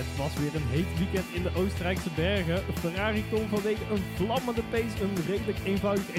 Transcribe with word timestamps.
Het 0.00 0.16
was 0.16 0.34
weer 0.42 0.54
een 0.54 0.70
heet 0.76 0.98
weekend 0.98 1.28
in 1.38 1.42
de 1.42 1.54
Oostenrijkse 1.60 2.12
bergen. 2.14 2.62
Ferrari 2.82 3.24
kon 3.30 3.48
vanwege 3.48 3.84
een 3.92 4.04
vlammende 4.18 4.64
pace 4.70 4.96
een 5.02 5.16
redelijk 5.26 5.58
eenvoudig 5.64 6.06
1-2 6.08 6.12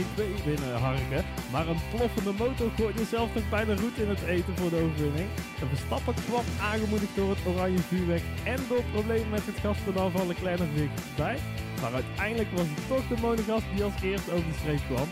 binnenharken. 0.46 1.25
Maar 1.51 1.67
een 1.67 1.83
ploffende 1.94 2.33
motor 2.44 2.70
gooide 2.78 3.05
zelf 3.05 3.33
nog 3.33 3.49
bijna 3.49 3.73
roet 3.75 3.97
in 4.04 4.09
het 4.09 4.23
eten 4.36 4.57
voor 4.57 4.70
de 4.70 4.81
overwinning. 4.86 5.29
De 5.59 5.65
Verstappen 5.73 6.15
kwam 6.28 6.46
aangemoedigd 6.69 7.15
door 7.15 7.29
het 7.29 7.46
oranje 7.46 7.83
vuurwerk 7.91 8.25
en 8.44 8.59
door 8.69 8.83
problemen 8.91 9.29
met 9.29 9.46
het 9.46 9.59
gaspedaal 9.63 10.11
van 10.11 10.27
Leclerc 10.27 10.59
nog 10.59 10.73
weer 10.75 10.89
bij. 11.15 11.37
Maar 11.81 11.93
uiteindelijk 11.93 12.51
was 12.51 12.67
het 12.73 12.87
toch 12.87 13.07
de 13.07 13.21
monogas 13.21 13.63
die 13.73 13.83
als 13.83 14.01
eerste 14.01 14.31
over 14.31 14.47
de 14.51 14.59
streep 14.61 14.83
kwam. 14.89 15.07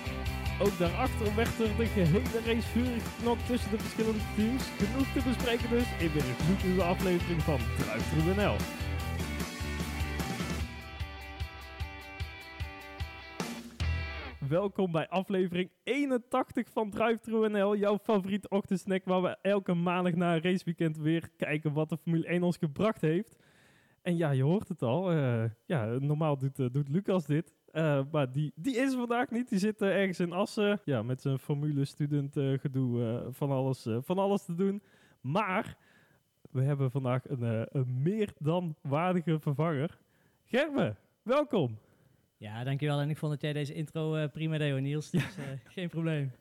Ook 0.62 0.78
daarachter 0.78 1.36
werd 1.36 1.60
er 1.60 1.78
de 1.78 1.86
gehele 1.86 2.42
race 2.46 2.68
vurig 2.68 3.16
geknopt 3.16 3.46
tussen 3.46 3.71
de 3.71 3.80
verschillende 3.80 4.20
teams. 4.36 4.64
Genoeg 4.64 5.07
te 5.14 5.21
bespreken 5.30 5.70
dus 5.70 6.00
in 6.00 6.12
weer 6.12 6.30
een 6.30 6.36
gloednieuwe 6.36 6.84
aflevering 6.84 7.42
van 7.42 7.60
Drive 7.78 8.42
NL. 8.42 8.56
Welkom 14.50 14.92
bij 14.92 15.10
aflevering 15.10 15.71
81 15.83 16.69
van 16.69 16.89
Drive 16.89 17.50
NL, 17.50 17.75
jouw 17.75 17.97
favoriete 17.97 18.50
ochtendsnack 18.50 19.05
waar 19.05 19.21
we 19.21 19.38
elke 19.41 19.74
maandag 19.74 20.14
na 20.14 20.36
een 20.36 20.41
raceweekend 20.41 20.97
weer 20.97 21.30
kijken 21.38 21.74
wat 21.74 21.89
de 21.89 21.97
Formule 21.97 22.28
1 22.28 22.44
ons 22.44 22.57
gebracht 22.57 23.02
heeft. 23.02 23.36
En 24.02 24.18
ja, 24.18 24.32
je 24.32 24.44
hoort 24.44 24.68
het 24.68 24.82
al. 24.82 25.11
eh, 25.11 25.44
ja, 25.66 25.86
normaal 25.86 26.38
doet, 26.38 26.60
eh, 26.60 26.66
doet 26.71 26.89
Lucas 26.89 27.25
dit. 27.25 27.58
Eh, 27.79 28.01
maar 28.11 28.32
die, 28.32 28.51
die 28.56 28.75
is 28.75 28.92
er 28.92 28.97
vandaag 28.97 29.29
niet. 29.29 29.50
Die 29.50 29.60
zit 29.60 29.82
ergens 29.82 30.19
in 30.19 30.32
Assen. 30.32 30.79
Ja, 30.86 31.04
met 31.04 31.21
zijn 31.21 31.39
formule-student 31.39 32.38
eh, 32.38 32.53
gedoe 32.59 33.03
eh, 33.03 33.28
van, 33.30 33.52
alles, 33.52 33.88
van 34.00 34.17
alles 34.17 34.45
te 34.45 34.55
doen. 34.55 34.81
Maar 35.22 35.78
we 36.52 36.61
hebben 36.61 36.92
vandaag 36.92 37.30
een, 37.30 37.67
een 37.78 38.02
meer 38.02 38.33
dan 38.38 38.75
waardige 38.81 39.39
vervanger. 39.39 39.97
Gerben, 40.44 40.97
welkom. 41.22 41.77
Ja, 42.38 42.63
dankjewel. 42.63 43.00
En 43.00 43.09
ik 43.09 43.17
vond 43.17 43.31
dat 43.31 43.41
jij 43.41 43.53
deze 43.53 43.73
intro 43.73 44.27
prima 44.27 44.57
deed, 44.57 44.81
Niels. 44.81 45.09
Dus 45.09 45.38
geen 45.63 45.89
probleem. 45.89 46.31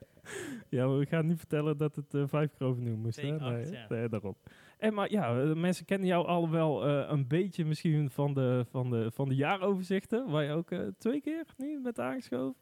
Ja, 0.69 0.89
we 0.89 1.06
gaan 1.06 1.27
niet 1.27 1.39
vertellen 1.39 1.77
dat 1.77 1.97
het 1.97 2.31
vijf 2.31 2.50
keer 2.59 2.66
overnieuw 2.66 2.97
moest. 2.97 3.19
Acht, 3.19 3.41
Nee, 3.41 3.70
ja. 3.70 3.86
nee, 3.89 4.09
daarom. 4.09 4.36
En 4.79 4.95
maar 4.95 5.11
ja, 5.11 5.41
eh, 5.41 5.53
mensen 5.55 5.84
kennen 5.84 6.07
jou 6.09 6.27
al 6.27 6.51
wel 6.51 6.87
eh, 6.87 7.09
een 7.11 7.27
beetje 7.27 7.65
misschien 7.65 8.11
van 8.11 8.34
de, 8.34 8.65
van, 8.71 8.91
de, 8.91 9.11
van 9.11 9.29
de 9.29 9.34
jaaroverzichten. 9.34 10.31
Waar 10.31 10.45
je 10.45 10.53
ook 10.53 10.71
eh, 10.71 10.81
twee 10.98 11.21
keer 11.21 11.45
nu 11.57 11.81
bent 11.83 12.01
aangeschoven. 12.01 12.55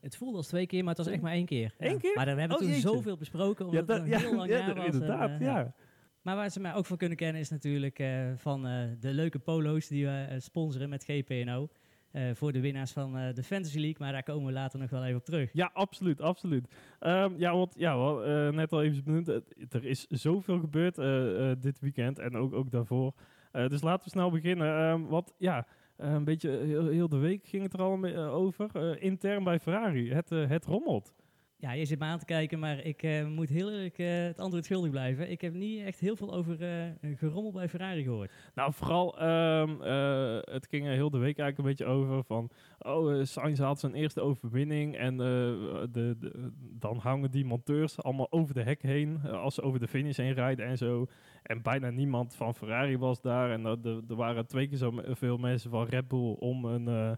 Het 0.00 0.16
voelde 0.16 0.36
als 0.36 0.46
twee 0.46 0.66
keer, 0.66 0.80
maar 0.84 0.94
het 0.94 1.04
was 1.04 1.12
echt 1.14 1.22
maar 1.22 1.32
één 1.32 1.46
keer. 1.46 1.74
Ja. 1.78 1.86
Één 1.86 1.98
keer? 1.98 2.12
Maar 2.14 2.24
we 2.24 2.30
hebben 2.40 2.50
Oh, 2.56 2.62
toen 2.62 2.66
jeetje. 2.72 2.88
zoveel 2.88 3.16
besproken, 3.16 3.66
omdat 3.66 3.86
dat- 3.86 3.96
het 4.02 4.12
een 4.12 4.18
heel 4.18 4.34
lang 4.36 4.50
ja, 4.50 4.58
jaar 4.58 4.74
was. 4.74 4.84
inderdaad, 4.86 5.30
eh, 5.30 5.40
ja. 5.40 5.74
Maar 6.22 6.36
waar 6.36 6.50
ze 6.50 6.60
mij 6.60 6.74
ook 6.74 6.86
van 6.86 6.96
kunnen 6.96 7.16
kennen 7.16 7.40
is 7.40 7.50
natuurlijk 7.50 7.98
eh, 7.98 8.30
van 8.36 8.66
eh, 8.66 8.82
de 9.00 9.12
leuke 9.12 9.38
polo's 9.38 9.86
die 9.88 10.04
we 10.06 10.26
eh, 10.28 10.38
sponsoren 10.38 10.88
met 10.88 11.04
GPNO. 11.04 11.68
Eh, 12.18 12.34
voor 12.34 12.52
de 12.52 12.60
winnaars 12.60 12.92
van 12.92 13.16
eh, 13.16 13.34
de 13.34 13.42
Fantasy 13.42 13.78
League, 13.78 13.96
maar 13.98 14.12
daar 14.12 14.22
komen 14.22 14.46
we 14.46 14.52
later 14.52 14.78
nog 14.78 14.90
wel 14.90 15.04
even 15.04 15.16
op 15.16 15.24
terug. 15.24 15.52
Ja, 15.52 15.70
absoluut, 15.72 16.20
absoluut. 16.20 16.68
Ehm, 16.98 17.32
ja, 17.36 17.56
want 17.56 17.74
ja, 17.76 17.96
wel, 17.96 18.24
eh, 18.24 18.48
net 18.48 18.72
al 18.72 18.82
even 18.82 19.04
benoemd, 19.04 19.28
er 19.70 19.84
is 19.84 20.06
zoveel 20.06 20.58
gebeurd 20.58 20.94
dit 21.62 21.80
weekend 21.80 22.18
en 22.18 22.36
ook, 22.36 22.54
ook 22.54 22.70
daarvoor. 22.70 23.12
Dus 23.52 23.82
laten 23.82 24.04
we 24.04 24.10
snel 24.10 24.30
beginnen. 24.30 24.78
Ehm, 24.78 25.02
want 25.02 25.34
ja, 25.38 25.66
een 25.96 26.24
beetje 26.24 26.50
heel, 26.50 26.86
heel 26.86 27.08
de 27.08 27.16
week 27.18 27.46
ging 27.46 27.62
het 27.62 27.72
er 27.72 27.82
al 27.82 28.04
over. 28.16 29.00
Intern 29.00 29.44
bij 29.44 29.60
Ferrari, 29.60 30.12
het, 30.12 30.30
het 30.30 30.64
rommelt. 30.64 31.14
Ja, 31.60 31.72
je 31.72 31.84
zit 31.84 31.98
me 31.98 32.04
aan 32.04 32.18
te 32.18 32.24
kijken, 32.24 32.58
maar 32.58 32.84
ik 32.84 33.02
eh, 33.02 33.26
moet 33.26 33.48
heel 33.48 33.70
eerlijk 33.70 33.98
eh, 33.98 34.06
het 34.24 34.40
antwoord 34.40 34.64
schuldig 34.64 34.90
blijven. 34.90 35.30
Ik 35.30 35.40
heb 35.40 35.52
niet 35.54 35.84
echt 35.84 36.00
heel 36.00 36.16
veel 36.16 36.34
over 36.34 36.62
een 36.62 37.16
gerommel 37.16 37.52
bij 37.52 37.68
Ferrari 37.68 38.02
gehoord. 38.02 38.32
Nou, 38.54 38.72
vooral, 38.72 39.18
ehm, 39.18 39.82
eh, 39.82 40.38
het 40.40 40.66
ging 40.70 40.86
er 40.86 40.92
heel 40.92 41.10
de 41.10 41.18
week 41.18 41.38
eigenlijk 41.38 41.58
een 41.58 41.64
beetje 41.64 41.94
over 41.94 42.24
van... 42.24 42.50
Oh, 42.78 43.24
Sainz 43.24 43.58
had 43.60 43.80
zijn 43.80 43.94
eerste 43.94 44.20
overwinning 44.20 44.96
en 44.96 45.16
de, 45.16 45.88
de- 45.92 46.50
dan 46.78 46.96
hangen 46.96 47.30
die 47.30 47.44
monteurs 47.44 48.02
allemaal 48.02 48.32
over 48.32 48.54
de 48.54 48.62
hek 48.62 48.82
heen... 48.82 49.20
als 49.22 49.54
ze 49.54 49.62
over 49.62 49.80
de 49.80 49.88
finish 49.88 50.16
heen 50.16 50.34
rijden 50.34 50.66
en 50.66 50.76
zo. 50.78 51.06
En 51.42 51.62
bijna 51.62 51.90
niemand 51.90 52.34
van 52.34 52.54
Ferrari 52.54 52.98
was 52.98 53.20
daar. 53.20 53.50
En 53.50 53.64
er- 53.64 54.16
waren 54.16 54.46
twee 54.46 54.68
keer 54.68 54.78
zo 54.78 54.90
me- 54.90 55.16
veel 55.16 55.36
mensen 55.36 55.70
van 55.70 55.86
Red 55.86 56.08
Bull 56.08 56.34
om 56.38 56.64
een, 56.64 57.16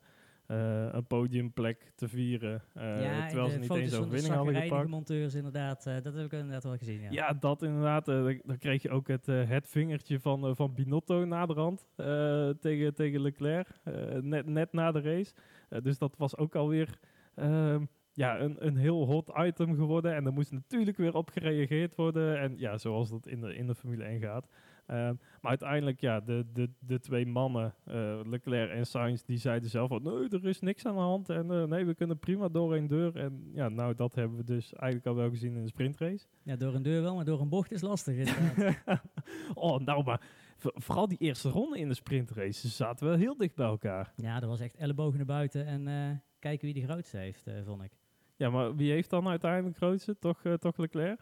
een 0.94 1.06
podiumplek 1.06 1.93
te 1.94 2.09
vieren. 2.09 2.62
eh, 2.75 3.03
ja, 3.03 3.27
terwijl 3.27 3.49
ze 3.49 3.59
niet 3.59 3.71
eens 3.75 3.94
overwinning 3.94 4.34
hadden 4.34 4.55
gepakt. 4.62 4.88
monteurs 4.88 5.34
inderdaad, 5.34 5.87
eh, 5.87 5.94
dat 6.03 6.15
heb 6.15 6.25
ik 6.25 6.33
inderdaad 6.33 6.65
wel 6.65 6.77
gezien. 6.77 7.00
Ja. 7.00 7.09
Ja, 7.11 7.33
dat 7.33 7.62
inderdaad. 7.62 8.09
eh, 8.09 8.25
dan- 8.44 8.59
kreeg 8.59 8.83
je 8.83 8.91
ook 8.91 9.09
het, 9.09 9.28
eh, 9.28 9.49
het 9.49 9.69
vingertje 9.69 10.21
van, 10.21 10.47
eh, 10.47 10.55
van 10.55 10.75
Binotto 10.75 11.25
naderhand 11.25 11.87
eh 11.97 12.49
tegen, 12.60 12.94
tegen 12.94 13.21
Leclerc. 13.21 13.69
eh, 13.84 13.94
net, 14.21 14.47
net 14.47 14.72
na 14.72 14.93
de 14.93 15.00
race. 15.00 15.33
Eh, 15.69 15.81
dus 15.83 15.99
dat 15.99 16.16
was 16.16 16.37
ook 16.37 16.55
alweer 16.55 16.99
ehm, 17.34 17.84
ja, 18.12 18.41
een, 18.41 18.66
een 18.66 18.77
heel 18.77 19.06
hot 19.06 19.31
item 19.39 19.75
geworden. 19.75 20.15
En 20.15 20.27
er 20.27 20.33
moest 20.33 20.53
natuurlijk 20.53 20.97
weer 20.97 21.15
op 21.15 21.31
gereageerd 21.31 21.94
worden. 21.94 22.39
En 22.41 22.59
ja, 22.59 22.78
zoals 22.78 23.10
dat 23.10 23.27
in 23.27 23.41
de, 23.41 23.55
in 23.55 23.66
de 23.66 23.75
Formule 23.75 24.05
1 24.05 24.21
gaat. 24.21 24.49
Ehm, 24.91 25.15
maar 25.41 25.51
uiteindelijk, 25.51 26.01
ja, 26.01 26.21
de, 26.21 26.47
de, 26.53 26.71
de 26.78 27.01
twee 27.01 27.27
mannen, 27.27 27.75
eh, 27.84 28.21
Leclerc 28.25 28.71
en 28.71 28.87
Sainz, 28.87 29.23
die 29.23 29.39
zeiden 29.39 29.71
zelf 29.71 29.89
van... 29.89 30.03
Nee, 30.03 30.28
er 30.28 30.47
is 30.47 30.61
niks 30.61 30.87
aan 30.87 30.95
de 30.95 31.01
hand. 31.01 31.28
En 31.28 31.51
eh, 31.51 31.65
nee, 31.65 31.84
we 31.84 31.95
kunnen 31.95 32.19
prima 32.19 32.49
door 32.49 32.75
één 32.75 32.87
deur. 32.87 33.17
En 33.17 33.51
ja, 33.55 33.69
nou, 33.69 33.95
dat 33.95 34.15
hebben 34.15 34.37
we 34.37 34.45
dus 34.45 34.73
eigenlijk 34.73 35.06
al 35.06 35.15
wel 35.15 35.28
gezien 35.31 35.55
in 35.56 35.62
de 35.62 35.69
sprintrace. 35.69 36.27
Ja, 36.43 36.56
door 36.56 36.75
een 36.75 36.83
deur 36.83 37.03
wel, 37.03 37.15
maar 37.15 37.25
door 37.25 37.41
een 37.41 37.49
bocht 37.49 37.73
is 37.73 37.81
lastig. 37.81 38.28
oh, 39.55 39.78
nou 39.78 40.05
maar 40.05 40.21
voor- 40.56 40.75
vooral 40.75 41.09
die 41.09 41.19
eerste 41.19 41.49
ronde 41.49 41.78
in 41.78 41.89
de 41.89 41.95
sprintrace, 41.95 42.61
ze 42.61 42.69
zaten 42.69 43.07
wel 43.07 43.17
heel 43.17 43.37
dicht 43.37 43.55
bij 43.55 43.67
elkaar. 43.67 44.12
ja, 44.17 44.41
dat 44.41 44.49
was 44.49 44.61
echt 44.61 44.75
ellebogen 44.77 45.17
naar 45.17 45.27
buiten 45.27 45.67
en 45.67 45.89
eh, 45.89 46.11
kijken 46.39 46.72
wie 46.72 46.83
de 46.87 46.93
grootste 46.93 47.17
heeft, 47.17 47.51
vond 47.65 47.83
ik. 47.83 47.93
Ja, 48.37 48.51
maar 48.51 48.77
wie 48.77 48.91
heeft 48.93 49.11
dan 49.11 49.28
uiteindelijk 49.28 49.77
grootste? 49.77 50.19
Toch, 50.19 50.43
toch 50.59 50.77
Leclerc? 50.77 51.21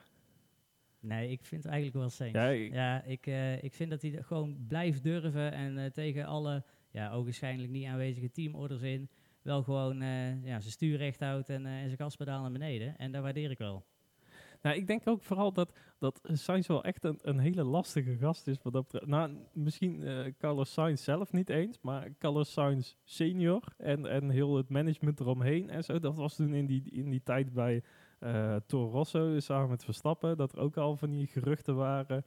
Nee, 1.00 1.30
ik 1.30 1.44
vind 1.44 1.62
het 1.62 1.72
eigenlijk 1.72 2.00
wel 2.00 2.10
Sainz. 2.10 2.34
Ja, 2.34 2.48
Ja, 2.48 3.02
ik- 3.02 3.26
ik, 3.26 3.62
ik, 3.62 3.74
vind 3.74 3.90
dat 3.90 4.02
hij 4.02 4.22
gewoon 4.22 4.64
blijft 4.68 5.02
durven 5.02 5.52
en 5.52 5.78
eh, 5.78 5.90
tegen 5.90 6.24
alle, 6.26 6.64
ja, 6.90 7.12
ogenschijnlijk 7.12 7.70
niet 7.70 7.86
aanwezige 7.86 8.30
teamorders 8.30 8.82
in, 8.82 9.08
wel 9.42 9.62
gewoon 9.62 10.02
eh, 10.02 10.44
ja, 10.44 10.60
zijn 10.60 10.72
stuur 10.72 10.96
recht 10.96 11.20
houdt 11.20 11.48
en, 11.48 11.66
eh, 11.66 11.72
en 11.80 11.84
zijn 11.86 11.96
gaspedaal 11.98 12.40
naar 12.42 12.52
beneden. 12.52 12.98
En 12.98 13.12
dat 13.12 13.22
waardeer 13.22 13.50
ik 13.50 13.58
wel. 13.58 13.84
Nou, 14.62 14.76
ik 14.76 14.86
denk 14.86 15.02
ook 15.08 15.22
vooral 15.22 15.52
dat, 15.52 15.78
dat 15.98 16.20
Sainz 16.32 16.66
wel 16.66 16.84
echt 16.84 17.04
een, 17.04 17.18
een 17.22 17.38
hele 17.38 17.62
lastige 17.64 18.16
gast 18.16 18.46
is. 18.46 18.56
Wat 18.62 18.72
dat. 18.72 19.02
Nou, 19.06 19.36
misschien 19.52 20.02
eh 20.02 20.24
Carlos 20.38 20.72
Sainz 20.72 21.02
zelf 21.04 21.32
niet 21.32 21.50
eens, 21.50 21.78
maar 21.80 22.08
Carlos 22.18 22.52
Sainz 22.52 22.94
senior 23.04 23.62
en, 23.76 24.06
en 24.06 24.30
heel 24.30 24.56
het 24.56 24.68
management 24.68 25.20
eromheen 25.20 25.70
en 25.70 25.84
zo. 25.84 25.98
Dat 25.98 26.16
was 26.16 26.36
toen 26.36 26.54
in 26.54 26.66
die, 26.66 26.90
in 26.90 27.10
die 27.10 27.22
tijd 27.22 27.52
bij 27.52 27.82
eh 28.18 28.56
Toro 28.66 28.90
Rosso 28.90 29.40
samen 29.40 29.68
met 29.68 29.84
Verstappen, 29.84 30.36
dat 30.36 30.52
er 30.52 30.58
ook 30.58 30.76
al 30.76 30.96
van 30.96 31.10
die 31.10 31.26
geruchten 31.26 31.74
waren. 31.74 32.24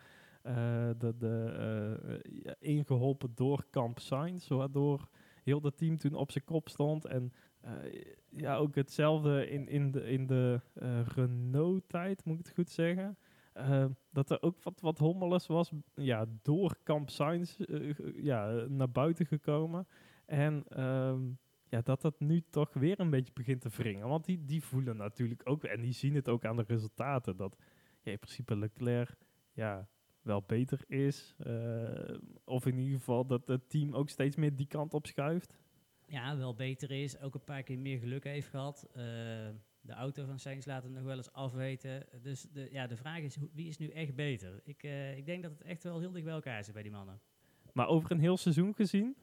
dat 0.97 1.19
de, 1.19 2.19
eh, 2.43 2.51
ingeholpen 2.59 3.31
door 3.35 3.65
Kamp 3.69 3.99
Sainz, 3.99 4.47
waardoor 4.47 5.09
heel 5.43 5.61
dat 5.61 5.77
team 5.77 5.97
toen 5.97 6.13
op 6.13 6.31
zijn 6.31 6.43
kop 6.43 6.69
stond. 6.69 7.05
En 7.05 7.33
ja, 8.29 8.55
ook 8.55 8.75
hetzelfde 8.75 9.49
in, 9.49 9.67
in 9.67 9.91
de, 9.91 10.09
in 10.09 10.27
de 10.27 10.61
Renault-tijd, 11.15 12.25
moet 12.25 12.39
ik 12.39 12.45
het 12.45 12.53
goed 12.55 12.69
zeggen. 12.69 13.17
Dat 14.11 14.29
er 14.29 14.41
ook 14.41 14.63
wat, 14.63 14.81
wat 14.81 14.97
hommeles 14.97 15.47
was, 15.47 15.71
ja, 15.95 16.25
door 16.41 16.75
Kamp 16.83 17.09
Sainz 17.09 17.59
eh, 17.59 17.93
ja, 18.15 18.65
naar 18.67 18.91
buiten 18.91 19.25
gekomen. 19.25 19.87
En 20.25 20.63
ehm, 20.67 21.19
ja, 21.71 21.81
dat 21.81 22.01
dat 22.01 22.19
nu 22.19 22.43
toch 22.49 22.73
weer 22.73 22.99
een 22.99 23.09
beetje 23.09 23.33
begint 23.33 23.61
te 23.61 23.69
wringen. 23.69 24.07
Want 24.07 24.25
die, 24.25 24.45
die 24.45 24.63
voelen 24.63 24.97
natuurlijk 24.97 25.41
ook, 25.43 25.63
en 25.63 25.81
die 25.81 25.93
zien 25.93 26.15
het 26.15 26.29
ook 26.29 26.45
aan 26.45 26.55
de 26.55 26.63
resultaten, 26.67 27.37
dat 27.37 27.57
ja, 28.01 28.11
in 28.11 28.19
principe 28.19 28.57
Leclerc 28.57 29.17
ja, 29.53 29.87
wel 30.21 30.41
beter 30.41 30.83
is. 30.87 31.35
Eh, 31.37 32.17
of 32.43 32.65
in 32.65 32.77
ieder 32.77 32.97
geval 32.97 33.25
dat 33.25 33.47
het 33.47 33.69
team 33.69 33.93
ook 33.93 34.09
steeds 34.09 34.35
meer 34.35 34.55
die 34.55 34.67
kant 34.67 34.93
op 34.93 35.05
schuift. 35.07 35.57
Ja, 36.05 36.37
wel 36.37 36.55
beter 36.55 36.91
is, 36.91 37.19
ook 37.19 37.33
een 37.33 37.43
paar 37.43 37.63
keer 37.63 37.79
meer 37.79 37.99
geluk 37.99 38.23
heeft 38.23 38.47
gehad. 38.47 38.87
Eh, 38.93 39.03
de 39.81 39.93
auto 39.93 40.25
van 40.25 40.39
Sainz 40.39 40.65
laat 40.65 40.83
hem 40.83 40.91
nog 40.91 41.03
wel 41.03 41.17
eens 41.17 41.31
afweten. 41.31 42.05
Dus 42.21 42.41
de, 42.41 42.67
ja, 42.71 42.87
de 42.87 42.97
vraag 42.97 43.19
is, 43.19 43.37
wie 43.53 43.67
is 43.67 43.77
nu 43.77 43.87
echt 43.87 44.15
beter? 44.15 44.61
Ik, 44.63 44.83
eh, 44.83 45.17
ik 45.17 45.25
denk 45.25 45.43
dat 45.43 45.51
het 45.51 45.61
echt 45.61 45.83
wel 45.83 45.99
heel 45.99 46.11
dicht 46.11 46.25
bij 46.25 46.33
elkaar 46.33 46.63
zit 46.63 46.73
bij 46.73 46.83
die 46.83 46.91
mannen. 46.91 47.21
Maar 47.73 47.87
over 47.87 48.11
een 48.11 48.19
heel 48.19 48.37
seizoen 48.37 48.73
gezien, 48.73 49.15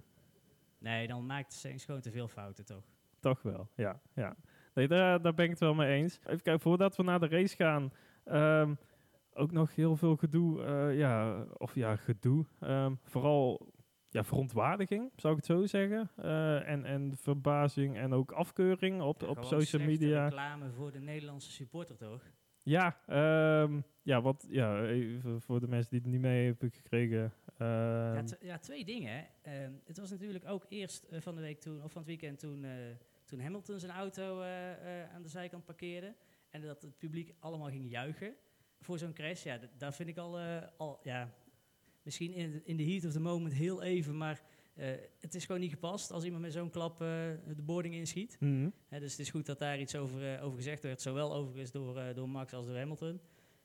Nee, 0.79 1.07
dan 1.07 1.27
maakt 1.27 1.53
Sainz 1.53 1.85
gewoon 1.85 2.01
te 2.01 2.11
veel 2.11 2.29
fouten, 2.29 2.65
toch? 2.65 2.85
Toch 3.21 3.43
wel, 3.43 3.69
ja. 3.75 4.01
ja. 4.15 4.37
Nee, 4.75 4.89
daar, 4.89 5.23
daar 5.23 5.35
ben 5.35 5.45
ik 5.45 5.51
het 5.51 5.61
wel 5.61 5.75
mee 5.75 5.95
eens. 5.95 6.19
Even 6.19 6.43
kijken, 6.43 6.61
voordat 6.61 6.97
we 6.97 7.03
naar 7.03 7.21
de 7.21 7.29
race 7.29 7.57
gaan... 7.57 7.93
ehm, 8.25 8.75
ook 9.33 9.53
nog 9.53 9.75
heel 9.75 9.97
veel 9.97 10.17
gedoe, 10.17 10.63
eh, 10.65 10.99
ja, 10.99 11.45
of 11.57 11.75
ja, 11.75 11.97
gedoe. 11.97 12.45
Ehm, 12.61 12.95
vooral 13.05 13.73
ja, 14.11 14.25
verontwaardiging, 14.25 15.13
zou 15.17 15.35
ik 15.37 15.39
het 15.47 15.57
zo 15.57 15.67
zeggen. 15.67 16.11
Eh, 16.17 16.69
en, 16.69 16.85
en 16.85 17.17
verbazing 17.17 17.97
en 17.97 18.13
ook 18.13 18.33
afkeuring 18.33 19.01
op, 19.03 19.23
op 19.23 19.39
Gewoon 19.39 19.61
social 19.61 19.83
media. 19.87 20.25
reclame 20.25 20.71
voor 20.71 20.93
de 20.93 21.01
Nederlandse 21.01 21.51
supporter, 21.51 21.97
toch? 21.97 22.23
Ja, 22.63 22.99
ehm, 23.07 23.81
ja, 24.09 24.21
wat, 24.23 24.47
ja, 24.51 24.85
even 24.87 25.41
voor 25.41 25.61
de 25.61 25.69
mensen 25.69 25.91
die 25.91 26.01
het 26.01 26.11
niet 26.11 26.21
mee 26.21 26.45
hebben 26.47 26.71
gekregen. 26.71 27.33
Ja, 27.59 28.15
ehm, 28.15 28.27
ja, 28.41 28.59
twee 28.59 28.85
dingen. 28.85 29.27
Ehm, 29.43 29.73
het 29.85 29.99
was 29.99 30.11
natuurlijk 30.11 30.45
ook 30.49 30.67
eerst 30.69 31.05
eh, 31.05 31.21
van 31.21 31.35
de 31.35 31.41
week 31.41 31.61
toen, 31.61 31.83
of 31.83 31.93
van 31.93 32.01
het 32.03 32.07
weekend 32.11 32.39
toen, 32.39 32.65
eh, 32.65 32.71
toen 33.25 33.41
Hamilton 33.41 33.79
zijn 33.79 33.93
auto 33.93 34.41
eh, 34.41 35.13
aan 35.15 35.23
de 35.23 35.29
zijkant 35.29 35.65
parkeerde. 35.65 36.15
En 36.51 36.61
dat 36.63 36.83
het 36.83 36.99
publiek 36.99 37.35
allemaal 37.39 37.69
ging 37.71 37.91
juichen 37.91 38.35
voor 38.81 38.99
zo'n 38.99 39.13
crash. 39.13 39.43
Ja, 39.45 39.59
daar 39.79 39.95
vind 39.95 40.09
ik 40.09 40.17
al, 40.17 40.39
al 40.77 41.01
ja, 41.03 41.35
misschien 42.03 42.33
in, 42.33 42.51
de- 42.51 42.63
in 42.65 42.77
de 42.77 42.85
heat 42.85 43.05
of 43.05 43.13
the 43.13 43.21
moment 43.21 43.55
heel 43.55 43.83
even, 43.83 44.17
maar 44.17 44.43
het 45.21 45.35
is 45.35 45.45
gewoon 45.47 45.61
niet 45.61 45.71
gepast 45.71 46.11
als 46.11 46.25
iemand 46.25 46.43
met 46.43 46.53
zo'n 46.53 46.71
klap 46.71 46.99
de 46.99 47.63
boarding 47.63 47.95
inschiet. 47.95 48.37
Hè, 48.89 49.01
dus 49.01 49.11
het 49.11 49.21
is 49.21 49.31
goed 49.31 49.47
dat 49.47 49.59
daar 49.59 49.81
iets 49.81 49.97
over, 49.97 50.41
over 50.41 50.57
gezegd 50.57 50.83
werd, 50.83 51.01
zowel 51.03 51.35
overigens 51.35 51.71
door, 51.71 52.15
door 52.15 52.29
Max 52.29 52.53
als 52.53 52.67
door 52.67 52.77
Hamilton. 52.77 53.21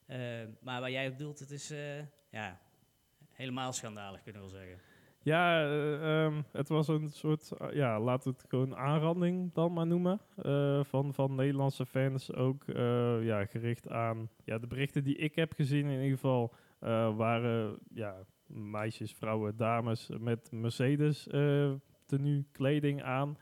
Eh, 0.06 0.20
maar 0.62 0.80
waar 0.82 0.92
jij 0.92 1.08
op 1.08 1.18
bedoelt, 1.18 1.40
het 1.40 1.52
is 1.52 1.72
eh, 1.72 2.00
ja, 2.30 2.60
helemaal 3.32 3.74
schandalig, 3.74 4.24
kunnen 4.24 4.42
we 4.42 4.48
wel 4.50 4.60
zeggen. 4.60 4.78
Ja, 5.22 5.64
eh, 5.64 6.24
ehm, 6.24 6.42
het 6.52 6.70
was 6.70 6.88
een 6.88 7.10
soort, 7.10 7.52
ja, 7.72 8.00
laten 8.00 8.32
we 8.32 8.38
het 8.38 8.50
gewoon 8.50 8.76
aanranding 8.76 9.54
dan 9.54 9.74
maar 9.74 9.88
noemen. 9.88 10.20
eh, 10.36 10.84
van, 10.84 11.14
van 11.14 11.36
Nederlandse 11.36 11.86
fans 11.86 12.34
ook 12.34 12.64
ja, 13.22 13.46
gericht 13.46 13.90
aan 13.90 14.30
ja, 14.44 14.58
de 14.58 14.68
berichten 14.68 15.04
die 15.04 15.16
ik 15.16 15.36
heb 15.36 15.54
gezien 15.54 15.86
in 15.86 16.02
ieder 16.02 16.18
geval. 16.18 16.54
waren 17.16 17.78
ja, 17.94 18.16
meisjes, 18.48 19.14
vrouwen, 19.14 19.58
dames 19.58 20.10
met 20.20 20.52
Mercedes 20.52 21.28
tenue 22.06 22.46
kleding 22.52 23.04
aan. 23.04 23.38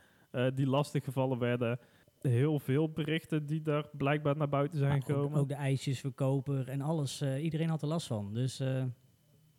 die 0.54 0.68
lastig 0.68 1.04
gevallen 1.04 1.40
werden. 1.40 1.80
Heel 2.21 2.59
veel 2.59 2.89
berichten 2.89 3.45
die 3.45 3.62
daar 3.62 3.85
blijkbaar 3.97 4.38
naar 4.38 4.50
buiten 4.50 4.77
zijn 4.79 4.91
Maar 4.91 5.01
gekomen. 5.01 5.39
ook 5.39 5.47
de 5.47 5.53
ijsjesverkoper 5.53 6.69
en 6.69 6.81
alles. 6.81 7.21
eh, 7.21 7.44
iedereen 7.44 7.69
had 7.69 7.81
er 7.81 7.88
last 7.88 8.07
van. 8.07 8.33
Dus 8.33 8.59
eh, 8.59 8.83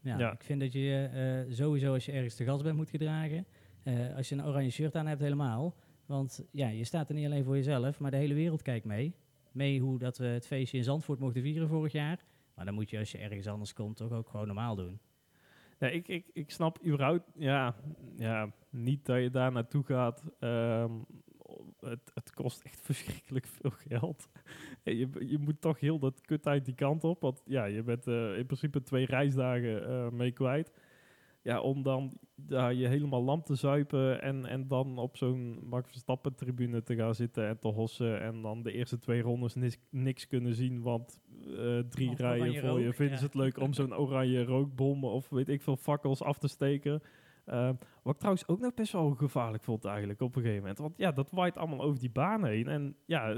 ja, 0.01 0.19
Ja. 0.19 0.33
ik 0.33 0.43
vind 0.43 0.61
dat 0.61 0.73
je 0.73 1.09
eh, 1.47 1.55
sowieso 1.55 1.93
als 1.93 2.05
je 2.07 2.13
ergens 2.13 2.35
te 2.35 2.45
gast 2.45 2.63
bent 2.63 2.77
moet 2.77 2.91
gedragen. 2.91 3.47
Als 4.17 4.29
je 4.29 4.35
een 4.35 4.45
oranje 4.45 4.71
shirt 4.71 4.97
aan 4.97 5.07
hebt 5.07 5.21
helemaal. 5.21 5.75
Want 6.07 6.45
ja, 6.51 6.69
je 6.69 6.85
staat 6.85 7.09
er 7.09 7.15
niet 7.15 7.27
alleen 7.27 7.45
voor 7.45 7.57
jezelf, 7.57 7.99
maar 8.01 8.11
de 8.11 8.17
hele 8.17 8.35
wereld 8.35 8.63
kijkt 8.63 8.85
mee. 8.87 9.15
Mee 9.53 9.81
hoe 9.81 9.99
dat 9.99 10.19
we 10.19 10.25
het 10.27 10.47
feestje 10.47 10.77
in 10.79 10.85
Zandvoort 10.85 11.19
mochten 11.19 11.43
vieren 11.43 11.69
vorig 11.69 11.93
jaar. 11.93 12.25
Maar 12.55 12.65
dan 12.65 12.75
moet 12.75 12.91
je 12.91 12.99
als 12.99 13.13
je 13.13 13.19
ergens 13.19 13.47
anders 13.47 13.73
komt 13.73 13.97
toch 13.97 14.13
ook 14.13 14.29
gewoon 14.29 14.47
normaal 14.47 14.77
doen. 14.77 14.99
Ja, 15.79 15.89
ik, 15.89 16.09
ik, 16.09 16.31
ik 16.33 16.51
snap 16.51 16.85
überhaupt 16.87 17.25
ja, 17.39 17.75
ja, 18.17 18.53
niet 18.71 19.05
dat 19.07 19.21
je 19.23 19.31
daar 19.31 19.53
naartoe 19.53 19.85
gaat. 19.85 20.23
Ehm, 20.41 20.93
het, 21.85 22.11
het 22.15 22.33
kost 22.35 22.61
echt 22.63 22.81
verschrikkelijk 22.91 23.47
veel 23.47 23.71
geld. 23.71 24.29
En 24.83 24.97
je, 24.97 25.09
je 25.27 25.39
moet 25.39 25.61
toch 25.61 25.81
heel 25.81 25.99
dat 25.99 26.21
kut 26.21 26.47
uit 26.47 26.65
die 26.65 26.75
kant 26.75 27.05
op. 27.05 27.21
Want 27.21 27.43
ja, 27.45 27.65
je 27.65 27.83
bent 27.83 28.07
eh, 28.07 28.39
in 28.39 28.47
principe 28.47 28.83
twee 28.83 29.07
reisdagen 29.07 29.89
eh, 29.89 30.11
mee 30.11 30.33
kwijt. 30.33 30.73
Ja, 31.43 31.61
om 31.61 31.83
dan 31.83 32.13
daar 32.35 32.75
je 32.75 32.89
helemaal 32.89 33.23
lam 33.23 33.43
te 33.43 33.55
zuipen 33.55 34.23
en, 34.23 34.47
en 34.47 34.69
dan 34.69 34.99
op 34.99 35.17
zo'n 35.17 35.59
Max 35.63 35.91
Verstappen 35.91 36.35
tribune 36.35 36.83
te 36.83 36.95
gaan 36.95 37.15
zitten 37.15 37.49
en 37.49 37.59
te 37.59 37.69
hossen. 37.69 38.21
En 38.21 38.43
dan 38.43 38.63
de 38.63 38.73
eerste 38.73 38.99
twee 38.99 39.21
rondes 39.21 39.55
niks, 39.55 39.79
niks 39.91 40.27
kunnen 40.27 40.55
zien, 40.55 40.83
want 40.83 41.21
eh, 41.47 41.79
drie 41.79 42.11
Of 42.11 42.19
rijen 42.19 42.61
voor 42.61 42.81
je 42.81 42.93
vinden 42.93 43.15
ja. 43.15 43.21
ze 43.21 43.25
het 43.25 43.35
leuk 43.35 43.59
om 43.59 43.73
zo'n 43.73 43.97
oranje 43.97 44.45
rookbom 44.45 45.05
of 45.05 45.29
weet 45.29 45.49
ik 45.49 45.63
veel 45.63 45.77
fakkels 45.77 46.23
af 46.23 46.39
te 46.39 46.49
steken. 46.49 47.03
Eh, 47.45 47.71
wat 48.03 48.13
ik 48.13 48.19
trouwens 48.19 48.49
ook 48.49 48.61
nog 48.61 48.75
best 48.75 48.93
wel 48.93 49.11
gevaarlijk 49.11 49.65
vond 49.65 49.85
eigenlijk 49.85 50.21
op 50.21 50.37
een 50.37 50.43
gegeven 50.43 50.61
moment. 50.61 50.79
Want 50.79 50.95
ja, 50.97 51.13
dat 51.13 51.31
waait 51.31 51.57
allemaal 51.57 51.83
over 51.83 52.01
die 52.01 52.11
baan 52.11 52.45
heen. 52.45 52.69
En 52.69 52.97
ja, 53.07 53.29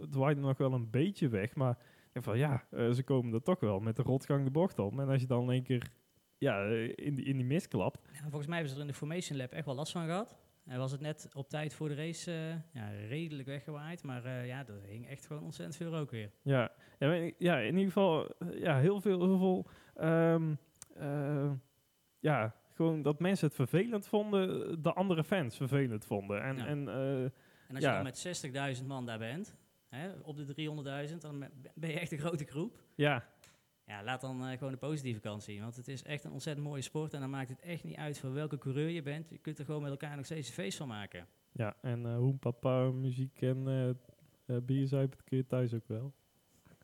het, 0.00 0.14
waait 0.14 0.38
nog 0.38 0.58
wel 0.58 0.72
een 0.72 0.90
beetje 0.90 1.28
weg. 1.28 1.54
Maar 1.54 1.78
van 2.14 2.38
ja, 2.38 2.64
eh, 2.70 2.90
ze 2.90 3.02
komen 3.02 3.34
er 3.34 3.42
toch 3.42 3.60
wel 3.60 3.80
met 3.80 3.96
de 3.96 4.02
rotgang 4.02 4.44
de 4.44 4.50
bocht 4.50 4.78
om. 4.78 5.00
En 5.00 5.08
als 5.08 5.20
je 5.20 5.26
dan 5.26 5.42
in 5.42 5.50
één 5.50 5.62
keer 5.62 5.90
ja, 6.38 6.64
eh, 6.64 6.92
in, 6.94 7.14
die, 7.14 7.24
in 7.24 7.36
die 7.36 7.46
mist 7.46 7.68
klapt. 7.68 8.00
Ja, 8.12 8.20
volgens 8.20 8.46
mij 8.46 8.56
hebben 8.56 8.74
ze 8.74 8.80
er 8.80 8.86
in 8.86 8.92
de 8.92 8.98
Formation 8.98 9.38
Lab 9.38 9.52
echt 9.52 9.66
wel 9.66 9.74
last 9.74 9.92
van 9.92 10.04
gehad. 10.04 10.36
En 10.64 10.78
was 10.78 10.92
het 10.92 11.00
net 11.00 11.30
op 11.34 11.48
tijd 11.48 11.74
voor 11.74 11.88
de 11.88 11.94
race 11.94 12.30
eh, 12.32 12.80
ja, 12.82 12.88
redelijk 13.08 13.48
weggewaaid. 13.48 14.02
Maar 14.02 14.46
ja, 14.46 14.66
er 14.66 14.82
hing 14.86 15.08
echt 15.08 15.26
gewoon 15.26 15.42
ontzettend 15.42 15.76
veel 15.76 15.90
rook 15.90 16.10
weer. 16.10 16.30
Ja, 16.42 16.72
ja, 17.38 17.58
in 17.58 17.76
ieder 17.76 17.92
geval 17.92 18.28
ja, 18.54 18.78
heel 18.78 19.00
veel, 19.00 19.24
heel 19.24 19.38
veel 19.38 19.66
ehm, 19.94 20.54
eh, 20.94 21.50
ja, 22.18 22.54
gewoon 22.74 23.02
dat 23.02 23.20
mensen 23.20 23.46
het 23.46 23.56
vervelend 23.56 24.06
vonden, 24.06 24.82
de 24.82 24.92
andere 24.92 25.24
fans 25.24 25.56
vervelend 25.56 26.04
vonden. 26.04 26.42
En, 26.42 26.56
Ja. 26.56 26.66
en 26.66 26.88
eh, 26.88 27.22
En 27.68 27.74
als 27.74 27.84
Ja. 27.84 27.88
je 27.90 27.94
dan 27.94 28.02
met 28.04 28.18
60.000 28.80 28.86
man 28.86 29.06
daar 29.06 29.18
bent, 29.18 29.56
hè, 29.88 30.10
op 30.22 30.36
de 30.36 30.44
300.000, 30.44 31.20
dan 31.22 31.38
ben- 31.74 31.90
je 31.90 31.98
echt 32.00 32.12
een 32.12 32.18
grote 32.18 32.44
groep. 32.44 32.82
ja, 32.94 33.24
Ja, 33.86 34.02
laat 34.04 34.20
dan 34.20 34.46
eh, 34.46 34.58
gewoon 34.58 34.72
de 34.72 34.78
positieve 34.78 35.20
kant 35.20 35.42
zien. 35.42 35.60
Want 35.60 35.76
het 35.76 35.88
is 35.88 36.02
echt 36.02 36.24
een 36.24 36.30
ontzettend 36.32 36.66
mooie 36.66 36.82
sport. 36.82 37.14
En 37.14 37.20
dan 37.20 37.30
maakt 37.30 37.48
het 37.48 37.60
echt 37.60 37.84
niet 37.84 37.96
uit 37.96 38.18
voor 38.18 38.32
welke 38.32 38.58
coureur 38.58 38.88
je 38.88 39.02
bent. 39.02 39.28
Je 39.28 39.38
kunt 39.38 39.58
er 39.58 39.64
gewoon 39.64 39.82
met 39.82 39.90
elkaar 39.90 40.16
nog 40.16 40.24
steeds 40.24 40.48
een 40.48 40.54
feest 40.54 40.76
van 40.78 40.88
maken. 40.88 41.26
Ja, 41.52 41.76
en 41.80 42.06
eh 42.06 42.16
hoempapa, 42.16 42.90
muziek 42.90 43.40
en 43.42 43.96
eh, 44.46 44.56
bierzuipen 44.62 45.18
kun 45.24 45.36
je 45.36 45.46
thuis 45.46 45.74
ook 45.74 45.88
wel. 45.88 46.14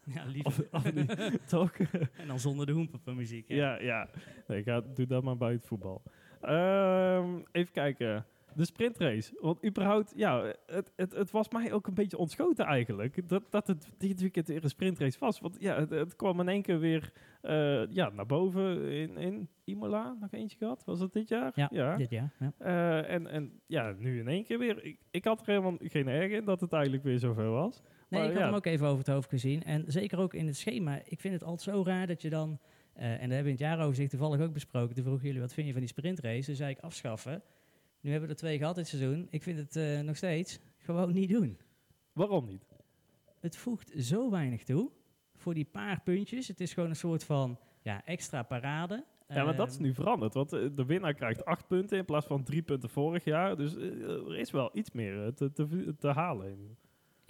Ja, 0.14 0.24
liever. 0.24 0.68
of 0.70 0.94
niet, 0.94 1.16
toch? 1.48 1.72
en 2.16 2.26
dan 2.26 2.40
zonder 2.40 2.66
de 2.66 2.72
hoempapa 2.72 3.12
muziek. 3.12 3.48
hè. 3.48 3.54
ja, 3.54 3.80
ja. 3.80 4.08
Nee, 4.46 4.62
ga, 4.62 4.80
doe 4.80 5.06
dat 5.06 5.22
maar 5.22 5.36
bij 5.36 5.52
het 5.52 5.66
voetbal. 5.66 6.02
Ehm, 6.40 7.38
even 7.52 7.72
kijken. 7.72 8.26
De 8.54 8.64
sprintrace. 8.64 9.36
Want 9.40 9.64
überhaupt, 9.66 10.12
ja, 10.16 10.54
het, 10.66 10.92
het, 10.96 11.12
het 11.12 11.30
was 11.30 11.48
mij 11.48 11.72
ook 11.72 11.86
een 11.86 11.94
beetje 11.94 12.18
ontschoten 12.18 12.64
eigenlijk. 12.64 13.28
Dat, 13.28 13.42
dat 13.50 13.66
het 13.66 13.90
dit 13.98 14.20
weekend 14.20 14.48
weer 14.48 14.62
een 14.62 14.68
sprintrace 14.68 15.18
was. 15.18 15.40
Want 15.40 15.56
ja, 15.60 15.78
het, 15.78 15.90
het 15.90 16.16
kwam 16.16 16.40
in 16.40 16.48
één 16.48 16.62
keer 16.62 16.78
weer 16.78 17.12
eh, 17.40 17.86
ja, 17.90 18.08
naar 18.08 18.26
boven 18.26 18.90
in, 18.90 19.16
in 19.16 19.48
Imola. 19.64 20.16
Nog 20.20 20.32
eentje 20.32 20.58
gehad. 20.58 20.82
Was 20.84 20.98
dat 20.98 21.12
dit 21.12 21.28
jaar? 21.28 21.52
Ja, 21.70 21.96
dit 21.96 22.10
jaar. 22.10 22.32
Ja. 22.38 22.52
Eh, 22.58 23.14
en, 23.14 23.26
en 23.26 23.60
ja, 23.66 23.94
nu 23.98 24.18
in 24.18 24.28
één 24.28 24.44
keer 24.44 24.58
weer. 24.58 24.84
Ik, 24.84 24.98
ik 25.10 25.24
had 25.24 25.40
er 25.40 25.46
helemaal 25.46 25.76
geen 25.78 26.08
erg 26.08 26.30
in 26.32 26.44
dat 26.44 26.60
het 26.60 26.72
eigenlijk 26.72 27.04
weer 27.04 27.18
zover 27.18 27.50
was. 27.50 27.82
Nee, 28.10 28.22
ik 28.22 28.28
had 28.28 28.38
ja. 28.38 28.44
hem 28.46 28.54
ook 28.54 28.66
even 28.66 28.86
over 28.86 28.98
het 28.98 29.06
hoofd 29.14 29.28
gezien. 29.28 29.62
En 29.64 29.84
zeker 29.86 30.18
ook 30.18 30.34
in 30.34 30.46
het 30.46 30.56
schema. 30.56 31.00
Ik 31.04 31.20
vind 31.20 31.34
het 31.34 31.42
altijd 31.44 31.76
zo 31.76 31.82
raar 31.86 32.06
dat 32.06 32.22
je 32.22 32.30
dan... 32.30 32.58
eh, 32.92 33.04
en 33.04 33.10
dat 33.10 33.20
hebben 33.20 33.36
we 33.42 33.44
in 33.44 33.50
het 33.50 33.58
jaaroverzicht 33.58 34.10
toevallig 34.10 34.40
ook 34.40 34.52
besproken. 34.52 34.94
Toen 34.94 35.04
vroegen 35.04 35.26
jullie, 35.26 35.40
wat 35.40 35.52
vind 35.52 35.66
je 35.66 35.72
van 35.72 35.82
die 35.82 35.90
sprintrace? 35.90 36.44
Toen 36.44 36.54
zei 36.54 36.70
ik, 36.70 36.78
afschaffen. 36.78 37.42
Nu 38.00 38.10
hebben 38.10 38.28
we 38.28 38.34
er 38.34 38.40
twee 38.40 38.58
gehad 38.58 38.74
dit 38.74 38.88
seizoen. 38.88 39.26
Ik 39.30 39.42
vind 39.42 39.58
het 39.58 39.76
eh, 39.76 40.00
nog 40.00 40.16
steeds 40.16 40.58
gewoon 40.78 41.12
niet 41.12 41.30
doen. 41.30 41.58
Waarom 42.12 42.46
niet? 42.46 42.66
Het 43.40 43.56
voegt 43.56 43.92
zo 43.96 44.30
weinig 44.30 44.64
toe 44.64 44.90
voor 45.34 45.54
die 45.54 45.64
paar 45.64 46.00
puntjes. 46.02 46.48
Het 46.48 46.60
is 46.60 46.72
gewoon 46.74 46.88
een 46.88 46.96
soort 46.96 47.24
van 47.24 47.58
ja, 47.82 48.04
extra 48.04 48.42
parade. 48.42 49.04
Ja, 49.28 49.44
maar 49.44 49.56
dat 49.56 49.68
is 49.68 49.74
Ehm, 49.74 49.82
nu 49.82 49.94
veranderd. 49.94 50.34
Want 50.34 50.52
eh, 50.52 50.66
de 50.74 50.84
winnaar 50.84 51.14
krijgt 51.14 51.44
acht 51.44 51.66
punten 51.66 51.98
in 51.98 52.04
plaats 52.04 52.26
van 52.26 52.42
drie 52.42 52.62
punten 52.62 52.88
vorig 52.90 53.24
jaar. 53.24 53.56
Dus 53.56 53.74
er 53.74 54.38
is 54.38 54.50
wel 54.50 54.70
iets 54.72 54.90
meer 54.90 55.34
te, 55.34 55.52
te, 55.52 55.94
te 55.98 56.08
halen. 56.08 56.76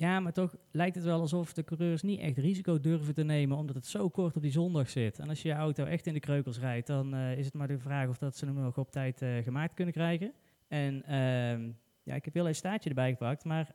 Ja, 0.00 0.21
maar 0.21 0.33
toch 0.33 0.57
lijkt 0.71 0.95
het 0.95 1.04
wel 1.04 1.21
alsof 1.21 1.52
de 1.52 1.64
coureurs 1.64 2.02
niet 2.02 2.21
echt 2.21 2.38
risico 2.38 2.80
durven 2.80 3.14
te 3.14 3.23
nemen, 3.23 3.57
omdat 3.57 3.76
het 3.76 3.87
zo 3.87 4.09
kort 4.09 4.37
op 4.37 4.42
die 4.42 4.50
zondag 4.50 4.90
zit. 4.90 5.19
En 5.19 5.28
als 5.28 5.42
je 5.42 5.49
je 5.49 5.54
auto 5.54 5.85
echt 5.85 6.07
in 6.07 6.14
de 6.14 6.21
kreukels 6.21 6.59
rijdt, 6.59 6.87
dan 6.87 7.14
eh, 7.14 7.38
is 7.38 7.45
het 7.45 7.54
maar 7.54 7.69
de 7.69 7.78
vraag 7.78 8.09
of 8.09 8.19
dat 8.19 8.37
ze 8.37 8.47
hem 8.47 8.54
nog 8.54 8.78
op 8.78 8.90
tijd 8.90 9.23
eh, 9.23 9.37
gemaakt 9.37 9.75
kunnen 9.75 9.95
krijgen. 9.95 10.33
En 10.69 11.02
ehm, 11.02 11.71
ja, 12.02 12.14
ik 12.14 12.25
heb 12.25 12.35
heel 12.35 12.49
een 12.49 12.54
staartje 12.54 12.88
erbij 12.88 13.11
gepakt, 13.11 13.45
maar 13.45 13.75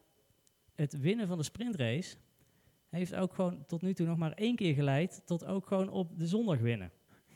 het 0.75 0.99
winnen 0.99 1.27
van 1.27 1.37
de 1.37 1.43
sprintrace 1.43 2.15
heeft 2.89 3.15
ook 3.15 3.33
gewoon 3.33 3.65
tot 3.65 3.81
nu 3.81 3.93
toe 3.93 4.07
nog 4.07 4.17
maar 4.17 4.31
één 4.31 4.55
keer 4.55 4.73
geleid 4.73 5.21
tot 5.25 5.45
ook 5.45 5.67
gewoon 5.67 5.89
op 5.89 6.19
de 6.19 6.27
zondag 6.27 6.59
winnen. 6.59 6.91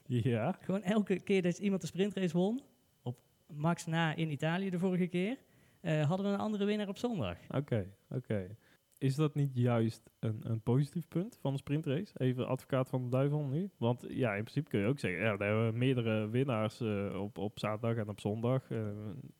Ja. 0.05 0.57
Gewoon 0.61 0.83
elke 0.83 1.19
keer 1.19 1.41
dat 1.41 1.57
iemand 1.57 1.81
de 1.81 1.87
sprintrace 1.87 2.37
won, 2.37 2.61
op 3.01 3.19
max 3.47 3.85
na 3.85 4.15
in 4.15 4.31
Italië 4.31 4.69
de 4.69 4.79
vorige 4.79 5.07
keer, 5.07 5.37
eh, 5.81 6.07
hadden 6.07 6.25
we 6.25 6.31
een 6.31 6.39
andere 6.39 6.65
winnaar 6.65 6.87
op 6.87 6.97
zondag. 6.97 7.37
Oké, 7.49 7.91
oké. 8.09 8.57
Is 8.99 9.15
dat 9.15 9.35
niet 9.35 9.55
juist 9.55 10.09
een, 10.19 10.39
een 10.43 10.61
positief 10.61 11.07
punt 11.07 11.37
van 11.41 11.51
de 11.51 11.57
sprintrace? 11.57 12.13
Even 12.17 12.47
advocaat 12.47 12.89
van 12.89 13.03
de 13.03 13.09
duivel 13.09 13.43
nu. 13.45 13.69
Want 13.77 14.05
ja, 14.09 14.33
in 14.33 14.41
principe 14.43 14.69
kun 14.69 14.79
je 14.79 14.85
ook 14.85 14.99
zeggen, 14.99 15.21
ja, 15.21 15.37
daar 15.37 15.47
hebben 15.47 15.77
meerdere 15.77 16.29
winnaars 16.29 16.81
eh, 16.81 17.21
op, 17.21 17.37
op 17.37 17.59
zaterdag 17.59 17.95
en 17.95 18.09
op 18.09 18.19
zondag. 18.19 18.71
Eh, 18.71 18.87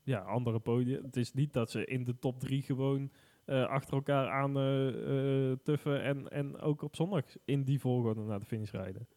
ja, 0.02 0.18
andere 0.18 0.58
podium. 0.58 1.04
Het 1.04 1.16
is 1.16 1.32
niet 1.32 1.52
dat 1.52 1.70
ze 1.70 1.84
in 1.84 2.04
de 2.04 2.18
top 2.18 2.40
drie 2.40 2.62
gewoon 2.62 3.10
eh, 3.44 3.66
achter 3.66 3.94
elkaar 3.94 4.28
aan 4.28 4.52
tuffen 5.62 6.02
en, 6.02 6.28
en 6.28 6.58
ook 6.58 6.82
op 6.82 6.96
zondag 6.96 7.24
in 7.44 7.64
die 7.64 7.80
volgorde 7.80 8.20
naar 8.20 8.40
de 8.40 8.46
finish 8.46 8.70
rijden. 8.70 9.08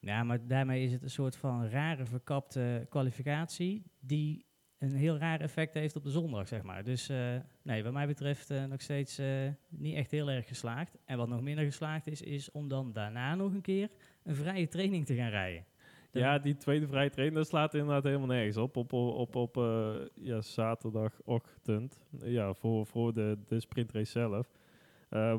Ja, 0.00 0.24
maar 0.24 0.46
daarmee 0.46 0.84
is 0.84 0.92
het 0.92 1.02
een 1.02 1.10
soort 1.10 1.36
van 1.36 1.68
rare 1.68 2.06
verkapte 2.06 2.86
kwalificatie 2.88 3.82
die 4.00 4.45
een 4.78 4.94
heel 4.94 5.16
raar 5.18 5.40
effect 5.40 5.74
heeft 5.74 5.96
op 5.96 6.02
de 6.02 6.10
zondag, 6.10 6.48
zeg 6.48 6.62
maar. 6.62 6.84
Dus 6.84 7.08
eh, 7.08 7.36
nee, 7.62 7.82
wat 7.84 7.92
mij 7.92 8.06
betreft 8.06 8.50
eh, 8.50 8.64
nog 8.64 8.80
steeds 8.80 9.18
eh, 9.18 9.26
niet 9.68 9.94
echt 9.96 10.10
heel 10.10 10.30
erg 10.30 10.46
geslaagd. 10.48 10.96
En 11.04 11.16
wat 11.18 11.28
nog 11.28 11.40
minder 11.40 11.64
geslaagd 11.64 12.06
is, 12.06 12.22
is 12.22 12.50
om 12.50 12.68
dan 12.68 12.92
daarna 12.92 13.34
nog 13.34 13.52
een 13.52 13.60
keer 13.60 13.88
een 14.24 14.34
vrije 14.34 14.68
training 14.68 15.06
te 15.06 15.14
gaan 15.14 15.30
rijden. 15.30 15.64
Dan- 16.10 16.22
Ja, 16.22 16.38
die 16.38 16.56
tweede 16.56 16.86
vrije 16.86 17.10
training, 17.10 17.38
dat 17.38 17.46
slaat 17.48 17.74
inderdaad 17.74 18.04
helemaal 18.04 18.26
nergens 18.26 18.56
op. 18.56 18.76
Op, 18.76 18.92
op, 18.92 19.34
op, 19.34 19.56
op 19.56 20.10
ja, 20.14 20.40
zaterdagochtend, 20.40 22.00
ja, 22.24 22.54
voor, 22.54 22.86
voor 22.86 23.12
de, 23.14 23.38
de 23.46 23.60
sprintrace 23.60 24.10
zelf. 24.10 24.50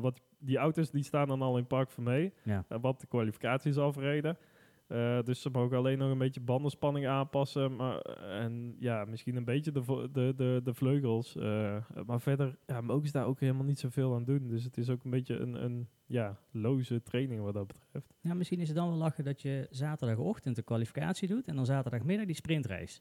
Wat, 0.00 0.20
die 0.38 0.56
auto's 0.56 0.90
die 0.90 1.02
staan 1.02 1.28
dan 1.28 1.42
al 1.42 1.58
in 1.58 1.66
Park 1.66 1.90
Vermee, 1.90 2.32
Ja. 2.42 2.64
eh, 2.68 2.78
wat 2.80 3.00
de 3.00 3.06
kwalificatie 3.06 3.70
is 3.70 3.78
Eh, 4.88 5.22
dus 5.22 5.40
ze 5.40 5.50
mogen 5.50 5.76
alleen 5.76 5.98
nog 5.98 6.10
een 6.10 6.18
beetje 6.18 6.40
bandenspanning 6.40 7.06
aanpassen. 7.06 7.76
Maar, 7.76 7.98
en 8.40 8.76
ja, 8.78 9.04
misschien 9.04 9.36
een 9.36 9.44
beetje 9.44 9.72
de, 9.72 10.08
de, 10.12 10.32
de, 10.36 10.60
de 10.64 10.74
vleugels. 10.74 11.36
eh, 11.36 11.76
maar 12.06 12.20
verder 12.20 12.58
ja, 12.66 12.80
mogen 12.80 13.06
ze 13.06 13.12
daar 13.12 13.26
ook 13.26 13.40
helemaal 13.40 13.64
niet 13.64 13.78
zoveel 13.78 14.14
aan 14.14 14.24
doen. 14.24 14.48
Dus 14.48 14.64
het 14.64 14.76
is 14.76 14.90
ook 14.90 15.04
een 15.04 15.10
beetje 15.10 15.36
een, 15.36 15.64
een 15.64 15.88
ja, 16.06 16.38
loze 16.50 17.02
training 17.02 17.42
wat 17.42 17.54
dat 17.54 17.66
betreft. 17.66 18.14
Ja, 18.20 18.34
misschien 18.34 18.60
is 18.60 18.68
het 18.68 18.76
dan 18.76 18.88
wel 18.88 18.96
lachen 18.96 19.24
dat 19.24 19.42
je 19.42 19.66
zaterdagochtend 19.70 20.56
de 20.56 20.62
kwalificatie 20.62 21.28
doet 21.28 21.46
en 21.46 21.56
dan 21.56 21.66
zaterdagmiddag 21.66 22.26
die 22.26 22.34
sprintrace. 22.34 23.00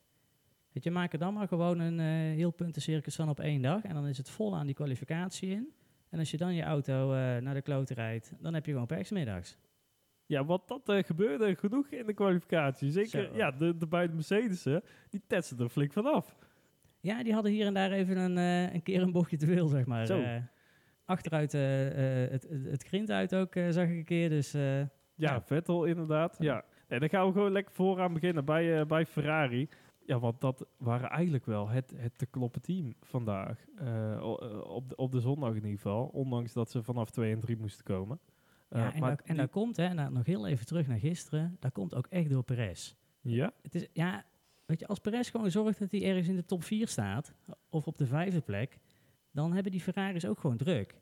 Weet 0.71 0.83
je, 0.83 0.91
maak 0.91 1.13
er 1.13 1.19
dan 1.19 1.33
maar 1.33 1.47
gewoon 1.47 1.79
een 1.79 1.99
eh, 1.99 2.35
heel 2.35 2.51
puntencircus 2.51 3.15
van 3.15 3.29
op 3.29 3.39
één 3.39 3.61
dag 3.61 3.83
en 3.83 3.93
dan 3.93 4.07
is 4.07 4.17
het 4.17 4.29
vol 4.29 4.55
aan 4.55 4.65
die 4.65 4.75
kwalificatie 4.75 5.49
in. 5.49 5.73
En 6.09 6.19
als 6.19 6.31
je 6.31 6.37
dan 6.37 6.55
je 6.55 6.63
auto 6.63 7.07
naar 7.39 7.53
de 7.53 7.61
klote 7.61 7.93
rijdt, 7.93 8.33
dan 8.39 8.53
heb 8.53 8.65
je 8.65 8.71
gewoon 8.71 9.03
middags. 9.09 9.57
Ja, 10.27 10.45
wat 10.45 10.67
dat 10.67 10.89
eh, 10.89 11.03
gebeurde 11.03 11.55
genoeg 11.55 11.87
in 11.87 12.05
de 12.05 12.13
kwalificatie. 12.13 12.91
Zeker, 12.91 13.25
Zo. 13.25 13.35
ja, 13.35 13.51
de, 13.51 13.77
de 13.77 13.87
beide 13.87 14.13
Mercedes'en, 14.13 14.83
die 15.09 15.21
tetsen 15.27 15.59
er 15.59 15.69
flink 15.69 15.93
vanaf. 15.93 16.35
Ja, 16.99 17.23
die 17.23 17.33
hadden 17.33 17.51
hier 17.51 17.65
en 17.65 17.73
daar 17.73 17.91
even 17.91 18.17
een, 18.17 18.37
eh, 18.37 18.73
een 18.73 18.83
keer 18.83 19.01
een 19.01 19.11
bochtje 19.11 19.37
te 19.37 19.45
veel, 19.45 19.67
zeg 19.67 19.85
maar. 19.85 20.05
Zo. 20.05 20.19
Eh, 20.21 20.41
achteruit 21.05 21.51
het, 21.51 22.31
het, 22.31 22.47
het 22.63 22.83
grind 22.83 23.11
uit 23.11 23.35
ook, 23.35 23.53
zag 23.53 23.83
ik 23.83 23.97
een 23.97 24.03
keer. 24.05 24.29
Dus 24.29 24.51
Ja, 24.51 24.89
Ja. 25.15 25.41
Vettel 25.41 25.85
inderdaad. 25.85 26.35
Ja. 26.39 26.63
En 26.87 26.99
dan 26.99 27.09
gaan 27.09 27.25
we 27.27 27.31
gewoon 27.31 27.51
lekker 27.51 27.73
vooraan 27.73 28.13
beginnen 28.13 28.45
bij, 28.45 28.85
bij 28.85 29.05
Ferrari. 29.05 29.69
Ja, 30.05 30.19
want 30.19 30.41
dat 30.41 30.65
waren 30.77 31.09
eigenlijk 31.09 31.45
wel 31.45 31.69
het, 31.69 31.93
het 31.95 32.17
te 32.17 32.25
kloppen 32.25 32.61
team 32.61 32.93
vandaag. 33.01 33.65
Op, 34.63 34.89
de, 34.89 34.95
op 34.95 35.11
de 35.11 35.19
zondag 35.19 35.49
in 35.49 35.55
ieder 35.55 35.71
geval. 35.71 36.05
Ondanks 36.05 36.53
dat 36.53 36.71
ze 36.71 36.83
vanaf 36.83 37.09
2 37.09 37.33
en 37.33 37.39
3 37.39 37.57
moesten 37.57 37.83
komen. 37.83 38.19
Eh, 38.69 38.79
ja, 38.81 38.93
en, 38.93 38.99
maar 38.99 39.09
dat, 39.09 39.19
en 39.19 39.25
die- 39.33 39.35
dat 39.43 39.49
komt, 39.51 39.77
hè, 39.77 39.83
en 39.85 39.95
dan 39.95 40.13
nog 40.13 40.25
heel 40.25 40.47
even 40.47 40.65
terug 40.65 40.87
naar 40.87 40.99
gisteren, 40.99 41.57
dat 41.59 41.71
komt 41.71 41.95
ook 41.95 42.07
echt 42.07 42.29
door 42.29 42.43
Perez. 42.43 42.93
Ja? 43.21 43.53
Het 43.61 43.75
is, 43.75 43.87
ja, 43.93 44.25
weet 44.65 44.79
je, 44.79 44.87
als 44.87 44.99
Perez 44.99 45.31
gewoon 45.31 45.51
zorgt 45.51 45.79
dat 45.79 45.91
hij 45.91 46.03
ergens 46.03 46.27
in 46.27 46.35
de 46.35 46.45
top 46.45 46.63
4 46.63 46.87
staat, 46.87 47.33
of 47.69 47.87
op 47.87 47.97
de 47.97 48.05
vijfde 48.05 48.41
plek, 48.41 48.77
dan 49.31 49.53
hebben 49.53 49.71
die 49.71 49.81
Ferraris 49.81 50.25
ook 50.25 50.39
gewoon 50.39 50.57
druk. 50.57 50.95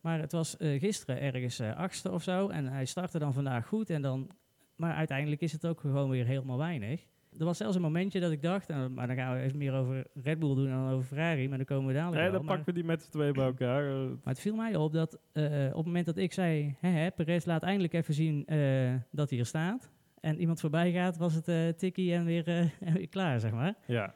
Maar 0.00 0.20
het 0.20 0.32
was 0.32 0.56
eh, 0.56 0.80
gisteren 0.80 1.20
ergens 1.20 1.58
eh, 1.58 1.76
achtste 1.76 2.10
of 2.10 2.22
zo, 2.22 2.48
en 2.48 2.66
hij 2.66 2.84
startte 2.84 3.18
dan 3.18 3.32
vandaag 3.32 3.66
goed, 3.66 3.90
en 3.90 4.02
dan, 4.02 4.30
maar 4.76 4.94
uiteindelijk 4.94 5.40
is 5.40 5.52
het 5.52 5.66
ook 5.66 5.80
gewoon 5.80 6.10
weer 6.10 6.26
helemaal 6.26 6.58
weinig. 6.58 7.06
Er 7.38 7.44
was 7.44 7.56
zelfs 7.56 7.76
een 7.76 7.82
momentje 7.82 8.20
dat 8.20 8.30
ik 8.32 8.42
dacht, 8.42 8.68
en, 8.68 8.94
maar 8.94 9.06
dan 9.06 9.16
gaan 9.16 9.36
we 9.36 9.42
even 9.42 9.58
meer 9.58 9.72
over 9.74 10.06
Red 10.14 10.38
Bull 10.38 10.54
doen 10.54 10.68
dan 10.68 10.90
over 10.90 11.04
Ferrari, 11.06 11.48
maar 11.48 11.56
dan 11.56 11.66
komen 11.66 11.86
we 11.86 11.92
dadelijk 11.92 12.20
Nee, 12.22 12.30
wel. 12.30 12.38
dan 12.38 12.46
maar, 12.46 12.56
pakken 12.56 12.74
we 12.74 12.80
die 12.80 12.88
met 12.88 13.02
z'n 13.02 13.10
tweeën 13.10 13.32
bij 13.32 13.44
elkaar. 13.44 13.86
eh. 13.90 14.06
maar 14.06 14.18
het 14.32 14.40
viel 14.40 14.54
mij 14.54 14.76
op 14.76 14.92
dat 14.92 15.18
eh, 15.32 15.44
op 15.68 15.76
het 15.76 15.86
moment 15.86 16.06
dat 16.06 16.16
ik 16.16 16.32
zei, 16.32 16.76
hè, 16.80 16.88
hè, 16.88 17.10
Perez 17.10 17.44
laat 17.44 17.62
eindelijk 17.62 17.92
even 17.92 18.14
zien 18.14 18.46
eh, 18.46 18.94
dat 19.10 19.30
hij 19.30 19.38
er 19.38 19.46
staat, 19.46 19.90
en 20.20 20.38
iemand 20.40 20.60
voorbij 20.60 20.92
gaat, 20.92 21.16
was 21.16 21.34
het 21.34 21.48
eh 21.48 21.68
tikkie 21.68 22.14
en 22.14 22.24
weer, 22.24 22.48
en 22.80 22.92
weer 22.94 23.08
klaar, 23.08 23.40
zeg 23.40 23.50
maar. 23.52 23.74
ja. 23.86 24.14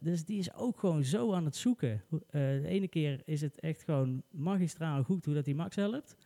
Dus 0.00 0.24
die 0.24 0.38
is 0.38 0.54
ook 0.54 0.78
gewoon 0.78 1.04
zo 1.04 1.32
aan 1.32 1.44
het 1.44 1.56
zoeken. 1.56 2.02
De 2.30 2.62
ene 2.64 2.88
keer 2.88 3.20
is 3.24 3.40
het 3.40 3.60
echt 3.60 3.82
gewoon 3.82 4.22
magistraal 4.30 5.02
goed 5.02 5.24
hoe 5.24 5.34
dat 5.34 5.44
hij 5.44 5.54
Max 5.54 5.76
helpt. 5.76 6.16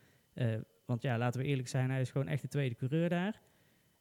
Want 0.87 1.03
ja, 1.03 1.19
laten 1.19 1.41
we 1.41 1.47
eerlijk 1.47 1.69
zijn, 1.69 1.91
hij 1.91 2.01
is 2.01 2.11
gewoon 2.11 2.29
echt 2.29 2.43
de 2.43 2.49
tweede 2.49 2.75
coureur 2.75 3.09
daar. 3.09 3.41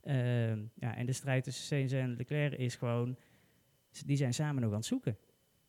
Eh, 0.07 0.55
ja, 0.55 0.95
en 0.95 1.05
de 1.05 1.11
strijd 1.11 1.43
tussen 1.43 1.65
Sainz 1.65 1.93
en 1.93 2.15
Leclerc 2.15 2.53
is 2.53 2.75
gewoon... 2.75 3.17
Die 4.05 4.17
zijn 4.17 4.33
samen 4.33 4.61
nog 4.61 4.71
aan 4.71 4.77
het 4.77 4.85
zoeken. 4.85 5.17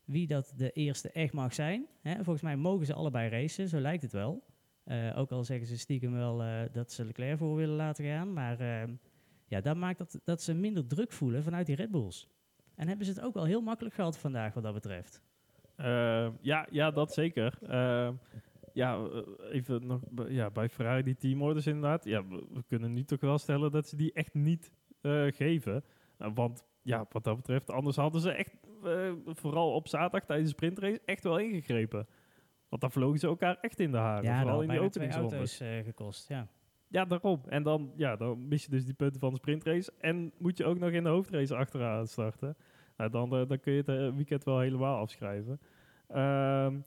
Wie 0.05 0.27
dat 0.27 0.53
de 0.55 0.71
eerste 0.71 1.11
echt 1.11 1.33
mag 1.33 1.53
zijn. 1.53 1.87
Hè? 2.01 2.13
Volgens 2.13 2.41
mij 2.41 2.55
mogen 2.55 2.85
ze 2.85 2.93
allebei 2.93 3.29
racen, 3.29 3.67
zo 3.67 3.79
lijkt 3.79 4.01
het 4.01 4.11
wel. 4.11 4.43
Eh, 4.83 5.17
ook 5.17 5.31
al 5.31 5.43
zeggen 5.43 5.67
ze 5.67 5.77
stiekem 5.77 6.11
wel 6.11 6.43
eh, 6.43 6.61
dat 6.71 6.91
ze 6.91 7.05
Leclerc 7.05 7.37
voor 7.37 7.55
willen 7.55 7.75
laten 7.75 8.05
gaan. 8.05 8.33
Maar 8.33 8.59
eh, 8.59 8.89
ja, 9.47 9.61
dat 9.61 9.75
maakt 9.75 9.97
dat, 9.97 10.19
dat 10.23 10.41
ze 10.41 10.53
minder 10.53 10.87
druk 10.87 11.11
voelen 11.11 11.43
vanuit 11.43 11.65
die 11.65 11.75
Red 11.75 11.91
Bulls. 11.91 12.27
En 12.75 12.87
hebben 12.87 13.05
ze 13.05 13.11
het 13.11 13.21
ook 13.21 13.33
wel 13.33 13.45
heel 13.45 13.61
makkelijk 13.61 13.95
gehad 13.95 14.17
vandaag 14.17 14.53
wat 14.53 14.63
dat 14.63 14.73
betreft. 14.73 15.21
Eh, 15.75 16.29
ja, 16.41 16.67
ja, 16.71 16.91
dat 16.91 17.13
zeker. 17.13 17.57
Eh, 17.61 18.09
ja, 18.79 18.95
eh, 19.03 19.21
even 19.55 19.87
nog 19.87 20.01
bij- 20.09 20.29
ja, 20.31 20.49
bij 20.49 20.69
Ferrari 20.69 21.03
die 21.03 21.15
teamorders 21.17 21.67
inderdaad. 21.67 22.03
Ja, 22.05 22.25
we, 22.27 22.45
we 22.53 22.63
kunnen 22.67 22.93
nu 22.93 23.03
toch 23.03 23.19
wel 23.19 23.37
stellen 23.37 23.71
dat 23.71 23.87
ze 23.87 23.95
die 23.95 24.13
echt 24.13 24.33
niet 24.33 24.71
eh, 25.01 25.25
geven. 25.27 25.83
Eh, 26.17 26.29
want 26.33 26.63
ja, 26.81 27.05
wat 27.09 27.23
dat 27.23 27.35
betreft, 27.35 27.69
anders 27.71 27.95
hadden 27.95 28.21
ze 28.21 28.31
echt, 28.31 28.57
eh, 28.83 29.11
vooral 29.25 29.73
op 29.73 29.87
zaterdag 29.87 30.25
tijdens 30.25 30.49
de 30.49 30.55
sprintrace, 30.55 31.01
echt 31.05 31.23
wel 31.23 31.37
ingegrepen. 31.37 32.07
Want 32.69 32.81
dan 32.81 32.91
vlogen 32.91 33.19
ze 33.19 33.27
elkaar 33.27 33.57
echt 33.61 33.79
in 33.79 33.91
de 33.91 33.97
haren. 33.97 34.23
ja, 34.23 34.41
vooral 34.41 34.61
in 34.61 34.67
die 34.69 34.77
auto's 34.89 35.03
gekost. 35.83 36.27
Ja. 36.27 36.47
Ja, 36.87 37.05
daarom. 37.05 37.41
En 37.47 37.63
dan, 37.63 37.91
ja, 37.95 38.15
dan 38.15 38.47
mis 38.47 38.63
je 38.63 38.69
dus 38.71 38.85
die 38.85 38.93
punten 38.93 39.19
van 39.19 39.29
de 39.29 39.37
sprintrace. 39.37 39.91
En 39.99 40.31
moet 40.37 40.57
je 40.57 40.65
ook 40.65 40.79
nog 40.79 40.89
in 40.89 41.03
de 41.03 41.09
hoofdrace 41.09 41.55
achteraan 41.55 42.07
starten. 42.07 42.57
Nou, 42.97 43.09
dan, 43.09 43.29
dan 43.29 43.59
kun 43.59 43.73
je 43.73 43.83
het 43.85 44.15
weekend 44.15 44.43
wel 44.43 44.59
helemaal 44.59 44.97
afschrijven. 44.97 45.59
Ehm, 46.07 46.79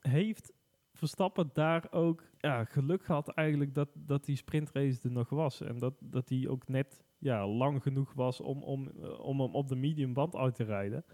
heeft 0.00 0.52
Verstappen 0.98 1.50
daar 1.52 1.86
ook 1.90 2.24
ja, 2.38 2.64
geluk 2.64 3.04
gehad 3.04 3.28
eigenlijk 3.28 3.74
dat, 3.74 3.88
dat 3.94 4.24
die 4.24 4.36
sprintrace 4.36 4.98
er 5.02 5.10
nog 5.10 5.28
was. 5.28 5.60
En 5.60 5.78
dat, 5.78 5.94
dat 6.00 6.28
die 6.28 6.50
ook 6.50 6.68
net 6.68 7.02
ja, 7.18 7.46
lang 7.46 7.82
genoeg 7.82 8.12
was 8.12 8.40
om, 8.40 8.62
om, 8.62 8.88
eh, 9.02 9.20
om 9.20 9.40
hem 9.40 9.54
op 9.54 9.68
de 9.68 9.76
medium 9.76 10.12
band 10.12 10.36
uit 10.36 10.54
te 10.54 10.64
rijden. 10.64 11.04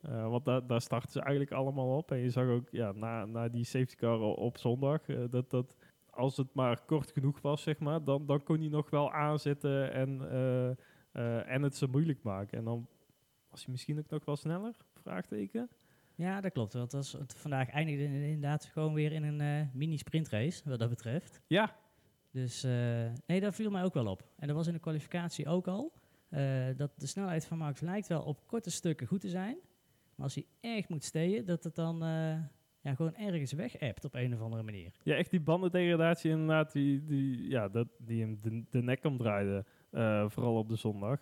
Eh, 0.00 0.28
want 0.28 0.44
daar, 0.44 0.66
daar 0.66 0.80
startten 0.80 1.10
ze 1.10 1.20
eigenlijk 1.20 1.52
allemaal 1.52 1.96
op. 1.96 2.10
En 2.10 2.18
je 2.18 2.30
zag 2.30 2.48
ook 2.48 2.68
ja, 2.70 2.92
na, 2.92 3.24
na 3.24 3.48
die 3.48 3.64
safety 3.64 3.94
car 3.94 4.20
op 4.20 4.58
zondag 4.58 5.08
eh, 5.08 5.24
dat, 5.30 5.50
dat 5.50 5.76
als 6.10 6.36
het 6.36 6.54
maar 6.54 6.84
kort 6.84 7.12
genoeg 7.12 7.40
was, 7.40 7.62
zeg 7.62 7.78
maar, 7.78 8.04
dan, 8.04 8.26
dan 8.26 8.42
kon 8.42 8.58
hij 8.58 8.68
nog 8.68 8.90
wel 8.90 9.12
aanzetten 9.12 9.92
en, 9.92 10.30
en 11.46 11.62
het 11.62 11.76
zo 11.76 11.86
moeilijk 11.86 12.22
maken. 12.22 12.58
En 12.58 12.64
dan 12.64 12.86
was 13.50 13.62
hij 13.62 13.72
misschien 13.72 13.98
ook 13.98 14.10
nog 14.10 14.24
wel 14.24 14.36
sneller? 14.36 14.76
Vraagteken. 14.94 15.68
Ja, 16.18 16.40
dat 16.40 16.52
klopt. 16.52 16.72
Want 16.72 16.90
dat 16.90 17.00
was, 17.10 17.12
het 17.20 17.34
vandaag 17.34 17.68
eindigde 17.70 18.02
in- 18.04 18.12
inderdaad 18.12 18.64
gewoon 18.64 18.94
weer 18.94 19.12
in 19.12 19.22
een 19.22 19.40
eh, 19.40 19.66
mini-sprintrace, 19.74 20.68
wat 20.68 20.78
dat 20.78 20.88
betreft. 20.88 21.40
Ja, 21.46 21.76
Dus 22.30 22.64
eh, 22.64 22.70
nee, 23.26 23.40
dat 23.40 23.54
viel 23.54 23.70
mij 23.70 23.84
ook 23.84 23.94
wel 23.94 24.06
op. 24.06 24.22
En 24.36 24.46
dat 24.46 24.56
was 24.56 24.66
in 24.66 24.72
de 24.72 24.78
kwalificatie 24.78 25.46
ook 25.46 25.66
al. 25.68 25.92
eh, 26.28 26.66
dat 26.76 26.90
de 26.96 27.06
snelheid 27.06 27.46
van 27.46 27.58
Max 27.58 27.80
lijkt 27.80 28.06
wel 28.08 28.22
op 28.22 28.46
korte 28.46 28.70
stukken 28.70 29.06
goed 29.06 29.20
te 29.20 29.28
zijn. 29.28 29.56
Maar 30.14 30.24
als 30.26 30.34
hij 30.34 30.46
echt 30.60 30.88
moet 30.88 31.04
steden, 31.04 31.46
dat 31.46 31.64
het 31.64 31.74
dan 31.74 31.98
ja, 32.80 32.94
gewoon 32.94 33.14
ergens 33.16 33.52
weg 33.52 33.80
appt 33.80 34.04
op 34.04 34.14
een 34.14 34.34
of 34.34 34.40
andere 34.40 34.62
manier. 34.62 34.92
ja, 35.02 35.14
echt 35.14 35.30
die 35.30 35.40
bandendegradatie 35.40 36.30
inderdaad, 36.30 36.72
die, 36.72 37.04
die, 37.04 37.48
ja, 37.48 37.68
dat, 37.68 37.88
die 37.98 38.20
hem 38.20 38.38
de, 38.40 38.64
de 38.70 38.82
nek 38.82 39.04
omdraaide. 39.04 39.64
vooral 40.28 40.56
op 40.58 40.68
de 40.68 40.76
zondag. 40.76 41.20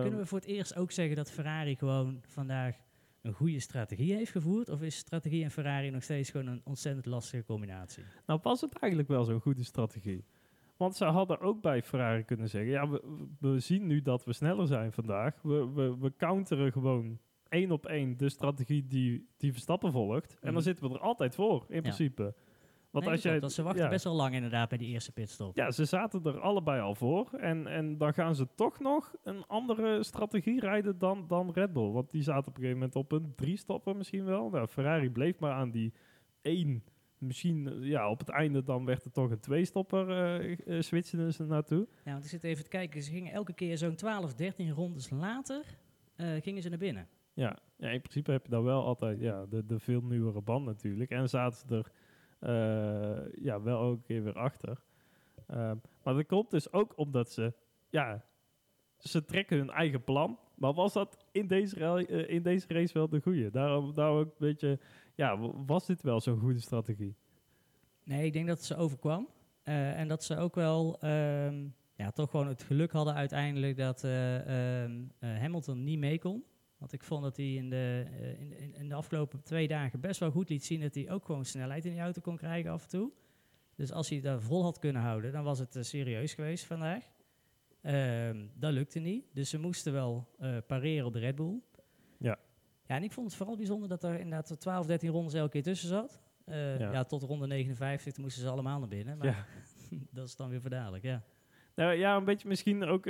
Kunnen 0.00 0.18
we 0.18 0.26
voor 0.26 0.38
het 0.38 0.46
eerst 0.48 0.76
ook 0.76 0.90
zeggen 0.90 1.16
dat 1.16 1.30
Ferrari 1.30 1.76
gewoon 1.76 2.18
vandaag 2.26 2.76
een 3.22 3.32
goede 3.32 3.60
strategie 3.60 4.14
heeft 4.14 4.30
gevoerd? 4.30 4.68
Of 4.68 4.82
is 4.82 4.96
strategie 4.96 5.44
en 5.44 5.50
Ferrari 5.50 5.90
nog 5.90 6.02
steeds 6.02 6.30
gewoon 6.30 6.46
een 6.46 6.60
ontzettend 6.64 7.06
lastige 7.06 7.44
combinatie? 7.44 8.02
Nou 8.26 8.40
was 8.42 8.60
het 8.60 8.72
eigenlijk 8.78 9.10
wel 9.10 9.24
zo'n 9.24 9.40
goede 9.40 9.64
strategie. 9.64 10.24
Want 10.76 10.96
ze 10.96 11.04
hadden 11.04 11.40
ook 11.40 11.60
bij 11.62 11.82
Ferrari 11.82 12.22
kunnen 12.24 12.48
zeggen... 12.48 12.70
ja, 12.70 12.88
we, 12.88 13.26
we 13.40 13.58
zien 13.60 13.86
nu 13.86 14.02
dat 14.02 14.24
we 14.24 14.32
sneller 14.32 14.66
zijn 14.66 14.92
vandaag. 14.92 15.42
We, 15.42 15.70
we, 15.74 15.96
we 15.98 16.12
counteren 16.16 16.72
gewoon 16.72 17.18
één 17.48 17.70
op 17.70 17.86
één 17.86 18.16
de 18.16 18.28
strategie 18.28 18.86
die, 18.86 19.26
die 19.36 19.52
Verstappen 19.52 19.92
volgt. 19.92 20.32
En 20.32 20.38
Mhm. 20.42 20.52
dan 20.52 20.62
zitten 20.62 20.88
we 20.88 20.94
er 20.94 21.00
altijd 21.00 21.34
voor, 21.34 21.64
in 21.68 21.80
principe. 21.82 22.34
Want 22.90 23.04
Nee, 23.04 23.14
als 23.14 23.22
jij, 23.22 23.48
ze 23.48 23.62
wachten 23.62 23.82
ja. 23.82 23.88
best 23.88 24.04
wel 24.04 24.14
lang 24.14 24.34
inderdaad 24.34 24.68
bij 24.68 24.78
die 24.78 24.88
eerste 24.88 25.12
pitstop. 25.12 25.56
Ja, 25.56 25.70
ze 25.70 25.84
zaten 25.84 26.24
er 26.24 26.40
allebei 26.40 26.80
al 26.80 26.94
voor. 26.94 27.32
En, 27.32 27.66
en 27.66 27.98
dan 27.98 28.14
gaan 28.14 28.34
ze 28.34 28.46
toch 28.54 28.80
nog 28.80 29.14
een 29.22 29.44
andere 29.46 30.02
strategie 30.02 30.60
rijden 30.60 30.98
dan, 30.98 31.24
dan 31.26 31.50
Red 31.52 31.72
Bull. 31.72 31.90
Want 31.90 32.10
die 32.10 32.22
zaten 32.22 32.48
op 32.48 32.56
een 32.56 32.62
gegeven 32.62 32.78
moment 32.78 32.96
op 32.96 33.12
een 33.12 33.32
drie 33.34 33.56
stoppen 33.56 33.96
misschien 33.96 34.24
wel. 34.24 34.50
Nou, 34.50 34.66
Ferrari 34.66 35.10
bleef 35.10 35.38
maar 35.38 35.52
aan 35.52 35.70
die 35.70 35.92
één. 36.42 36.84
Misschien 37.18 37.82
ja, 37.82 38.10
op 38.10 38.18
het 38.18 38.28
einde 38.28 38.62
dan 38.62 38.84
werd 38.84 39.04
het 39.04 39.14
toch 39.14 39.30
een 39.30 39.40
twee-stopper. 39.40 40.10
eh 40.10 40.76
eh, 40.76 40.82
switchen 40.82 41.32
ze 41.34 41.44
naartoe. 41.44 41.88
Ja, 42.04 42.12
want 42.12 42.24
ik 42.24 42.30
zit 42.30 42.44
even 42.44 42.64
te 42.64 42.70
kijken. 42.70 43.02
Ze 43.02 43.10
gingen 43.10 43.32
elke 43.32 43.52
keer 43.52 43.78
zo'n 43.78 43.94
12, 43.94 44.34
13 44.34 44.70
rondes 44.70 45.10
later 45.10 45.64
eh, 46.16 46.28
gingen 46.40 46.62
ze 46.62 46.68
naar 46.68 46.78
binnen. 46.78 47.08
Ja. 47.34 47.58
ja, 47.76 47.88
in 47.88 48.00
principe 48.00 48.30
heb 48.30 48.44
je 48.44 48.50
dan 48.50 48.62
wel 48.64 48.84
altijd 48.84 49.20
ja, 49.20 49.46
de, 49.46 49.66
de 49.66 49.78
veel 49.78 50.00
nieuwere 50.02 50.40
band 50.40 50.64
natuurlijk. 50.64 51.10
En 51.10 51.28
zaten 51.28 51.58
ze 51.68 51.74
er 51.74 51.92
ja, 53.42 53.62
wel 53.62 53.78
ook 53.78 53.96
een 53.96 54.02
keer 54.02 54.22
weer 54.24 54.38
achter. 54.38 54.80
Ehm, 55.46 55.76
maar 56.02 56.14
dat 56.14 56.26
komt 56.26 56.50
dus 56.50 56.72
ook 56.72 56.92
omdat 56.96 57.32
ze, 57.32 57.52
ja, 57.90 58.24
ze 58.98 59.24
trekken 59.24 59.56
hun 59.56 59.70
eigen 59.70 60.04
plan. 60.04 60.38
Maar 60.54 60.72
was 60.72 60.92
dat 60.92 61.24
in 61.32 61.46
deze, 61.46 62.06
eh, 62.06 62.34
in 62.34 62.42
deze 62.42 62.66
race 62.68 62.94
wel 62.94 63.08
de 63.08 63.20
goede? 63.20 63.50
Daarom, 63.50 63.94
daarom 63.94 64.18
ook 64.18 64.26
een 64.26 64.34
beetje, 64.38 64.78
ja, 65.14 65.38
was 65.66 65.86
dit 65.86 66.02
wel 66.02 66.20
zo'n 66.20 66.40
goede 66.40 66.60
strategie? 66.60 67.16
Nee, 68.04 68.26
ik 68.26 68.32
denk 68.32 68.46
dat 68.46 68.64
ze 68.64 68.76
overkwam. 68.76 69.28
Eh, 69.62 69.98
en 69.98 70.08
dat 70.08 70.24
ze 70.24 70.36
ook 70.36 70.54
wel 70.54 71.00
ehm, 71.00 71.66
ja, 71.94 72.10
toch 72.10 72.30
gewoon 72.30 72.46
het 72.46 72.62
geluk 72.62 72.92
hadden 72.92 73.14
uiteindelijk 73.14 73.76
dat 73.76 74.04
eh, 74.04 74.82
ehm, 74.82 75.02
eh, 75.18 75.38
Hamilton 75.38 75.84
niet 75.84 75.98
mee 75.98 76.18
kon. 76.18 76.44
Want 76.78 76.92
ik 76.92 77.02
vond 77.02 77.22
dat 77.22 77.36
hij 77.36 77.54
in 77.54 77.70
de, 77.70 78.04
eh, 78.20 78.40
in, 78.40 78.74
in, 78.74 78.88
de 78.88 78.94
afgelopen 78.94 79.42
twee 79.42 79.68
dagen 79.68 80.00
best 80.00 80.20
wel 80.20 80.30
goed 80.30 80.48
liet 80.48 80.64
zien 80.64 80.80
dat 80.80 80.94
hij 80.94 81.10
ook 81.10 81.24
gewoon 81.24 81.44
snelheid 81.44 81.84
in 81.84 81.92
die 81.92 82.00
auto 82.00 82.20
kon 82.20 82.36
krijgen 82.36 82.70
af 82.70 82.82
en 82.82 82.88
toe. 82.88 83.10
Dus 83.78 83.92
als 83.92 84.08
hij 84.08 84.20
daar 84.20 84.40
vol 84.40 84.62
had 84.62 84.78
kunnen 84.78 85.02
houden, 85.02 85.32
dan 85.32 85.44
was 85.44 85.58
het 85.58 85.76
eh, 85.76 85.82
serieus 85.82 86.34
geweest 86.34 86.64
vandaag. 86.64 87.04
Ehm, 87.82 88.46
dat 88.54 88.72
lukte 88.72 88.98
niet. 88.98 89.24
Dus 89.32 89.50
ze 89.50 89.58
moesten 89.58 89.92
wel 89.92 90.28
eh, 90.38 90.56
pareren 90.66 91.06
op 91.06 91.12
de 91.12 91.18
Red 91.18 91.34
Bull. 91.34 91.60
Ja. 92.18 92.38
Ja, 92.86 92.94
en 92.96 93.02
ik 93.02 93.12
vond 93.12 93.26
het 93.26 93.36
vooral 93.36 93.56
bijzonder 93.56 93.88
dat 93.88 94.04
er 94.04 94.20
inderdaad 94.20 94.60
12, 94.60 94.86
13 94.86 95.10
rondes 95.10 95.34
elke 95.34 95.50
keer 95.50 95.62
tussen 95.62 95.88
zat. 95.88 96.22
Ja. 96.46 96.76
ja. 96.78 97.04
tot 97.04 97.22
ronde 97.22 97.46
59 97.46 98.12
toen 98.12 98.24
moesten 98.24 98.42
ze 98.42 98.48
allemaal 98.48 98.78
naar 98.78 98.88
binnen. 98.88 99.18
Maar 99.18 99.26
Ja. 99.26 99.46
dat 100.10 100.26
is 100.26 100.36
dan 100.36 100.48
weer 100.48 100.60
voor 100.60 100.70
dadelijk, 100.70 101.04
ja. 101.04 101.22
Nou 101.74 101.92
ja, 101.92 102.16
een 102.16 102.24
beetje 102.24 102.48
misschien 102.48 102.84
ook 102.84 103.04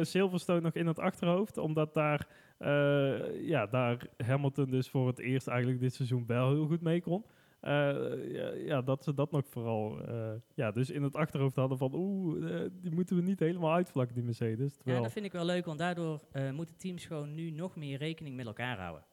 Silverstone 0.00 0.60
nog 0.60 0.74
in 0.74 0.86
het 0.86 0.98
achterhoofd. 0.98 1.58
Omdat 1.58 1.94
daar, 1.94 2.28
eh, 2.64 3.48
ja, 3.48 3.66
daar 3.66 4.06
Hamilton 4.26 4.70
dus 4.70 4.88
voor 4.88 5.06
het 5.06 5.18
eerst 5.18 5.46
eigenlijk 5.46 5.80
dit 5.80 5.94
seizoen 5.94 6.26
wel 6.26 6.50
heel 6.50 6.66
goed 6.66 6.80
mee 6.80 7.00
kon. 7.00 7.24
Eh, 7.64 8.32
ja, 8.32 8.50
ja, 8.52 8.82
dat 8.82 9.04
ze 9.04 9.14
dat 9.14 9.30
nog 9.30 9.46
vooral 9.46 10.00
eh, 10.00 10.32
ja, 10.54 10.70
dus 10.70 10.90
in 10.90 11.02
het 11.02 11.16
achterhoofd 11.16 11.56
hadden 11.56 11.78
van 11.78 11.94
oeh, 11.94 12.64
eh, 12.64 12.70
die 12.72 12.90
moeten 12.90 13.16
we 13.16 13.22
niet 13.22 13.40
helemaal 13.40 13.72
uitvlakken, 13.72 14.14
die 14.14 14.24
Mercedes. 14.24 14.78
Ja, 14.84 15.00
dat 15.00 15.12
vind 15.12 15.24
ik 15.24 15.32
wel 15.32 15.44
leuk, 15.44 15.64
want 15.64 15.78
daardoor 15.78 16.20
moeten 16.52 16.76
teams 16.76 17.04
gewoon 17.04 17.34
nu 17.34 17.50
nog 17.50 17.76
meer 17.76 17.98
rekening 17.98 18.36
met 18.36 18.46
elkaar 18.46 18.78
houden. 18.78 19.04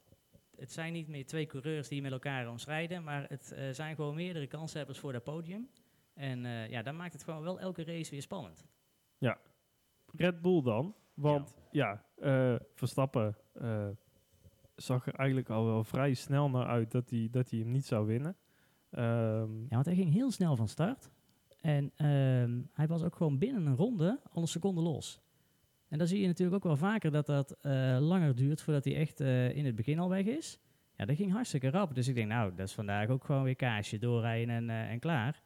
Het 0.55 0.71
zijn 0.71 0.93
niet 0.93 1.07
meer 1.07 1.25
twee 1.25 1.45
coureurs 1.45 1.87
die 1.87 2.01
met 2.01 2.11
elkaar 2.11 2.49
omstrijden, 2.49 3.03
maar 3.03 3.25
het 3.29 3.55
zijn 3.71 3.95
gewoon 3.95 4.15
meerdere 4.15 4.47
kanshebbers 4.47 4.99
voor 4.99 5.11
dat 5.11 5.23
podium. 5.23 5.69
En 6.13 6.39
ja, 6.69 6.81
dat 6.81 6.93
maakt 6.93 7.13
het 7.13 7.23
gewoon 7.23 7.43
wel 7.43 7.59
elke 7.59 7.83
race 7.83 8.11
weer 8.11 8.21
spannend. 8.21 8.65
Red 10.15 10.41
Bull 10.41 10.61
dan, 10.61 10.95
want 11.21 11.55
ja, 11.71 12.03
eh, 12.15 12.55
Verstappen 12.73 13.35
eh, 13.53 13.87
zag 14.75 15.07
er 15.07 15.13
eigenlijk 15.15 15.49
al 15.49 15.65
wel 15.65 15.83
vrij 15.83 16.13
snel 16.13 16.49
naar 16.49 16.65
uit 16.65 16.91
dat 16.91 17.09
hij 17.09 17.27
dat 17.31 17.49
hij 17.49 17.59
hem 17.59 17.71
niet 17.71 17.85
zou 17.85 18.05
winnen. 18.07 18.35
Ehm, 18.89 19.61
Ja, 19.61 19.67
want 19.69 19.85
hij 19.85 19.95
ging 19.95 20.13
heel 20.13 20.31
snel 20.31 20.55
van 20.55 20.67
start. 20.67 21.11
En 21.61 21.91
ehm, 21.95 22.61
hij 22.73 22.87
was 22.87 23.03
ook 23.03 23.15
gewoon 23.15 23.37
binnen 23.37 23.65
een 23.65 23.75
ronde 23.75 24.19
al 24.31 24.41
een 24.41 24.47
seconde 24.47 24.81
los. 24.81 25.21
En 25.87 25.97
dan 25.97 26.07
zie 26.07 26.21
je 26.21 26.27
natuurlijk 26.27 26.55
ook 26.55 26.63
wel 26.63 26.89
vaker 26.89 27.11
dat 27.11 27.25
dat 27.25 27.51
eh, 27.51 27.97
langer 27.99 28.35
duurt 28.35 28.61
voordat 28.61 28.83
hij 28.83 28.95
echt 28.95 29.19
in 29.55 29.65
het 29.65 29.75
begin 29.75 29.99
al 29.99 30.09
weg 30.09 30.25
is. 30.25 30.59
Ja, 30.97 31.05
dat 31.05 31.15
ging 31.15 31.31
hartstikke 31.31 31.69
rap. 31.69 31.95
Dus 31.95 32.07
ik 32.07 32.15
denk, 32.15 32.27
nou, 32.27 32.55
dat 32.55 32.67
is 32.67 32.73
vandaag 32.73 33.09
ook 33.09 33.23
gewoon 33.23 33.43
weer 33.43 33.55
kaasje 33.55 33.97
doorrijden 33.97 34.55
en, 34.55 34.69
en 34.69 34.99
klaar. 34.99 35.41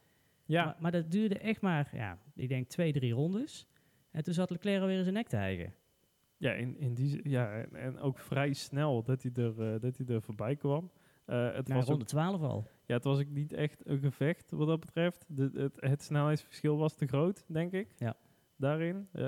ja, 0.45 0.65
Maar, 0.65 0.75
maar 0.79 0.91
dat 0.91 1.11
duurde 1.11 1.37
echt 1.37 1.61
maar, 1.61 1.89
ja, 1.93 2.17
ik 2.35 2.49
denk 2.49 2.67
twee, 2.67 2.93
drie 2.93 3.13
rondes. 3.13 3.67
En 4.15 4.23
toen 4.23 4.33
zat 4.33 4.49
Leclerc 4.49 4.81
alweer 4.81 4.97
in 4.97 5.03
zijn 5.03 5.15
nek 5.15 5.27
te 5.27 5.35
hijgen. 5.35 5.73
Ja, 6.37 6.51
in, 6.51 6.77
in 6.77 6.93
die, 6.93 7.29
ja 7.29 7.53
en, 7.53 7.75
en 7.75 7.99
ook 7.99 8.19
vrij 8.19 8.53
snel 8.53 9.03
dat 9.03 9.23
hij 9.23 9.31
er, 9.33 9.73
eh, 9.73 9.81
dat 9.81 9.97
hij 9.97 10.15
er 10.15 10.21
voorbij 10.21 10.55
kwam. 10.55 10.91
Eh, 11.25 11.53
het, 11.53 11.67
was 11.67 11.83
ook, 11.83 11.89
ronde 11.89 12.05
12 12.05 12.41
al. 12.41 12.67
ja, 12.85 12.95
het 12.95 13.03
was 13.03 13.19
ook 13.19 13.29
niet 13.29 13.53
echt 13.53 13.87
een 13.87 13.99
gevecht 13.99 14.51
wat 14.51 14.67
dat 14.67 14.79
betreft. 14.79 15.25
De, 15.27 15.49
het, 15.53 15.75
het 15.75 16.01
snelheidsverschil 16.01 16.77
was 16.77 16.95
te 16.95 17.07
groot, 17.07 17.43
denk 17.47 17.71
ik. 17.71 17.87
Ja. 17.97 18.15
Daarin. 18.55 19.07
Eh, 19.11 19.23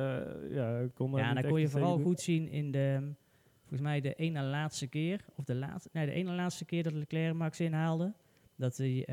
ja, 0.49 0.87
kon 0.93 1.11
Ja, 1.15 1.33
niet 1.33 1.41
dan 1.41 1.51
kon 1.51 1.59
je 1.59 1.67
vooral 1.67 1.95
doen. 1.95 2.05
goed 2.05 2.19
zien 2.19 2.49
in 2.49 2.71
de, 2.71 3.13
volgens 3.59 3.81
mij 3.81 4.01
de 4.01 4.13
ene 4.13 4.41
laatste 4.41 4.87
keer, 4.87 5.25
of 5.35 5.43
de 5.43 5.55
laatste, 5.55 5.89
nee, 5.93 6.05
de 6.05 6.11
ene 6.11 6.31
laatste 6.31 6.65
keer 6.65 6.83
dat 6.83 6.93
Leclerc 6.93 7.33
Max 7.33 7.59
inhaalde, 7.59 8.13
dat 8.55 8.77
hij 8.77 9.07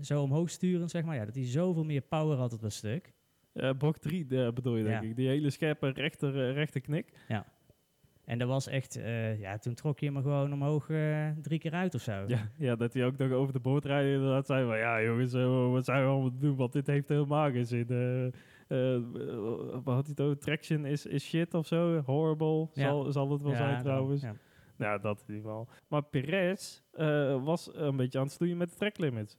zo 0.00 0.22
omhoog 0.22 0.50
sturend, 0.50 0.90
zeg 0.90 1.04
maar, 1.04 1.16
ja, 1.16 1.24
dat 1.24 1.34
hij 1.34 1.46
zoveel 1.46 1.84
meer 1.84 2.02
power 2.02 2.36
had 2.36 2.52
op 2.52 2.60
dat 2.60 2.72
stuk. 2.72 3.14
Eh, 3.56 3.70
bocht 3.78 4.02
3 4.02 4.26
bedoel 4.52 4.76
je, 4.76 4.84
denk 4.84 5.02
Ja. 5.02 5.08
ik. 5.08 5.16
Die 5.16 5.28
hele 5.28 5.50
scherpe 5.50 5.88
rechter, 5.88 6.48
eh, 6.48 6.52
rechter 6.54 6.80
knik. 6.80 7.12
En 8.24 8.38
dat 8.38 8.48
was 8.48 8.66
echt, 8.66 8.96
eh, 8.96 9.40
ja, 9.40 9.58
toen 9.58 9.74
trok 9.74 9.98
je 9.98 10.06
hem 10.06 10.22
gewoon 10.22 10.52
omhoog 10.52 10.90
eh, 10.90 11.28
drie 11.42 11.58
keer 11.58 11.72
uit 11.72 11.94
of 11.94 12.00
zo. 12.00 12.24
Ja, 12.26 12.50
ja, 12.58 12.76
dat 12.76 12.92
hij 12.94 13.04
ook 13.04 13.16
nog 13.16 13.30
over 13.30 13.52
de 13.52 13.60
boord 13.60 13.84
rijden 13.84 14.12
inderdaad 14.12 14.46
zei 14.46 14.66
van... 14.66 14.76
Ja, 14.78 15.02
jongens, 15.02 15.32
wat 15.72 15.84
zijn 15.84 16.02
we 16.02 16.08
allemaal 16.08 16.30
te 16.30 16.38
doen? 16.38 16.56
Want 16.56 16.72
dit 16.72 16.86
heeft 16.86 17.08
helemaal 17.08 17.50
geen 17.50 17.66
zin. 17.66 17.86
Wat 19.84 19.94
had 19.94 20.10
hij 20.16 20.26
het? 20.26 20.40
Traction 20.40 20.84
is, 20.84 21.06
is 21.06 21.24
shit 21.24 21.54
of 21.54 21.66
zo? 21.66 22.00
Horrible, 22.04 22.68
Ja. 22.72 22.82
zal, 22.88 23.12
zal 23.12 23.30
het 23.30 23.42
wel 23.42 23.50
Ja, 23.50 23.56
zijn 23.56 23.72
dan- 23.74 23.82
trouwens. 23.82 24.22
ja. 24.22 24.34
Nou, 24.76 25.00
dat 25.00 25.24
in 25.26 25.34
ieder 25.34 25.50
geval. 25.50 25.68
Maar 25.88 26.02
Perez 26.02 26.80
was 27.44 27.70
een 27.74 27.96
beetje 27.96 28.18
aan 28.18 28.24
het 28.24 28.32
stoeien 28.34 28.56
met 28.56 28.70
de 28.70 28.76
tracklimits. 28.76 29.36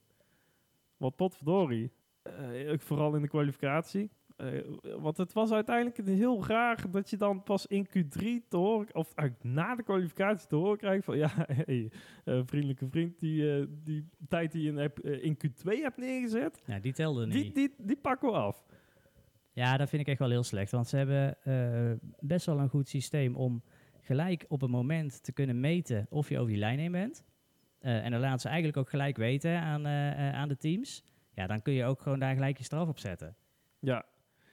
Want 0.96 1.16
potverdorie, 1.16 1.92
vooral 2.76 3.14
in 3.14 3.22
de 3.22 3.28
kwalificatie. 3.28 4.10
Eh, 4.36 4.46
want 4.98 5.16
het 5.16 5.32
was 5.32 5.52
uiteindelijk 5.52 5.96
heel 6.08 6.46
raar 6.46 6.90
dat 6.90 7.10
je 7.10 7.16
dan 7.16 7.42
pas 7.42 7.66
in 7.66 7.86
Q3 7.86 8.22
te 8.48 8.56
horen, 8.56 8.94
of 8.94 9.14
eigenlijk 9.14 9.54
na 9.54 9.74
de 9.74 9.82
kwalificatie 9.82 10.48
te 10.48 10.54
horen 10.56 10.78
krijgt 10.78 11.04
van 11.04 11.16
ja, 11.16 11.30
hey, 11.64 11.90
eh, 12.24 12.40
vriendelijke 12.44 12.88
vriend, 12.88 13.18
die, 13.20 13.56
eh, 13.58 13.66
die 13.84 14.08
tijd 14.28 14.52
die 14.52 14.62
je 14.62 14.68
in, 14.68 14.76
heb- 14.76 14.98
eh, 14.98 15.24
in 15.24 15.36
Q2 15.36 15.62
hebt 15.82 15.96
neergezet, 15.96 16.62
Ja, 16.66 16.78
die 16.78 16.92
telde 16.92 17.26
niet. 17.26 17.32
die, 17.32 17.52
die, 17.52 17.74
die 17.86 17.96
pakken 17.96 18.28
we 18.30 18.34
af. 18.36 18.64
Ja, 19.52 19.76
dat 19.76 19.88
vind 19.88 20.02
ik 20.02 20.08
echt 20.08 20.18
wel 20.18 20.30
heel 20.30 20.42
slecht. 20.42 20.70
Want 20.70 20.88
ze 20.88 20.96
hebben 20.96 21.42
eh, 21.42 22.08
best 22.20 22.46
wel 22.46 22.58
een 22.58 22.68
goed 22.68 22.88
systeem 22.88 23.36
om 23.36 23.62
gelijk 24.00 24.44
op 24.48 24.62
een 24.62 24.70
moment 24.70 25.22
te 25.24 25.32
kunnen 25.32 25.60
meten 25.60 26.06
of 26.10 26.28
je 26.28 26.36
over 26.38 26.50
die 26.50 26.58
lijn 26.58 26.78
heen 26.78 26.92
bent. 26.92 27.24
Eh, 27.78 28.04
en 28.04 28.10
dan 28.10 28.20
laten 28.20 28.40
ze 28.40 28.46
eigenlijk 28.48 28.76
ook 28.78 28.90
gelijk 28.90 29.16
weten 29.16 29.60
aan, 29.60 29.86
eh, 29.86 30.28
eh, 30.28 30.34
aan 30.34 30.48
de 30.48 30.56
teams. 30.56 31.04
Ja, 31.38 31.46
dan 31.46 31.62
kun 31.62 31.72
je 31.72 31.84
ook 31.84 32.00
gewoon 32.00 32.18
daar 32.18 32.34
gelijk 32.34 32.58
je 32.58 32.64
straf 32.64 32.88
op 32.88 32.98
zetten. 32.98 33.36
Ja, 33.78 34.04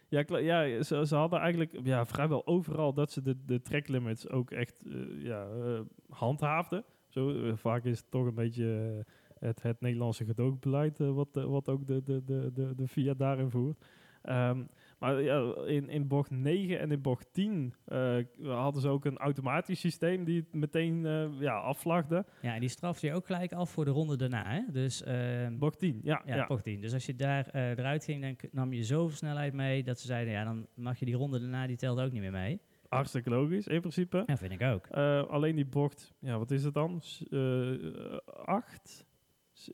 ja, 0.08 0.38
ja 0.38 0.84
ze, 0.84 1.06
ze 1.08 1.16
hadden 1.16 1.40
eigenlijk 1.40 1.80
ja, 1.84 2.06
vrijwel 2.06 2.48
overal 2.48 2.94
dat 2.94 3.12
ze 3.12 3.22
de, 3.22 3.46
de 3.46 3.62
tracklimits 3.62 4.30
ook 4.30 4.52
echt 4.52 4.82
eh, 4.86 5.24
ja, 5.24 5.48
eh, 5.48 5.80
handhaafden. 6.10 6.84
Zo, 7.08 7.30
eh, 7.30 7.56
vaak 7.56 7.84
is 7.84 7.98
het 7.98 8.12
toch 8.12 8.26
een 8.26 8.36
beetje 8.36 9.04
het, 9.40 9.62
het 9.62 9.82
Nederlandse 9.82 10.26
gedoogbeleid 10.26 10.98
wat, 10.98 11.30
wat 11.34 11.70
ook 11.70 11.88
de, 11.88 12.04
de, 12.04 12.24
de, 12.24 12.52
de, 12.54 12.76
de 12.76 12.88
VIA 12.88 13.14
daarin 13.14 13.50
voert. 13.50 13.86
Ehm, 14.22 14.64
maar 15.00 15.22
ja, 15.22 15.54
in, 15.66 15.90
in 15.90 16.08
bocht 16.08 16.32
9 16.32 16.80
en 16.80 16.92
in 16.92 17.02
bocht 17.02 17.28
10 17.34 17.74
eh, 17.86 18.18
hadden 18.44 18.82
ze 18.82 18.88
ook 18.88 19.06
een 19.06 19.18
automatisch 19.18 19.80
systeem 19.80 20.24
die 20.24 20.40
het 20.40 20.54
meteen 20.54 21.06
eh, 21.06 21.28
ja, 21.40 21.54
afvlagde. 21.58 22.26
Ja, 22.42 22.54
en 22.54 22.60
die 22.60 22.70
straf 22.70 23.02
je 23.02 23.14
ook 23.14 23.26
gelijk 23.26 23.54
af 23.54 23.70
voor 23.72 23.86
de 23.86 23.92
ronde 23.92 24.16
daarna. 24.18 24.44
Hè? 24.46 24.62
Dus, 24.72 25.04
ehm, 25.04 25.58
Bocht 25.58 25.80
10, 25.80 26.00
ja. 26.04 26.22
ja, 26.26 26.36
ja. 26.36 26.46
bocht 26.48 26.64
10. 26.64 26.82
Dus 26.82 26.94
als 26.94 27.06
je 27.06 27.16
daar 27.16 27.48
eh, 27.48 27.70
eruit 27.70 28.04
ging, 28.04 28.22
dan 28.22 28.36
nam 28.52 28.74
je 28.74 28.84
zoveel 28.84 29.16
snelheid 29.18 29.54
mee 29.54 29.84
dat 29.84 30.00
ze 30.00 30.08
zeiden, 30.08 30.34
ja, 30.34 30.44
dan 30.44 30.68
mag 30.74 31.00
je 31.00 31.06
die 31.06 31.16
ronde 31.16 31.40
daarna, 31.40 31.68
die 31.68 31.78
telt 31.78 32.00
ook 32.00 32.12
niet 32.12 32.22
meer 32.22 32.32
mee. 32.32 32.62
Hartstikke 32.90 33.30
logisch 33.30 33.68
in 33.68 33.80
principe. 33.80 34.24
Ja, 34.26 34.38
vind 34.38 34.52
ik 34.52 34.62
ook. 34.62 34.88
Alleen 35.30 35.56
die 35.56 35.66
bocht, 35.66 36.14
ja, 36.20 36.38
wat 36.38 36.52
is 36.52 36.64
het 36.64 36.74
dan? 36.74 37.02
S- 37.02 37.24
eh, 37.30 37.72
acht? 38.46 38.88
S- 38.90 39.04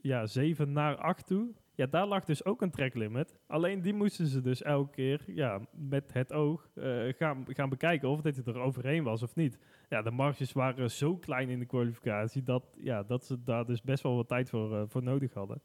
ja, 0.02 0.26
zeven 0.26 0.72
naar 0.72 0.96
acht 0.96 1.26
toe. 1.26 1.54
Ja, 1.74 1.86
daar 1.86 2.06
lag 2.06 2.24
dus 2.24 2.44
ook 2.44 2.62
een 2.62 2.70
tracklimit. 2.70 3.38
Alleen 3.46 3.82
die 3.82 3.94
moesten 3.94 4.26
ze 4.26 4.40
dus 4.40 4.62
elke 4.62 4.90
keer 4.90 5.22
ja, 5.26 5.60
met 5.70 6.12
het 6.12 6.32
oog 6.32 6.68
eh, 6.74 7.08
gaan, 7.08 7.44
gaan 7.48 7.68
bekijken 7.68 8.08
of 8.08 8.22
hij 8.22 8.34
er 8.44 8.58
overheen 8.58 9.02
was 9.02 9.22
of 9.22 9.34
niet. 9.34 9.58
Ja, 9.88 10.02
de 10.02 10.10
marges 10.10 10.52
waren 10.52 10.90
zo 10.90 11.16
klein 11.16 11.48
in 11.48 11.58
de 11.58 11.66
kwalificatie 11.66 12.42
dat, 12.42 12.64
ja, 12.76 13.02
dat 13.02 13.24
ze 13.24 13.42
daar 13.42 13.66
dus 13.66 13.82
best 13.82 14.02
wel 14.02 14.16
wat 14.16 14.28
tijd 14.28 14.50
voor, 14.50 14.76
eh, 14.76 14.82
voor 14.86 15.02
nodig 15.02 15.32
hadden. 15.32 15.62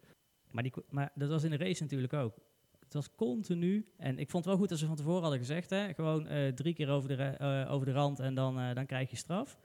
Maar, 0.52 0.64
die, 0.64 0.74
maar 0.90 1.12
dat 1.16 1.30
was 1.30 1.44
in 1.44 1.50
de 1.50 1.58
race 1.58 1.82
natuurlijk 1.82 2.14
ook. 2.14 2.36
Het 2.80 2.94
was 2.94 3.16
continu. 3.16 3.86
En 3.98 4.20
ik 4.20 4.30
vond 4.30 4.44
het 4.44 4.54
wel 4.54 4.62
goed 4.62 4.70
dat 4.70 4.80
ze 4.80 4.86
van 4.86 4.96
tevoren 4.96 5.22
hadden 5.22 5.40
gezegd: 5.40 5.70
hè, 5.70 5.94
gewoon 5.94 6.28
eh, 6.28 6.54
drie 6.54 6.74
keer 6.74 6.90
over 6.90 7.18
de, 7.18 7.66
over 7.70 7.86
de 7.86 7.92
rand 7.92 8.20
en 8.20 8.36
dan, 8.36 8.74
dan 8.74 8.86
krijg 8.86 9.10
je 9.10 9.16
straf. 9.16 9.58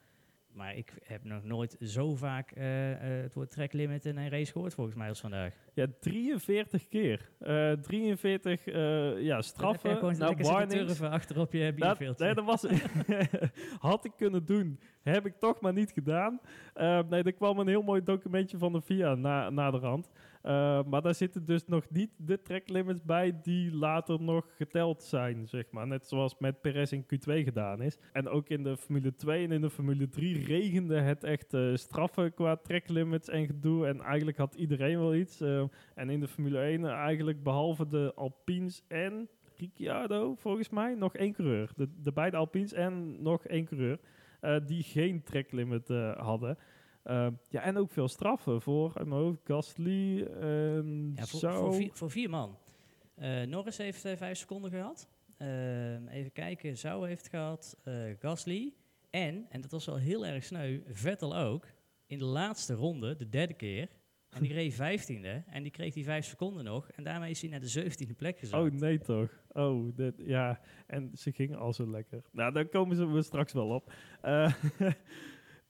Maar 0.55 0.77
ik 0.77 0.93
heb 1.03 1.25
nog 1.25 1.45
nooit 1.45 1.77
zo 1.81 2.15
vaak 2.15 2.51
eh, 2.51 2.93
eh, 2.93 3.23
het 3.23 3.35
woord 3.35 3.51
track 3.51 3.73
limit 3.73 4.05
in 4.05 4.17
een 4.17 4.29
race 4.29 4.53
gehoord, 4.53 4.75
volgens 4.75 4.97
mij, 4.97 5.09
als 5.09 5.21
vandaag. 5.21 5.55
Ja, 5.75 5.87
43 6.01 6.89
keer. 6.89 7.31
Eh 7.39 7.73
43 7.73 8.67
eh, 8.67 8.75
ja, 8.75 9.11
Dan 9.13 9.27
heb 9.27 9.37
je 9.37 9.43
straffen. 9.43 9.97
gewoon 9.97 10.17
nou, 10.19 10.67
turven 10.67 11.11
achterop 11.11 11.53
je 11.53 11.73
nee, 12.19 12.35
dat 12.35 12.45
was, 12.45 12.67
had 13.79 14.05
ik 14.05 14.13
kunnen 14.17 14.45
doen. 14.45 14.81
Heb 15.03 15.27
ik 15.27 15.35
toch 15.39 15.61
maar 15.61 15.73
niet 15.73 15.93
gedaan. 15.93 16.41
Nee, 17.09 17.23
er 17.23 17.33
kwam 17.33 17.59
een 17.59 17.69
heel 17.69 17.83
mooi 17.83 18.03
documentje 18.03 18.59
van 18.59 18.73
de 18.73 18.81
VIA 18.81 19.15
na, 19.15 19.51
na 19.51 19.71
de 19.71 19.79
rand. 19.79 20.11
Eh, 20.43 20.85
maar 20.85 21.03
daar 21.03 21.15
zitten 21.15 21.45
dus 21.45 21.67
nog 21.67 21.91
niet 21.91 22.11
de 22.17 22.43
tracklimits 22.43 23.03
bij 23.03 23.41
die 23.43 23.75
later 23.75 24.23
nog 24.23 24.47
geteld 24.57 25.03
zijn, 25.03 25.49
zeg 25.49 25.71
maar. 25.71 25.87
Net 25.87 26.07
zoals 26.07 26.39
met 26.39 26.61
Perez 26.61 26.93
in 26.93 27.05
Q2 27.05 27.45
gedaan 27.45 27.83
is. 27.83 27.99
En 28.13 28.29
ook 28.29 28.49
in 28.49 28.63
de 28.63 28.77
Formule 28.77 29.15
2 29.15 29.45
en 29.45 29.53
in 29.53 29.61
de 29.61 29.71
Formule 29.71 30.09
3 30.09 30.45
regende 30.45 31.01
het 31.01 31.25
echt 31.25 31.55
eh, 31.55 31.75
straffen 31.75 32.35
qua 32.35 32.57
tracklimits 32.57 33.29
en 33.29 33.47
gedoe. 33.47 33.87
En 33.87 34.01
eigenlijk 34.01 34.37
had 34.37 34.55
iedereen 34.55 34.99
wel 34.99 35.15
iets. 35.15 35.41
Eh, 35.41 35.65
en 35.95 36.11
in 36.11 36.21
de 36.21 36.29
Formule 36.29 36.59
1 36.59 36.85
eigenlijk 36.85 37.43
behalve 37.43 37.87
de 37.87 38.13
Alpines 38.15 38.85
en 38.89 39.29
Ricciardo, 39.57 40.35
volgens 40.35 40.69
mij, 40.69 40.95
nog 40.95 41.15
één 41.15 41.33
coureur. 41.33 41.71
De, 41.77 41.89
de 42.03 42.13
beide 42.13 42.37
Alpines 42.37 42.73
en 42.73 43.23
nog 43.23 43.47
één 43.47 43.65
coureur. 43.65 43.99
die 44.67 44.83
geen 44.83 45.23
tracklimit 45.23 45.89
hadden. 46.17 46.59
Eh, 47.03 47.27
ja, 47.49 47.61
en 47.63 47.77
ook 47.77 47.91
veel 47.91 48.09
straffen 48.09 48.61
voor, 48.63 48.93
uit 48.95 49.07
mijn 49.07 49.21
hoofd, 49.21 49.41
Gasly 49.45 50.23
en 50.23 51.13
Ja, 51.17 51.25
voor, 51.27 51.41
zo. 51.41 51.51
voor, 51.51 51.75
vier, 51.75 51.91
voor 51.93 52.11
vier 52.11 52.31
man. 52.31 52.59
Eh, 53.15 53.43
Norris 53.43 53.77
heeft 53.77 54.05
eh, 54.05 54.17
vijf 54.17 54.39
seconden 54.39 54.71
gehad. 54.71 55.09
Ehm, 55.37 56.07
even 56.09 56.33
kijken, 56.33 56.77
Zou 56.79 57.09
heeft 57.09 57.29
gehad. 57.29 57.77
eh, 57.85 57.95
Gasly. 58.19 58.73
En, 59.11 59.47
en 59.51 59.61
dat 59.61 59.71
was 59.71 59.87
wel 59.87 59.97
heel 59.97 60.27
erg 60.27 60.45
sneu, 60.45 60.81
Vettel 60.87 61.37
ook, 61.37 61.67
in 62.07 62.19
de 62.19 62.25
laatste 62.25 62.75
ronde, 62.75 63.17
de 63.17 63.29
derde 63.29 63.55
keer, 63.55 63.89
en 64.31 64.43
die 64.43 64.53
reed 64.53 64.75
vijftiende, 64.85 65.45
en 65.47 65.63
die 65.63 65.73
kreeg 65.73 65.95
die 65.95 66.05
vijf 66.05 66.25
seconden 66.25 66.65
nog, 66.65 66.91
en 66.91 67.05
daarmee 67.05 67.31
is 67.31 67.41
hij 67.41 67.51
naar 67.51 67.61
de 67.61 67.69
zeventiende 67.69 68.15
plek 68.15 68.39
gezakt. 68.39 68.65
Oh 68.75 68.81
nee 68.81 68.99
toch? 68.99 69.31
Oh, 69.49 69.97
dit, 69.97 70.15
ja. 70.19 70.61
En 70.87 71.11
ze 71.15 71.33
gingen 71.33 71.59
al 71.59 71.73
zo 71.73 71.91
lekker. 71.91 72.23
Nou, 72.31 72.53
daar 72.53 72.67
komen 72.69 72.97
ze 72.97 73.07
we 73.07 73.23
straks 73.23 73.53
wel 73.53 73.69
op. 73.69 73.93
Eh, 74.21 74.53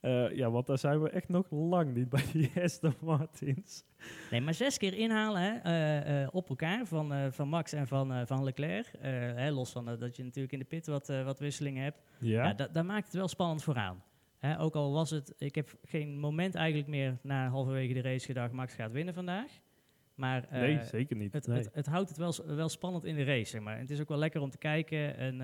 eh, 0.02 0.36
ja, 0.36 0.50
want 0.50 0.66
daar 0.66 0.78
zijn 0.78 1.02
we 1.02 1.10
echt 1.10 1.28
nog 1.28 1.46
lang 1.50 1.94
niet 1.94 2.08
bij 2.08 2.24
die 2.32 2.50
Aston 2.62 2.94
Martins. 3.00 3.84
Nee, 4.30 4.40
maar 4.40 4.54
zes 4.54 4.78
keer 4.78 4.94
inhalen 4.94 5.42
hè, 5.42 5.56
eh, 5.58 6.22
eh, 6.22 6.28
op 6.32 6.48
elkaar 6.48 6.86
van, 6.86 7.32
van 7.32 7.48
Max 7.48 7.72
en 7.72 7.86
van, 7.86 8.26
van 8.26 8.44
Leclerc. 8.44 8.92
Hè, 8.98 9.50
los 9.50 9.72
van 9.72 9.84
dat 9.84 10.16
je 10.16 10.24
natuurlijk 10.24 10.52
in 10.52 10.58
de 10.58 10.64
pit 10.64 10.86
wat, 10.86 11.06
wat 11.06 11.38
wisselingen 11.38 11.82
hebt. 11.82 12.02
Ja, 12.18 12.44
Ja? 12.44 12.52
da- 12.54 12.68
daar 12.68 12.84
maakt 12.84 13.04
het 13.06 13.14
wel 13.14 13.28
spannend 13.28 13.62
vooraan. 13.62 14.02
Hè, 14.38 14.60
ook 14.60 14.74
al 14.74 14.92
was 14.92 15.10
het, 15.10 15.34
ik 15.38 15.54
heb 15.54 15.74
geen 15.84 16.18
moment 16.18 16.54
eigenlijk 16.54 16.88
meer 16.88 17.18
na 17.22 17.48
halverwege 17.48 17.92
de 17.94 18.00
race 18.02 18.26
gedacht, 18.26 18.52
Max 18.52 18.74
gaat 18.74 18.92
winnen 18.92 19.14
vandaag. 19.14 19.50
Maar 20.14 20.46
nee, 20.50 20.84
zeker 20.84 21.16
niet. 21.16 21.32
het, 21.32 21.46
nee. 21.46 21.58
het, 21.58 21.70
het 21.72 21.86
houdt 21.86 22.08
het 22.08 22.18
wel, 22.18 22.34
wel 22.56 22.68
spannend 22.68 23.04
in 23.04 23.14
de 23.14 23.24
race, 23.24 23.50
zeg 23.50 23.60
maar. 23.60 23.74
En 23.74 23.80
het 23.80 23.90
is 23.90 24.00
ook 24.00 24.08
wel 24.08 24.18
lekker 24.18 24.40
om 24.40 24.50
te 24.50 24.58
kijken 24.58 25.16
en 25.16 25.36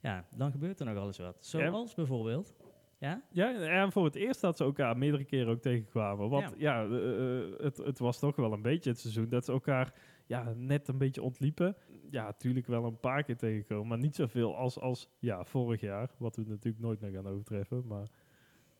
ja, 0.00 0.24
dan 0.36 0.50
gebeurt 0.50 0.80
er 0.80 0.86
nog 0.86 0.96
alles 0.96 1.18
wat. 1.18 1.36
Zoals 1.40 1.94
bijvoorbeeld, 1.94 2.54
ja? 2.98 3.22
Ja, 3.30 3.54
en 3.54 3.92
voor 3.92 4.04
het 4.04 4.14
eerst 4.14 4.40
dat 4.40 4.56
ze 4.56 4.64
elkaar 4.64 4.98
meerdere 4.98 5.24
keren 5.24 5.48
ook 5.48 5.60
tegenkwamen. 5.60 6.28
Want 6.28 6.54
ja, 6.58 6.84
eh, 6.84 7.38
eh, 7.38 7.58
het, 7.58 7.76
het 7.76 7.98
was 7.98 8.18
toch 8.18 8.36
wel 8.36 8.52
een 8.52 8.62
beetje 8.62 8.90
het 8.90 9.00
seizoen 9.00 9.28
dat 9.28 9.44
ze 9.44 9.52
elkaar 9.52 9.94
ja, 10.26 10.52
net 10.56 10.88
een 10.88 10.98
beetje 10.98 11.22
ontliepen. 11.22 11.76
Ja, 12.10 12.24
natuurlijk 12.24 12.66
wel 12.66 12.84
een 12.84 13.00
paar 13.00 13.22
keer 13.22 13.36
tegenkomen, 13.36 13.86
maar 13.88 13.98
niet 13.98 14.14
zoveel 14.14 14.56
als, 14.56 14.78
als 14.78 15.08
ja, 15.18 15.44
vorig 15.44 15.80
jaar. 15.80 16.10
Wat 16.18 16.36
we 16.36 16.44
natuurlijk 16.46 16.82
nooit 16.82 17.00
meer 17.00 17.12
gaan 17.12 17.26
overtreffen. 17.26 17.86
Maar 17.86 18.08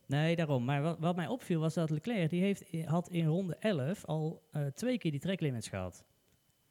Nee, 0.09 0.37
daarom. 0.37 0.65
Maar 0.65 0.83
wat, 0.83 0.99
wat 0.99 1.17
mij 1.17 1.27
opviel 1.27 1.61
was 1.61 1.75
dat 1.75 1.91
Leclerc, 1.91 2.31
die 2.31 2.43
heeft, 2.43 2.87
had 2.87 3.09
in 3.09 3.27
ronde 3.27 3.57
11 3.57 4.05
al 4.05 4.43
eh, 4.51 4.67
twee 4.67 4.99
keer 4.99 5.11
die 5.11 5.21
tracklimits 5.21 5.69
gehad. 5.69 6.05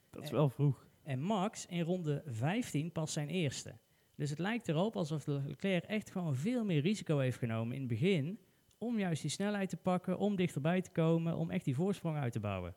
dat 0.09 0.23
is 0.23 0.31
wel 0.31 0.49
vroeg. 0.49 0.85
En 1.03 1.21
Max 1.21 1.65
in 1.65 1.81
ronde 1.81 2.23
15 2.25 2.91
pas 2.91 3.13
zijn 3.13 3.29
eerste. 3.29 3.73
Dus 4.17 4.29
het 4.29 4.39
lijkt 4.39 4.67
erop 4.67 4.95
alsof 4.95 5.25
Leclerc 5.25 5.83
echt 5.83 6.11
gewoon 6.11 6.35
veel 6.35 6.63
meer 6.63 6.81
risico 6.81 7.17
heeft 7.17 7.37
genomen 7.37 7.73
in 7.73 7.79
het 7.79 7.89
begin. 7.89 8.39
Om 8.77 8.99
juist 8.99 9.21
die 9.21 9.31
snelheid 9.31 9.69
te 9.69 9.77
pakken, 9.77 10.17
om 10.17 10.35
dichterbij 10.35 10.81
te 10.81 10.91
komen, 10.91 11.35
om 11.35 11.49
echt 11.49 11.65
die 11.65 11.75
voorsprong 11.75 12.17
uit 12.17 12.31
te 12.31 12.39
bouwen. 12.39 12.73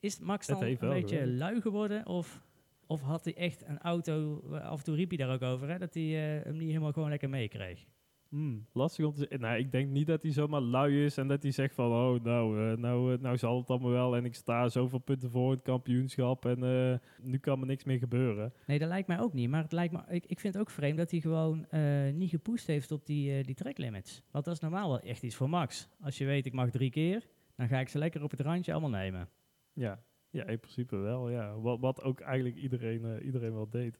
Is 0.00 0.18
Max 0.18 0.46
dan 0.46 0.62
een 0.62 0.78
beetje 0.78 1.26
lui 1.26 1.60
geworden? 1.60 2.06
Of, 2.06 2.42
of 2.86 3.00
had 3.00 3.24
hij 3.24 3.34
echt 3.34 3.66
een 3.66 3.78
auto, 3.78 4.42
af 4.50 4.78
en 4.78 4.84
toe 4.84 4.94
riep 4.94 5.08
hij 5.08 5.18
daar 5.18 5.32
ook 5.34 5.42
over, 5.42 5.68
hè, 5.68 5.78
dat 5.78 5.94
hij 5.94 6.38
eh, 6.38 6.44
hem 6.44 6.56
niet 6.56 6.68
helemaal 6.68 6.92
gewoon 6.92 7.08
lekker 7.08 7.28
meekreeg? 7.28 7.86
Hmm, 8.30 8.66
lastig 8.72 9.04
om 9.04 9.12
te 9.12 9.18
zeggen. 9.18 9.40
Nou, 9.40 9.58
ik 9.58 9.72
denk 9.72 9.90
niet 9.90 10.06
dat 10.06 10.22
hij 10.22 10.32
zomaar 10.32 10.60
lui 10.60 11.04
is 11.04 11.16
en 11.16 11.28
dat 11.28 11.42
hij 11.42 11.50
zegt 11.52 11.74
van, 11.74 11.92
oh, 11.92 12.24
nou, 12.24 12.70
eh, 12.70 12.76
nou, 12.76 13.12
eh, 13.12 13.20
nou 13.20 13.36
zal 13.36 13.58
het 13.58 13.70
allemaal 13.70 13.90
wel 13.90 14.16
en 14.16 14.24
ik 14.24 14.34
sta 14.34 14.68
zoveel 14.68 14.98
punten 14.98 15.30
voor 15.30 15.46
in 15.46 15.54
het 15.54 15.62
kampioenschap 15.62 16.44
en 16.46 16.62
eh, 16.64 16.98
nu 17.22 17.38
kan 17.38 17.58
me 17.58 17.66
niks 17.66 17.84
meer 17.84 17.98
gebeuren. 17.98 18.52
Nee, 18.66 18.78
dat 18.78 18.88
lijkt 18.88 19.08
mij 19.08 19.20
ook 19.20 19.32
niet. 19.32 19.50
Maar 19.50 19.62
het 19.62 19.72
lijkt 19.72 19.92
me, 19.92 20.00
ik, 20.08 20.26
ik 20.26 20.40
vind 20.40 20.54
het 20.54 20.62
ook 20.62 20.70
vreemd 20.70 20.96
dat 20.96 21.10
hij 21.10 21.20
gewoon 21.20 21.66
niet 22.14 22.30
gepusht 22.30 22.66
heeft 22.66 22.90
op 22.90 23.06
die, 23.06 23.44
die 23.44 23.54
tracklimits. 23.54 24.22
Want 24.30 24.44
dat 24.44 24.54
is 24.54 24.60
normaal 24.60 24.88
wel 24.88 25.00
echt 25.00 25.22
iets 25.22 25.36
voor 25.36 25.48
Max. 25.48 25.88
Als 26.00 26.18
je 26.18 26.24
weet, 26.24 26.46
ik 26.46 26.52
mag 26.52 26.70
drie 26.70 26.90
keer, 26.90 27.26
dan 27.56 27.68
ga 27.68 27.80
ik 27.80 27.88
ze 27.88 27.98
lekker 27.98 28.22
op 28.22 28.30
het 28.30 28.40
randje 28.40 28.72
allemaal 28.72 28.90
nemen. 28.90 29.28
Ja, 29.72 30.02
ja 30.30 30.44
in 30.44 30.60
principe 30.60 30.96
wel, 30.96 31.30
ja. 31.30 31.60
Wat, 31.60 31.80
wat 31.80 32.02
ook 32.02 32.20
eigenlijk 32.20 32.56
iedereen, 32.56 33.22
iedereen 33.22 33.54
wel 33.54 33.68
deed. 33.70 33.98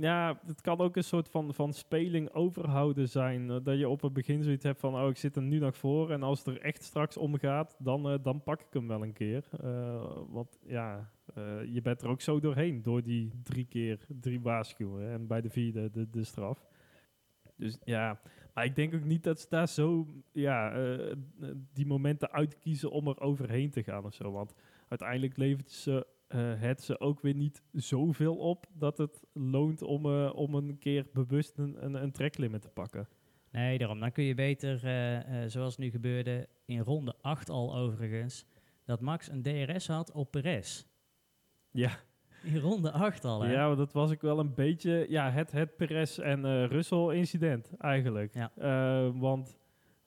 Ja, 0.00 0.40
het 0.46 0.60
kan 0.60 0.78
ook 0.78 0.96
een 0.96 1.04
soort 1.04 1.28
van, 1.28 1.54
van 1.54 1.72
speling 1.72 2.30
overhouden 2.30 3.08
zijn. 3.08 3.50
eh, 3.50 3.56
dat 3.62 3.78
je 3.78 3.88
op 3.88 4.00
het 4.00 4.12
begin 4.12 4.42
zoiets 4.42 4.64
hebt 4.64 4.80
van, 4.80 4.94
oh, 4.94 5.08
ik 5.08 5.16
zit 5.16 5.36
er 5.36 5.42
nu 5.42 5.58
nog 5.58 5.76
voor. 5.76 6.10
En 6.10 6.22
als 6.22 6.38
het 6.38 6.48
er 6.48 6.60
echt 6.60 6.82
straks 6.82 7.16
om 7.16 7.38
gaat, 7.38 7.76
dan, 7.78 8.10
eh, 8.10 8.18
dan 8.22 8.42
pak 8.42 8.60
ik 8.60 8.72
hem 8.72 8.88
wel 8.88 9.02
een 9.02 9.12
keer. 9.12 9.44
Eh, 9.60 10.16
want 10.28 10.58
ja, 10.66 11.10
je 11.66 11.80
bent 11.82 12.02
er 12.02 12.08
ook 12.08 12.20
zo 12.20 12.40
doorheen 12.40 12.82
door 12.82 13.02
die 13.02 13.30
drie 13.42 13.64
keer 13.64 14.06
drie 14.20 14.40
waarschuwen. 14.40 15.10
En 15.10 15.26
bij 15.26 15.40
de 15.40 15.50
vierde 15.50 15.90
de, 15.90 16.10
de 16.10 16.24
straf. 16.24 16.66
Dus 17.56 17.78
ja, 17.84 18.20
maar 18.54 18.64
ik 18.64 18.74
denk 18.76 18.94
ook 18.94 19.04
niet 19.04 19.22
dat 19.22 19.40
ze 19.40 19.46
daar 19.48 19.68
zo 19.68 20.06
ja, 20.32 20.72
die 21.72 21.86
momenten 21.86 22.30
uitkiezen 22.30 22.90
om 22.90 23.08
er 23.08 23.20
overheen 23.20 23.70
te 23.70 23.82
gaan 23.82 24.04
of 24.04 24.14
zo. 24.14 24.32
Want 24.32 24.54
uiteindelijk 24.88 25.36
levert 25.36 25.70
ze 25.70 26.06
het 26.38 26.82
ze 26.82 27.00
ook 27.00 27.20
weer 27.20 27.34
niet 27.34 27.62
zoveel 27.72 28.36
op 28.36 28.66
dat 28.72 28.98
het 28.98 29.22
loont 29.32 29.82
om, 29.82 30.06
eh, 30.06 30.32
om 30.34 30.54
een 30.54 30.78
keer 30.78 31.06
bewust 31.12 31.58
een, 31.58 31.84
een, 31.84 31.94
een 31.94 32.12
tracklimit 32.12 32.62
te 32.62 32.68
pakken. 32.68 33.08
Nee, 33.50 33.78
daarom. 33.78 34.00
Dan 34.00 34.12
kun 34.12 34.24
je 34.24 34.34
beter, 34.34 34.84
eh, 34.84 35.42
eh, 35.44 35.50
zoals 35.50 35.76
nu 35.76 35.90
gebeurde 35.90 36.48
in 36.64 36.80
ronde 36.80 37.14
8 37.20 37.50
al 37.50 37.76
overigens, 37.76 38.46
dat 38.84 39.00
Max 39.00 39.30
een 39.30 39.42
DRS 39.42 39.86
had 39.86 40.12
op 40.12 40.30
Perez. 40.30 40.84
Ja, 41.70 41.90
In 42.42 42.58
ronde 42.58 42.90
8 42.92 43.24
al, 43.24 43.40
hè? 43.42 43.52
ja 43.52 43.74
dat 43.74 43.92
was 43.92 44.12
ook 44.12 44.22
wel 44.22 44.38
een 44.38 44.54
beetje 44.54 45.06
ja, 45.08 45.30
het, 45.30 45.52
het 45.52 45.76
Perez 45.76 46.18
en 46.18 46.44
eh 46.44 46.66
Russell 46.66 47.16
incident 47.16 47.70
eigenlijk. 47.78 48.34
Ja. 48.34 48.52
Eh, 48.56 49.10
want 49.20 49.58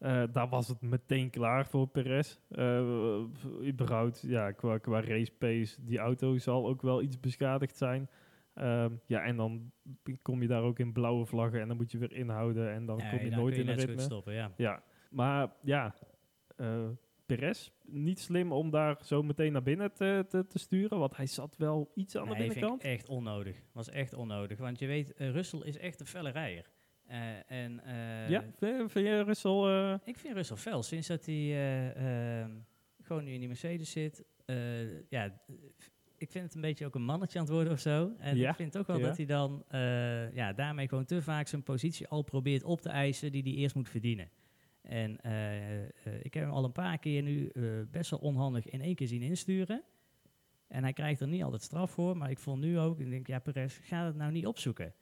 eh, 0.04 0.24
daar 0.32 0.50
was 0.50 0.68
het 0.68 0.82
meteen 0.82 1.30
klaar 1.30 1.68
voor 1.68 1.88
Perez. 1.88 2.40
Eh, 2.50 3.20
überhaupt, 3.62 4.22
ja, 4.22 4.52
qua, 4.52 4.78
qua 4.78 5.02
race 5.02 5.32
pace, 5.32 5.84
die 5.84 5.98
auto 5.98 6.38
zal 6.38 6.68
ook 6.68 6.82
wel 6.82 7.02
iets 7.02 7.20
beschadigd 7.20 7.78
zijn. 7.78 8.10
Ehm, 8.54 8.92
ja, 9.06 9.24
en 9.24 9.38
dan 9.38 9.72
kom 10.22 10.42
je 10.42 10.48
daar 10.48 10.62
ook 10.62 10.80
in 10.80 10.94
blauwe 10.94 11.26
vlaggen 11.26 11.62
en 11.62 11.68
dan 11.68 11.78
moet 11.78 11.92
je 11.92 11.98
weer 11.98 12.12
inhouden 12.14 12.72
en 12.72 12.86
dan 12.86 12.98
kom 12.98 13.20
je 13.20 13.30
dan 13.30 13.40
nooit 13.40 13.56
je 13.56 13.64
in 13.64 13.70
goed 13.70 13.80
ritme. 13.84 14.02
stoppen, 14.02 14.34
ja. 14.34 14.52
Ja, 14.58 14.84
maar 15.10 15.52
ja, 15.62 15.96
eh 16.56 16.90
Perez, 17.26 17.72
niet 17.86 18.20
slim 18.20 18.52
om 18.52 18.70
daar 18.70 18.98
zo 19.04 19.24
meteen 19.24 19.52
naar 19.52 19.64
binnen 19.64 19.94
te, 19.94 20.26
te, 20.30 20.48
te 20.48 20.60
sturen, 20.60 21.00
want 21.00 21.16
hij 21.16 21.26
zat 21.26 21.58
wel 21.58 21.92
iets 21.96 22.18
aan 22.18 22.28
de 22.28 22.36
Nee, 22.36 22.48
binnenkant. 22.48 22.84
ik 22.84 22.90
echt 22.90 23.10
onnodig. 23.10 23.62
Was 23.72 23.90
echt 23.90 24.14
onnodig. 24.14 24.60
Want 24.60 24.80
je 24.80 24.88
weet, 24.88 25.14
Russell 25.18 25.60
is 25.60 25.78
echt 25.78 26.00
een 26.00 26.06
felle 26.06 26.30
rijder. 26.30 26.70
Eh, 27.08 27.52
en, 27.52 27.80
eh, 27.86 28.30
ja, 28.30 28.44
vind, 28.60 28.92
je 28.94 29.24
Russell... 29.24 29.52
eh, 29.52 29.94
Ik 30.04 30.18
vind 30.18 30.36
Russell 30.36 30.58
fel. 30.58 30.84
Sinds 30.84 31.08
dat 31.08 31.26
hij 31.26 31.36
eh, 31.36 32.42
ehm, 32.42 32.52
gewoon 33.02 33.24
nu 33.24 33.32
in 33.32 33.40
die 33.40 33.48
Mercedes 33.48 33.92
zit. 33.92 34.24
ja, 35.10 35.42
ik 36.18 36.32
vind 36.32 36.46
het 36.46 36.56
een 36.56 36.62
beetje 36.62 36.86
ook 36.86 36.96
een 36.96 37.04
mannetje 37.06 37.40
aan 37.40 37.46
het 37.46 37.54
worden 37.54 37.74
of 37.74 37.80
zo. 37.80 38.12
En 38.18 38.38
Ja, 38.38 38.50
ik 38.50 38.56
vind 38.56 38.72
toch 38.72 38.88
wel 38.88 38.98
ja. 38.98 39.08
dat 39.08 39.18
hij 39.18 39.26
dan 39.26 39.64
ja, 40.34 40.54
daarmee 40.54 40.88
gewoon 40.88 41.06
te 41.06 41.22
vaak 41.22 41.48
zijn 41.48 41.64
positie 41.64 42.08
al 42.08 42.22
probeert 42.22 42.64
op 42.64 42.82
te 42.82 42.90
eisen 42.90 43.32
die 43.32 43.44
hij 43.44 43.52
eerst 43.52 43.76
moet 43.76 43.90
verdienen. 43.90 44.30
En 44.82 45.12
ik 46.22 46.34
heb 46.34 46.44
hem 46.44 46.54
al 46.54 46.64
een 46.64 46.72
paar 46.72 46.98
keer 46.98 47.22
nu 47.22 47.52
best 47.92 48.10
wel 48.10 48.20
onhandig 48.20 48.66
in 48.70 48.82
één 48.82 48.96
keer 48.96 49.08
zien 49.08 49.22
insturen. 49.22 49.84
En 50.68 50.84
hij 50.84 50.94
krijgt 50.94 51.22
er 51.22 51.28
niet 51.28 51.44
altijd 51.44 51.62
straf 51.62 51.92
voor. 51.92 52.18
Maar 52.18 52.30
ik 52.30 52.40
vond 52.40 52.62
nu 52.62 52.80
ook, 52.80 53.00
ik 53.00 53.10
denk, 53.10 53.28
ja 53.28 53.40
Perez, 53.40 53.80
ga 53.82 54.06
het 54.06 54.16
nou 54.16 54.32
niet 54.32 54.46
opzoeken. 54.48 54.94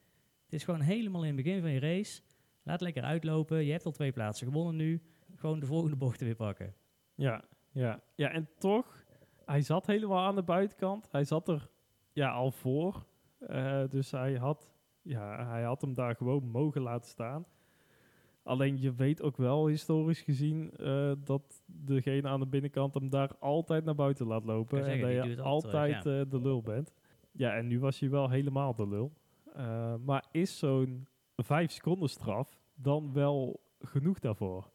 Het 0.52 0.60
is 0.60 0.66
gewoon 0.66 0.82
helemaal 0.82 1.22
in 1.22 1.36
het 1.36 1.44
begin 1.44 1.62
van 1.62 1.72
je 1.72 1.80
race. 1.80 2.22
Laat 2.64 2.82
lekker 2.82 3.04
uitlopen. 3.04 3.66
Je 3.66 3.72
hebt 3.72 3.86
al 3.86 3.92
twee 3.92 4.12
plaatsen 4.12 4.48
gewonnen 4.48 4.76
nu. 4.76 5.02
Gewoon 5.36 5.60
de 5.60 5.66
volgende 5.66 5.96
bochten 5.96 6.26
weer 6.26 6.36
pakken. 6.36 6.74
Ja, 7.16 7.44
ja. 7.70 8.02
ja, 8.16 8.32
en 8.32 8.50
toch, 8.58 9.06
hij 9.46 9.62
zat 9.62 9.88
helemaal 9.88 10.20
aan 10.20 10.36
de 10.36 10.44
buitenkant. 10.44 11.08
Hij 11.12 11.24
zat 11.24 11.48
er 11.48 11.70
ja, 12.14 12.32
al 12.32 12.52
voor. 12.52 13.06
Eh, 13.40 13.84
dus 13.90 14.12
hij 14.12 14.34
had, 14.34 14.72
ja, 15.02 15.48
hij 15.48 15.64
had 15.64 15.82
hem 15.82 15.94
daar 15.94 16.16
gewoon 16.16 16.48
mogen 16.48 16.82
laten 16.82 17.10
staan. 17.10 17.46
Alleen 18.44 18.82
je 18.82 18.94
weet 18.94 19.22
ook 19.22 19.38
wel, 19.38 19.68
historisch 19.68 20.22
gezien, 20.22 20.72
eh, 20.78 21.12
dat 21.24 21.64
degene 21.66 22.28
aan 22.28 22.40
de 22.40 22.48
binnenkant 22.48 22.94
hem 22.94 23.10
daar 23.10 23.36
altijd 23.40 23.86
naar 23.86 23.96
buiten 23.96 24.28
laat 24.28 24.46
lopen. 24.46 24.78
En 24.78 24.86
zeggen, 24.86 25.16
dat 25.16 25.26
je 25.26 25.42
altijd 25.42 25.96
eh, 25.96 26.22
de 26.30 26.42
lul 26.42 26.62
bent. 26.62 26.94
Ja, 27.32 27.56
en 27.56 27.68
nu 27.68 27.80
was 27.80 28.00
hij 28.00 28.10
wel 28.10 28.30
helemaal 28.30 28.76
de 28.76 28.88
lul. 28.88 29.14
Eh, 29.56 29.96
maar 30.06 30.26
is 30.32 30.58
zo'n 30.58 31.08
5 31.36 31.72
seconden 31.72 32.10
straf 32.10 32.60
dan 32.76 33.14
wel 33.14 33.62
genoeg 33.80 34.20
daarvoor? 34.20 34.72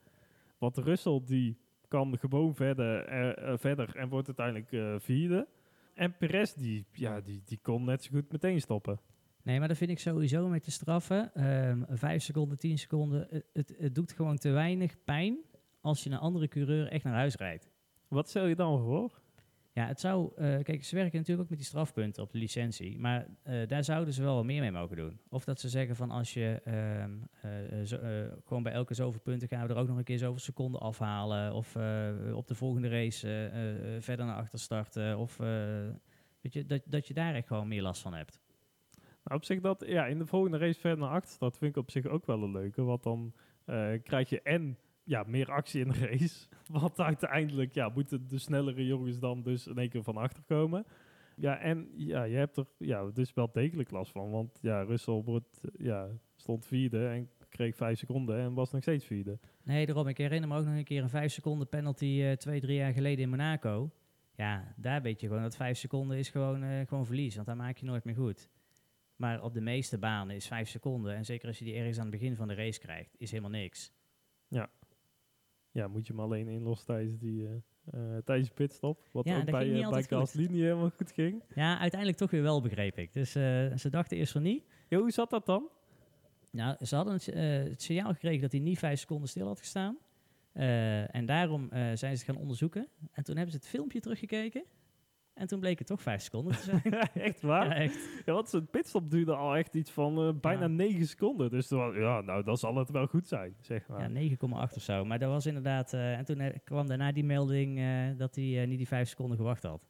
Want 0.58 0.76
Russell 0.76 1.20
die 1.24 1.58
kan 1.88 2.18
gewoon 2.18 2.54
verder, 2.54 3.04
eh, 3.04 3.52
eh, 3.52 3.58
verder 3.58 3.96
en 3.96 4.08
wordt 4.08 4.38
uiteindelijk 4.38 5.02
vierde. 5.02 5.48
En 5.94 6.16
Perez 6.16 6.52
die, 6.52 6.86
ja, 6.92 7.20
die, 7.20 7.42
die 7.44 7.58
kon 7.62 7.84
net 7.84 8.02
zo 8.02 8.10
goed 8.12 8.32
meteen 8.32 8.60
stoppen. 8.60 9.00
Nee, 9.42 9.58
maar 9.58 9.68
dat 9.68 9.76
vind 9.76 9.90
ik 9.90 9.98
sowieso 9.98 10.48
met 10.48 10.64
de 10.64 10.70
straffen. 10.70 11.34
Ehm 11.34 11.82
vijf 11.88 12.22
seconden, 12.22 12.58
tien 12.58 12.78
seconden. 12.78 13.26
Het, 13.30 13.44
het, 13.52 13.74
het 13.78 13.94
doet 13.94 14.12
gewoon 14.12 14.36
te 14.36 14.50
weinig 14.50 15.04
pijn 15.04 15.38
als 15.80 16.04
je 16.04 16.10
een 16.10 16.18
andere 16.18 16.48
coureur 16.48 16.88
echt 16.88 17.04
naar 17.04 17.14
huis 17.14 17.36
rijdt. 17.36 17.70
Wat 18.08 18.28
stel 18.28 18.46
je 18.46 18.54
dan 18.54 18.78
voor? 18.78 19.20
Ja, 19.76 19.86
het 19.86 20.00
zou... 20.00 20.32
eh, 20.36 20.62
kijk, 20.62 20.84
ze 20.84 20.94
werken 20.94 21.18
natuurlijk 21.18 21.42
ook 21.42 21.48
met 21.48 21.58
die 21.58 21.66
strafpunten 21.66 22.22
op 22.22 22.32
de 22.32 22.38
licentie. 22.38 22.98
Maar 22.98 23.26
eh, 23.42 23.66
daar 23.66 23.84
zouden 23.84 24.14
ze 24.14 24.22
wel 24.22 24.44
meer 24.44 24.60
mee 24.60 24.70
mogen 24.70 24.96
doen. 24.96 25.20
Of 25.28 25.44
dat 25.44 25.60
ze 25.60 25.68
zeggen 25.68 25.96
van 25.96 26.10
als 26.10 26.34
je 26.34 26.60
ehm, 26.64 27.12
eh, 27.40 28.32
gewoon 28.44 28.62
bij 28.62 28.72
elke 28.72 28.94
zoveel 28.94 29.20
punten 29.20 29.48
gaan 29.48 29.66
we 29.66 29.72
er 29.72 29.80
ook 29.80 29.88
nog 29.88 29.96
een 29.96 30.04
keer 30.04 30.18
zoveel 30.18 30.38
seconden 30.38 30.80
afhalen. 30.80 31.52
Of 31.52 31.76
op 32.32 32.46
de 32.46 32.54
volgende 32.54 32.88
race 32.88 33.50
verder 34.00 34.26
naar 34.26 34.36
achter 34.36 34.58
starten. 34.58 35.18
Of 35.18 35.36
weet 35.36 36.52
je, 36.52 36.66
dat, 36.66 36.82
dat 36.86 37.06
je 37.06 37.14
daar 37.14 37.34
echt 37.34 37.46
gewoon 37.46 37.68
meer 37.68 37.82
last 37.82 38.02
van 38.02 38.14
hebt. 38.14 38.40
Nou, 39.24 39.38
op 39.38 39.44
zich 39.44 39.60
dat, 39.60 39.84
ja, 39.86 40.06
in 40.06 40.18
de 40.18 40.26
volgende 40.26 40.58
race 40.58 40.80
verder 40.80 40.98
naar 40.98 41.14
achter, 41.14 41.38
dat 41.38 41.58
vind 41.58 41.76
ik 41.76 41.82
op 41.82 41.90
zich 41.90 42.06
ook 42.06 42.26
wel 42.26 42.42
een 42.42 42.52
leuke. 42.52 42.82
Want 42.82 43.02
dan 43.02 43.32
krijg 44.02 44.28
je 44.28 44.42
en 44.42 44.78
ja, 45.06 45.24
meer 45.26 45.50
actie 45.50 45.84
in 45.84 45.88
de 45.88 45.98
race. 45.98 46.46
Want 46.80 47.00
uiteindelijk 47.00 47.74
ja, 47.74 47.88
moeten 47.88 48.28
de 48.28 48.38
snellere 48.38 48.86
jongens 48.86 49.18
dan 49.18 49.42
dus 49.42 49.66
in 49.66 49.78
één 49.78 49.88
keer 49.88 50.02
van 50.02 50.16
achter 50.16 50.42
komen. 50.42 50.86
Ja, 51.36 51.58
en 51.58 51.88
ja, 51.96 52.22
je 52.22 52.36
hebt 52.36 52.56
er 52.56 52.66
ja, 52.78 53.10
dus 53.10 53.34
wel 53.34 53.52
degelijk 53.52 53.90
last 53.90 54.12
van. 54.12 54.30
Want 54.30 54.58
ja, 54.60 54.82
Russell 54.82 55.22
wordt, 55.24 55.60
ja, 55.78 56.08
stond 56.36 56.66
vierde 56.66 57.08
en 57.08 57.30
kreeg 57.48 57.76
vijf 57.76 57.98
seconden 57.98 58.38
en 58.38 58.54
was 58.54 58.72
nog 58.72 58.82
steeds 58.82 59.04
vierde. 59.04 59.38
Nee, 59.62 59.86
daarom. 59.86 60.08
Ik 60.08 60.18
herinner 60.18 60.48
me 60.48 60.56
ook 60.56 60.64
nog 60.64 60.74
een 60.74 60.84
keer 60.84 61.02
een 61.02 61.08
vijf 61.08 61.32
seconden 61.32 61.68
penalty 61.68 62.20
eh, 62.22 62.32
twee, 62.32 62.60
drie 62.60 62.76
jaar 62.76 62.92
geleden 62.92 63.24
in 63.24 63.30
Monaco. 63.30 63.90
Ja, 64.34 64.74
daar 64.76 65.02
weet 65.02 65.20
je 65.20 65.26
gewoon 65.26 65.42
dat 65.42 65.56
vijf 65.56 65.78
seconden 65.78 66.18
is 66.18 66.28
gewoon, 66.28 66.62
eh, 66.62 66.86
gewoon 66.86 67.06
verlies. 67.06 67.34
Want 67.34 67.46
daar 67.46 67.56
maak 67.56 67.76
je 67.76 67.86
nooit 67.86 68.04
meer 68.04 68.14
goed. 68.14 68.50
Maar 69.16 69.42
op 69.42 69.54
de 69.54 69.60
meeste 69.60 69.98
banen 69.98 70.36
is 70.36 70.46
vijf 70.46 70.68
seconden. 70.68 71.14
En 71.14 71.24
zeker 71.24 71.48
als 71.48 71.58
je 71.58 71.64
die 71.64 71.74
ergens 71.74 71.96
aan 71.96 72.06
het 72.06 72.18
begin 72.18 72.36
van 72.36 72.48
de 72.48 72.54
race 72.54 72.80
krijgt, 72.80 73.14
is 73.18 73.30
helemaal 73.30 73.50
niks. 73.50 73.92
Ja, 74.48 74.70
moet 75.86 76.06
je 76.06 76.12
hem 76.12 76.22
alleen 76.22 76.48
inlossen 76.48 76.86
tijdens 76.86 77.18
die... 77.18 77.48
eh, 77.90 78.00
tijdens 78.24 78.50
pitstop, 78.50 79.08
wat 79.12 79.24
Ja, 79.24 79.38
ook 79.38 79.44
bij, 79.44 79.82
eh, 79.82 79.90
bij. 79.90 80.02
Gasly 80.02 80.42
niet 80.42 80.50
helemaal 80.50 80.90
goed 80.90 81.12
ging. 81.12 81.42
Ja, 81.54 81.78
uiteindelijk 81.78 82.20
toch 82.20 82.30
weer 82.30 82.42
wel, 82.42 82.60
begreep 82.62 82.98
ik. 82.98 83.12
Dus 83.12 83.32
ze 83.32 83.86
dachten 83.90 84.16
eerst 84.16 84.32
van 84.32 84.42
niet. 84.42 84.64
Ja, 84.88 84.98
hoe 84.98 85.10
zat 85.10 85.30
dat 85.30 85.46
dan? 85.46 85.68
Nou, 86.50 86.84
ze 86.86 86.96
hadden 86.96 87.14
het, 87.14 87.82
signaal 87.82 88.12
gekregen 88.12 88.40
dat 88.40 88.52
hij 88.52 88.60
niet 88.60 88.78
vijf 88.78 88.98
seconden 89.00 89.28
stil 89.28 89.46
had 89.46 89.58
gestaan. 89.58 89.96
En 91.12 91.26
daarom 91.26 91.68
zijn 91.70 91.96
ze 91.98 92.06
het 92.06 92.22
gaan 92.22 92.36
onderzoeken. 92.36 92.88
En 93.12 93.24
toen 93.24 93.36
hebben 93.36 93.52
ze 93.52 93.58
het 93.58 93.68
filmpje 93.68 94.00
teruggekeken. 94.00 94.64
En 95.36 95.46
toen 95.46 95.60
bleek 95.60 95.78
het 95.78 95.86
toch 95.86 96.02
vijf 96.02 96.22
seconden 96.22 96.56
te 96.56 96.62
zijn. 96.62 96.82
echt 97.28 97.40
waar? 97.40 97.66
ja, 97.66 97.74
echt. 97.74 98.08
Ja, 98.24 98.32
want 98.32 98.48
zijn 98.48 98.66
pitstop 98.66 99.10
duurde 99.10 99.34
al 99.34 99.56
echt 99.56 99.74
iets 99.74 99.90
van 99.90 100.18
eh, 100.18 100.40
bijna 100.40 100.60
Ja. 100.60 100.66
9 100.66 101.06
seconden. 101.06 101.50
Dus 101.50 101.66
toen 101.66 102.00
ja, 102.00 102.20
nou, 102.20 102.42
dan 102.44 102.56
zal 102.56 102.76
het 102.76 102.90
wel 102.90 103.06
goed 103.06 103.28
zijn, 103.28 103.54
zeg 103.60 103.88
maar. 103.88 104.12
Ja, 104.12 104.30
9,8 104.30 104.36
of 104.74 104.82
zo. 104.82 105.04
Maar 105.04 105.18
dat 105.18 105.30
was 105.30 105.46
inderdaad... 105.46 105.92
eh, 105.92 106.18
en 106.18 106.24
toen 106.24 106.40
eh, 106.40 106.58
kwam 106.64 106.86
daarna 106.86 107.12
die 107.12 107.24
melding 107.24 107.80
dat 108.16 108.34
hij 108.34 108.66
niet 108.66 108.78
die 108.78 108.86
vijf 108.86 109.08
seconden 109.08 109.36
gewacht 109.36 109.62
had. 109.62 109.86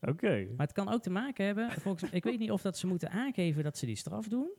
Oké. 0.00 0.46
Maar 0.56 0.66
het 0.66 0.72
kan 0.74 0.92
ook 0.92 1.02
te 1.02 1.10
maken 1.10 1.46
hebben... 1.46 1.70
Volgens, 1.70 2.10
ik 2.10 2.24
weet 2.24 2.38
niet 2.38 2.50
of 2.50 2.62
dat 2.62 2.78
ze 2.78 2.86
moeten 2.86 3.10
aangeven 3.10 3.62
dat 3.62 3.78
ze 3.78 3.86
die 3.86 3.96
straf 3.96 4.28
doen... 4.28 4.50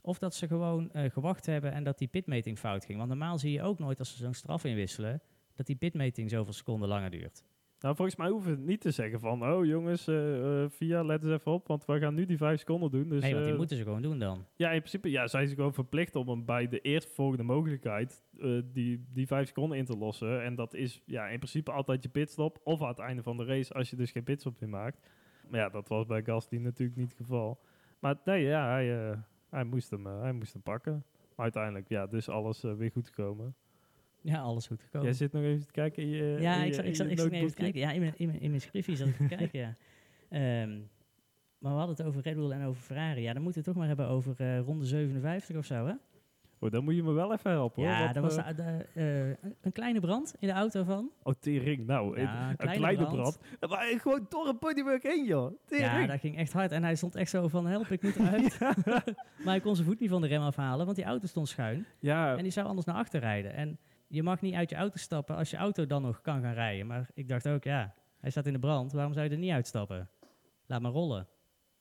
Of 0.00 0.18
dat 0.18 0.34
ze 0.34 0.46
gewoon 0.46 0.90
gewacht 0.92 1.46
hebben 1.46 1.72
en 1.72 1.84
dat 1.84 1.98
die 1.98 2.08
pitmeting 2.08 2.58
fout 2.58 2.84
ging. 2.84 2.98
Want 2.98 3.10
normaal 3.10 3.38
zie 3.38 3.52
je 3.52 3.62
ook 3.62 3.78
nooit 3.78 3.98
als 3.98 4.10
ze 4.10 4.16
zo'n 4.16 4.34
straf 4.34 4.64
inwisselen... 4.64 5.22
dat 5.54 5.66
die 5.66 5.76
pitmeting 5.76 6.30
zoveel 6.30 6.52
seconden 6.52 6.88
langer 6.88 7.10
duurt. 7.10 7.42
Nou, 7.80 7.96
volgens 7.96 8.16
mij 8.16 8.28
hoeven 8.28 8.50
we 8.50 8.56
het 8.56 8.66
niet 8.66 8.80
te 8.80 8.90
zeggen 8.90 9.20
van... 9.20 9.44
Oh 9.44 9.64
jongens, 9.64 10.06
eh 10.06 10.62
eh, 10.62 10.70
Via, 10.70 11.02
let 11.02 11.22
eens 11.22 11.32
even 11.32 11.52
op. 11.52 11.66
Want 11.66 11.84
we 11.84 11.98
gaan 11.98 12.14
nu 12.14 12.26
die 12.26 12.36
5 12.36 12.58
seconden 12.58 12.90
doen. 12.90 13.08
Dus, 13.08 13.22
nee, 13.22 13.32
want 13.32 13.42
die 13.42 13.52
eh, 13.52 13.58
moeten 13.58 13.76
ze 13.76 13.82
gewoon 13.82 14.02
doen 14.02 14.18
dan. 14.18 14.46
Ja, 14.56 14.70
in 14.70 14.78
principe 14.78 15.10
ja, 15.10 15.26
zijn 15.26 15.48
ze 15.48 15.54
gewoon 15.54 15.74
verplicht 15.74 16.16
om 16.16 16.28
hem 16.28 16.44
bij 16.44 16.68
de 16.68 16.80
eerstvolgende 16.80 17.42
mogelijkheid... 17.42 18.24
die, 18.64 19.04
die 19.12 19.26
5 19.26 19.46
seconden 19.46 19.78
in 19.78 19.84
te 19.84 19.96
lossen. 19.96 20.42
En 20.42 20.54
dat 20.54 20.74
is 20.74 21.02
ja, 21.06 21.28
in 21.28 21.38
principe 21.38 21.72
altijd 21.72 22.02
je 22.02 22.08
pitstop. 22.08 22.60
Of 22.62 22.82
aan 22.82 22.88
het 22.88 22.98
einde 22.98 23.22
van 23.22 23.36
de 23.36 23.44
race 23.44 23.74
als 23.74 23.90
je 23.90 23.96
dus 23.96 24.10
geen 24.10 24.24
pitstop 24.24 24.60
meer 24.60 24.70
maakt. 24.70 25.08
Maar 25.48 25.60
ja, 25.60 25.68
dat 25.68 25.88
was 25.88 26.06
bij 26.06 26.22
Gasly 26.22 26.58
natuurlijk 26.58 26.98
niet 26.98 27.08
het 27.08 27.18
geval. 27.18 27.60
Maar 27.98 28.16
nee, 28.24 28.44
ja, 28.44 28.68
hij, 28.70 29.16
hij, 29.48 29.64
moest, 29.64 29.90
hem, 29.90 30.06
hij 30.06 30.32
moest 30.32 30.52
hem 30.52 30.62
pakken. 30.62 31.04
Maar 31.34 31.44
uiteindelijk, 31.44 31.88
ja, 31.88 32.06
dus 32.06 32.28
alles 32.28 32.60
weer 32.60 32.90
goed 32.90 33.08
gekomen. 33.08 33.54
Ja, 34.22 34.40
alles 34.40 34.66
goed 34.66 34.82
gekomen. 34.82 35.06
Jij 35.06 35.16
zit 35.16 35.32
nog 35.32 35.42
even 35.42 35.66
te 35.66 35.72
kijken 35.72 36.02
in 36.02 36.08
je 36.08 36.36
ja, 36.40 36.60
in 36.60 36.66
ik 36.66 36.74
zat, 36.74 36.84
ik 36.84 36.96
zat, 36.96 37.06
ik 37.10 37.18
zat 37.18 37.30
even 37.30 37.48
te 37.48 37.54
kijken. 37.54 37.80
Ja, 37.80 37.90
in 37.92 38.00
mijn, 38.00 38.12
in 38.16 38.26
mijn, 38.26 38.40
in 38.40 38.48
mijn 38.50 38.60
schriftje 38.62 38.96
zat 38.96 39.08
ik 39.08 39.16
te 39.16 39.26
kijken, 39.36 39.58
ja. 39.60 39.74
Ehm, 40.28 40.70
maar 41.58 41.72
we 41.72 41.78
hadden 41.78 41.96
het 41.96 42.06
over 42.06 42.22
Red 42.22 42.34
Bull 42.34 42.50
en 42.50 42.64
over 42.64 42.82
Ferrari. 42.82 43.22
Ja, 43.22 43.32
dan 43.32 43.42
moeten 43.42 43.62
we 43.62 43.68
het 43.70 43.76
toch 43.76 43.86
maar 43.86 43.96
hebben 43.96 44.08
over 44.16 44.34
eh, 44.36 44.60
ronde 44.60 44.84
57 44.84 45.56
of 45.56 45.64
zo, 45.64 45.86
hè? 45.86 45.92
Oh, 46.60 46.70
dan 46.70 46.84
moet 46.84 46.94
je 46.94 47.02
me 47.02 47.12
wel 47.12 47.32
even 47.32 47.50
helpen 47.50 47.82
hoor. 47.82 47.92
ja, 47.92 48.04
Wat, 48.04 48.14
dat 48.14 48.22
was 48.22 48.36
eh, 48.36 48.56
de- 48.56 48.86
eh, 48.94 49.48
een- 49.62 49.72
kleine 49.72 50.00
brand 50.00 50.34
in 50.38 50.48
de 50.48 50.54
auto 50.54 50.82
van. 50.84 51.10
Oh, 51.22 51.34
tering. 51.40 51.86
Nou, 51.86 52.20
Ja, 52.20 52.42
een, 52.42 52.48
een 52.50 52.56
kleine 52.56 52.78
kleine 52.80 53.04
brand. 53.06 53.38
brand. 53.58 53.72
Maar 53.72 53.98
gewoon 54.00 54.26
door 54.28 54.48
een 54.48 54.56
bodywork 54.60 55.02
heen, 55.02 55.24
joh. 55.24 55.52
Tering. 55.66 55.86
Ja, 55.86 56.06
dat 56.06 56.20
ging 56.20 56.36
echt 56.36 56.52
hard. 56.52 56.72
En 56.72 56.82
hij 56.82 56.94
stond 56.94 57.14
echt 57.14 57.30
zo 57.30 57.48
van, 57.48 57.66
help, 57.66 57.86
ik 57.86 58.02
moet 58.02 58.16
eruit. 58.20 58.58
maar 59.44 59.54
hij 59.54 59.60
kon 59.60 59.74
zijn 59.74 59.86
voet 59.88 60.00
niet 60.00 60.10
van 60.10 60.20
de 60.20 60.26
rem 60.26 60.42
afhalen, 60.42 60.84
want 60.84 60.96
die 60.96 61.04
auto 61.06 61.26
stond 61.26 61.48
schuin. 61.48 61.86
ja, 61.98 62.36
En 62.36 62.42
die 62.42 62.52
zou 62.52 62.66
anders 62.66 62.86
naar 62.86 62.96
achter 62.96 63.20
rijden. 63.20 63.52
En 63.54 63.78
je 64.08 64.22
mag 64.22 64.40
niet 64.40 64.54
uit 64.54 64.70
je 64.70 64.76
auto 64.76 64.96
stappen 64.96 65.36
als 65.36 65.50
je 65.50 65.56
auto 65.56 65.86
dan 65.86 66.02
nog 66.02 66.20
kan 66.20 66.42
gaan 66.42 66.54
rijden. 66.54 66.86
Maar 66.86 67.10
ik 67.14 67.28
dacht 67.28 67.48
ook, 67.48 67.64
ja, 67.64 67.94
hij 68.20 68.30
staat 68.30 68.46
in 68.46 68.52
de 68.52 68.58
brand. 68.58 68.92
Waarom 68.92 69.12
zou 69.12 69.24
je 69.24 69.30
er 69.30 69.38
niet 69.38 69.52
uitstappen? 69.52 70.10
Laat 70.66 70.80
maar 70.80 70.92
rollen. 70.92 71.28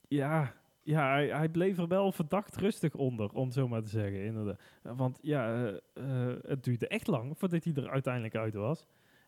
ja, 0.07 0.53
ja 0.83 1.11
hij, 1.11 1.27
hij 1.27 1.49
bleef 1.49 1.77
er 1.77 1.87
wel 1.87 2.11
verdacht 2.11 2.55
rustig 2.55 2.95
onder, 2.95 3.31
om 3.31 3.51
zo 3.51 3.67
maar 3.67 3.81
te 3.81 3.89
zeggen. 3.89 4.23
Inderdaad. 4.23 4.61
Want 4.81 5.19
ja, 5.21 5.53
eh, 5.53 5.75
eh, 5.93 6.37
het 6.41 6.63
duurde 6.63 6.87
echt 6.87 7.07
lang 7.07 7.37
voordat 7.37 7.63
hij 7.63 7.73
er 7.73 7.89
uiteindelijk 7.89 8.35
uit 8.35 8.53
was. 8.53 8.87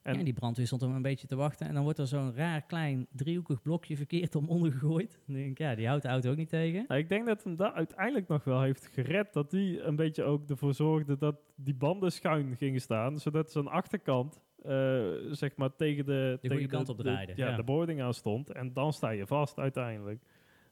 En, 0.09 0.17
En 0.17 0.23
die 0.23 0.33
brandweer 0.33 0.65
stond 0.65 0.81
hem 0.81 0.95
een 0.95 1.01
beetje 1.01 1.27
te 1.27 1.35
wachten. 1.35 1.67
En 1.67 1.73
dan 1.73 1.83
wordt 1.83 1.99
er 1.99 2.07
zo'n 2.07 2.35
raar 2.35 2.61
klein 2.61 3.07
driehoekig 3.11 3.61
blokje 3.61 3.97
verkeerd 3.97 4.35
om 4.35 4.49
ondergegooid. 4.49 5.19
Dan 5.25 5.35
denk 5.35 5.49
ik, 5.49 5.57
ja, 5.57 5.75
die 5.75 5.87
houdt 5.87 6.03
de 6.03 6.09
auto 6.09 6.31
ook 6.31 6.37
niet 6.37 6.49
tegen. 6.49 6.85
nou, 6.87 6.99
ik 6.99 7.09
denk 7.09 7.25
dat 7.25 7.43
hem 7.43 7.55
dat 7.55 7.73
uiteindelijk 7.73 8.27
nog 8.27 8.43
wel 8.43 8.61
heeft 8.61 8.85
gered. 8.85 9.33
Dat 9.33 9.51
hij 9.51 9.81
een 9.81 9.95
beetje 9.95 10.23
ook 10.23 10.49
ervoor 10.49 10.73
zorgde 10.73 11.17
dat 11.17 11.35
die 11.55 11.75
banden 11.75 12.11
schuin 12.11 12.55
gingen 12.55 12.81
staan. 12.81 13.19
Zodat 13.19 13.51
zijn 13.51 13.67
achterkant, 13.67 14.41
eh, 14.61 15.07
zeg 15.29 15.55
maar, 15.55 15.75
tegen 15.75 16.05
de... 16.05 16.37
tegen 16.41 16.57
goede 16.57 16.71
kant 16.71 16.89
op 16.89 16.97
draaide, 16.97 17.33
ja, 17.35 17.49
ja. 17.49 17.55
de 17.55 17.63
boarding 17.63 18.01
aan 18.01 18.13
stond. 18.13 18.51
En 18.51 18.73
dan 18.73 18.93
sta 18.93 19.09
je 19.09 19.27
vast 19.27 19.57
uiteindelijk. 19.57 20.23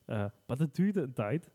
Eh, 0.06 0.26
maar 0.46 0.58
dat 0.58 0.76
duurde 0.76 1.02
een 1.02 1.14
tijd. 1.14 1.52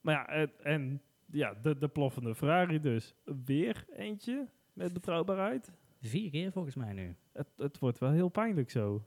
Maar 0.00 0.14
ja, 0.14 0.26
en, 0.26 0.50
en 0.62 1.02
ja, 1.30 1.54
de, 1.62 1.78
de 1.78 1.88
ploffende 1.88 2.34
Ferrari 2.34 2.80
dus. 2.80 3.14
Weer 3.44 3.84
eentje 3.96 4.48
met 4.72 4.92
betrouwbaarheid. 4.92 5.72
Vier 6.06 6.30
keer 6.30 6.52
volgens 6.52 6.74
mij 6.74 6.92
nu. 6.92 7.16
Het, 7.32 7.48
het 7.56 7.78
wordt 7.78 7.98
wel 7.98 8.10
heel 8.10 8.28
pijnlijk 8.28 8.70
zo. 8.70 9.04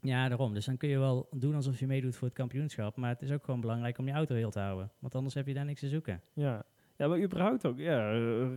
Ja, 0.00 0.28
daarom. 0.28 0.54
Dus 0.54 0.64
dan 0.64 0.76
kun 0.76 0.88
je 0.88 0.98
wel 0.98 1.28
doen 1.30 1.54
alsof 1.54 1.78
je 1.78 1.86
meedoet 1.86 2.16
voor 2.16 2.26
het 2.26 2.36
kampioenschap. 2.36 2.96
Maar 2.96 3.10
het 3.10 3.22
is 3.22 3.30
ook 3.30 3.44
gewoon 3.44 3.60
belangrijk 3.60 3.98
om 3.98 4.06
je 4.06 4.12
auto 4.12 4.34
heel 4.34 4.50
te 4.50 4.60
houden. 4.60 4.90
Want 4.98 5.14
anders 5.14 5.34
heb 5.34 5.46
je 5.46 5.54
daar 5.54 5.64
niks 5.64 5.80
te 5.80 5.88
zoeken. 5.88 6.22
Ja, 6.32 6.64
ja 6.96 7.08
maar 7.08 7.22
überhaupt 7.22 7.66
ook. 7.66 7.78
Ja, 7.78 8.10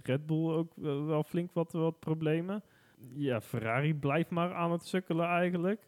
Red 0.03 0.25
Bull 0.25 0.49
ook 0.49 0.73
wel 0.75 1.23
flink 1.23 1.53
wat, 1.53 1.71
wat 1.71 1.99
problemen. 1.99 2.63
Ja, 3.13 3.41
Ferrari 3.41 3.93
blijft 3.93 4.29
maar 4.29 4.53
aan 4.53 4.71
het 4.71 4.85
sukkelen 4.85 5.27
eigenlijk. 5.27 5.85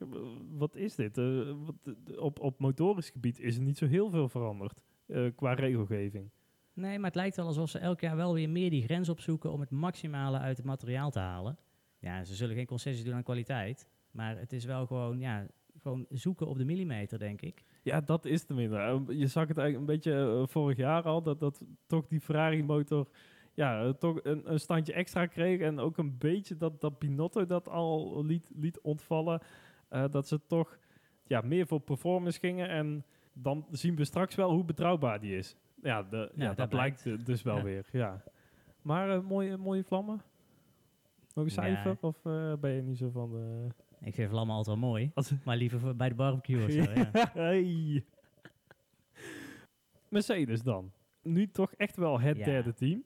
Wat 0.50 0.76
is 0.76 0.96
dit? 0.96 1.18
Eh, 1.18 1.54
wat, 1.66 1.96
op, 2.18 2.40
op 2.40 2.60
motorisch 2.60 3.10
gebied 3.10 3.40
is 3.40 3.56
er 3.56 3.64
niet 3.64 3.78
zo 3.78 3.86
heel 3.86 4.10
veel 4.10 4.30
veranderd 4.30 4.82
eh, 5.06 5.26
qua 5.36 5.54
regelgeving. 5.54 6.30
Nee, 6.74 6.98
maar 6.98 7.08
het 7.08 7.16
lijkt 7.16 7.36
wel 7.36 7.46
alsof 7.46 7.70
ze 7.70 7.80
elk 7.80 8.00
jaar 8.00 8.16
wel 8.16 8.34
weer 8.34 8.50
meer 8.50 8.70
die 8.70 8.84
grens 8.84 9.10
opzoeken 9.10 9.52
om 9.52 9.60
het 9.60 9.70
maximale 9.70 10.38
uit 10.38 10.58
het 10.58 10.66
materiaal 10.66 11.12
te 11.12 11.20
halen. 11.20 11.58
Ja, 12.02 12.24
ze 12.24 12.36
zullen 12.36 12.56
geen 12.56 12.66
concessies 12.66 13.04
doen 13.04 13.14
aan 13.14 13.24
kwaliteit. 13.24 13.88
Maar 14.12 14.38
het 14.38 14.54
is 14.54 14.66
wel 14.66 14.86
gewoon, 14.86 15.20
ja, 15.20 15.48
gewoon 15.82 16.06
zoeken 16.10 16.48
op 16.48 16.58
de 16.58 16.66
millimeter, 16.66 17.20
denk 17.20 17.42
ik. 17.42 17.64
Ja, 17.84 18.02
dat 18.02 18.26
is 18.26 18.44
tenminste. 18.44 18.78
Eh, 18.78 19.00
Je 19.08 19.28
zag 19.28 19.48
het 19.48 19.58
eigenlijk 19.58 19.90
een 19.90 19.96
beetje 19.96 20.40
eh, 20.42 20.48
vorig 20.48 20.78
jaar 20.78 21.04
al, 21.04 21.22
dat, 21.22 21.40
dat 21.40 21.62
toch 21.88 22.08
die 22.08 22.22
Ferrari-motor 22.22 23.08
ja, 23.54 23.84
eh, 23.84 23.90
toch 23.90 24.20
een, 24.24 24.52
een 24.52 24.60
standje 24.60 24.94
extra 24.94 25.26
kreeg. 25.26 25.60
En 25.60 25.80
ook 25.80 25.98
een 25.98 26.18
beetje 26.18 26.58
dat, 26.58 26.82
dat 26.82 27.00
Binotto 27.00 27.46
dat 27.46 27.68
al 27.70 28.26
liet, 28.26 28.52
liet 28.56 28.80
ontvallen. 28.82 29.42
eh, 29.90 30.06
dat 30.12 30.28
ze 30.28 30.46
toch 30.48 30.78
ja, 31.28 31.42
meer 31.42 31.68
voor 31.68 31.80
performance 31.80 32.40
gingen. 32.40 32.70
En 32.70 33.06
dan 33.34 33.66
zien 33.72 33.96
we 33.96 34.06
straks 34.06 34.36
wel 34.36 34.52
hoe 34.52 34.64
betrouwbaar 34.66 35.20
die 35.20 35.36
is. 35.36 35.56
Ja, 35.82 36.04
de, 36.04 36.32
ja, 36.36 36.48
dat 36.48 36.58
dat 36.58 36.70
blijkt 36.70 37.26
dus 37.26 37.42
wel 37.42 37.58
Ja. 37.58 37.64
weer. 37.64 37.86
Ja. 37.92 38.24
Maar 38.82 39.24
mooie, 39.24 39.58
mooie 39.58 39.84
vlammen. 39.84 40.22
Nog 41.36 41.46
een 41.46 41.52
cijfer? 41.52 41.98
Of 42.02 42.26
eh, 42.26 42.54
ben 42.60 42.72
je 42.72 42.82
niet 42.82 42.98
zo 42.98 43.10
van 43.10 43.32
de... 43.32 43.68
Ik 44.02 44.14
vind 44.14 44.30
vlammen 44.30 44.56
altijd 44.56 44.80
wel 44.80 44.90
mooi. 44.90 45.12
Maar 45.46 45.58
liever 45.58 45.96
bij 45.96 46.10
de 46.10 46.16
barbecue 46.16 46.64
of 46.66 46.72
zo, 46.72 46.92
ja. 46.92 47.10
hey. 47.34 48.04
Mercedes 50.10 50.62
dan. 50.62 50.92
Nu 51.24 51.48
toch 51.48 51.74
echt 51.74 51.96
wel 51.96 52.20
het 52.20 52.38
Ja. 52.38 52.46
derde 52.46 52.74
team. 52.74 53.04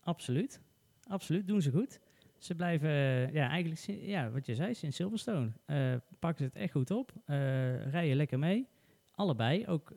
Absoluut. 0.00 0.60
Absoluut, 1.08 1.46
doen 1.46 1.62
ze 1.62 1.70
goed. 1.70 2.00
Ze 2.38 2.54
blijven, 2.54 2.88
eh, 2.88 3.32
ja, 3.32 3.48
eigenlijk, 3.48 3.80
ja, 4.02 4.30
wat 4.30 4.46
je 4.46 4.54
zei, 4.54 4.74
sinds 4.74 4.96
Silverstone. 4.96 5.52
eh, 5.64 5.94
pakken 6.18 6.38
ze 6.44 6.44
het 6.44 6.62
echt 6.62 6.72
goed 6.72 6.90
op. 6.90 7.12
eh, 7.24 7.90
rijden 7.90 8.16
lekker 8.16 8.38
mee. 8.38 8.68
Allebei, 9.14 9.66
ook 9.66 9.92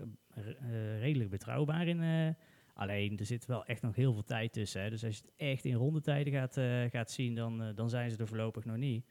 redelijk 1.00 1.30
betrouwbaar 1.30 1.88
in. 1.88 2.36
Alleen, 2.76 3.18
er 3.18 3.26
zit 3.26 3.46
wel 3.46 3.66
echt 3.66 3.82
nog 3.82 3.96
heel 3.96 4.14
veel 4.14 4.24
tijd 4.24 4.54
tussen. 4.54 4.82
Hè. 4.82 4.90
Dus 4.90 5.04
als 5.06 5.18
je 5.18 5.22
het 5.22 5.34
echt 5.36 5.66
in 5.66 5.74
rondetijden 5.76 6.34
gaat, 6.34 6.58
eh, 6.58 6.84
gaat 6.90 7.12
zien, 7.12 7.36
dan, 7.36 7.62
eh, 7.64 7.76
dan 7.76 7.90
zijn 7.90 8.12
ze 8.12 8.18
er 8.18 8.28
voorlopig 8.28 8.66
nog 8.66 8.78
niet. 8.78 9.06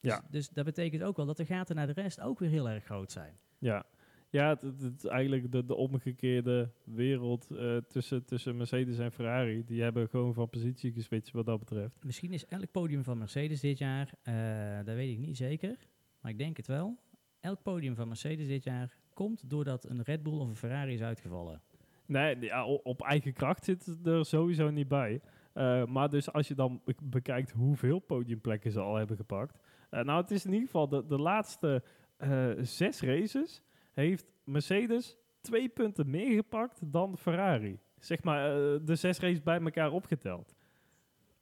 Dus, 0.00 0.12
Ja. 0.12 0.24
dus 0.30 0.48
dat 0.48 0.64
betekent 0.64 1.02
ook 1.02 1.16
wel 1.16 1.26
dat 1.26 1.36
de 1.36 1.44
gaten 1.44 1.76
naar 1.76 1.86
de 1.86 1.92
rest 2.00 2.20
ook 2.20 2.38
weer 2.38 2.48
heel 2.50 2.68
erg 2.68 2.84
groot 2.84 3.12
zijn. 3.12 3.34
Ja, 3.58 3.84
ja 4.30 4.48
het, 4.48 4.62
het- 4.62 4.80
het 4.82 5.04
is 5.04 5.10
eigenlijk 5.10 5.52
de, 5.52 5.64
de 5.64 5.74
omgekeerde 5.74 6.70
wereld 6.84 7.50
eh, 7.50 7.76
tussen, 7.76 8.24
tussen 8.24 8.56
Mercedes 8.56 8.98
en 8.98 9.12
Ferrari. 9.12 9.64
Die 9.64 9.82
hebben 9.82 10.08
gewoon 10.08 10.34
van 10.34 10.48
positie 10.48 10.92
geswitcht 10.92 11.32
wat 11.32 11.46
dat 11.46 11.58
betreft. 11.58 12.04
Misschien 12.04 12.32
is 12.32 12.46
elk 12.46 12.70
podium 12.70 13.04
van 13.04 13.18
Mercedes 13.18 13.60
dit 13.60 13.78
jaar, 13.78 14.12
dat 14.84 14.94
weet 14.94 15.10
ik 15.12 15.18
niet 15.18 15.36
zeker, 15.36 15.76
maar 16.20 16.30
ik 16.30 16.38
denk 16.38 16.56
het 16.56 16.66
wel. 16.66 16.98
Elk 17.40 17.62
podium 17.62 17.94
van 17.94 18.08
Mercedes 18.08 18.46
dit 18.46 18.64
jaar 18.64 18.96
komt 19.14 19.50
doordat 19.50 19.88
een 19.88 20.02
Red 20.02 20.22
Bull 20.22 20.32
of 20.38 20.48
een 20.48 20.56
Ferrari 20.56 20.92
is 20.94 21.02
uitgevallen. 21.02 21.62
Nee, 22.10 22.40
ja, 22.40 22.64
op 22.66 23.02
eigen 23.02 23.32
kracht 23.32 23.64
zit 23.64 24.06
er 24.06 24.24
sowieso 24.24 24.70
niet 24.70 24.88
bij. 24.88 25.20
Eh, 25.52 25.84
maar 25.86 26.08
dus 26.08 26.32
als 26.32 26.48
je 26.48 26.54
dan 26.54 26.80
be- 26.84 26.94
bekijkt 27.02 27.50
hoeveel 27.50 27.98
podiumplekken 27.98 28.70
ze 28.70 28.80
al 28.80 28.94
hebben 28.96 29.16
gepakt. 29.16 29.58
Eh, 29.90 30.02
nou, 30.02 30.20
het 30.20 30.30
is 30.30 30.44
in 30.44 30.50
ieder 30.52 30.66
geval 30.66 30.88
de, 30.88 31.06
de 31.06 31.18
laatste 31.18 31.82
eh, 32.16 32.48
zes 32.60 33.00
races 33.00 33.62
heeft 33.92 34.26
Mercedes 34.44 35.16
twee 35.40 35.68
punten 35.68 36.10
meer 36.10 36.34
gepakt 36.34 36.92
dan 36.92 37.18
Ferrari. 37.18 37.78
Zeg 37.98 38.22
maar 38.22 38.50
de 38.84 38.94
zes 38.94 39.18
races 39.18 39.42
bij 39.42 39.60
elkaar 39.60 39.90
opgeteld. 39.92 40.54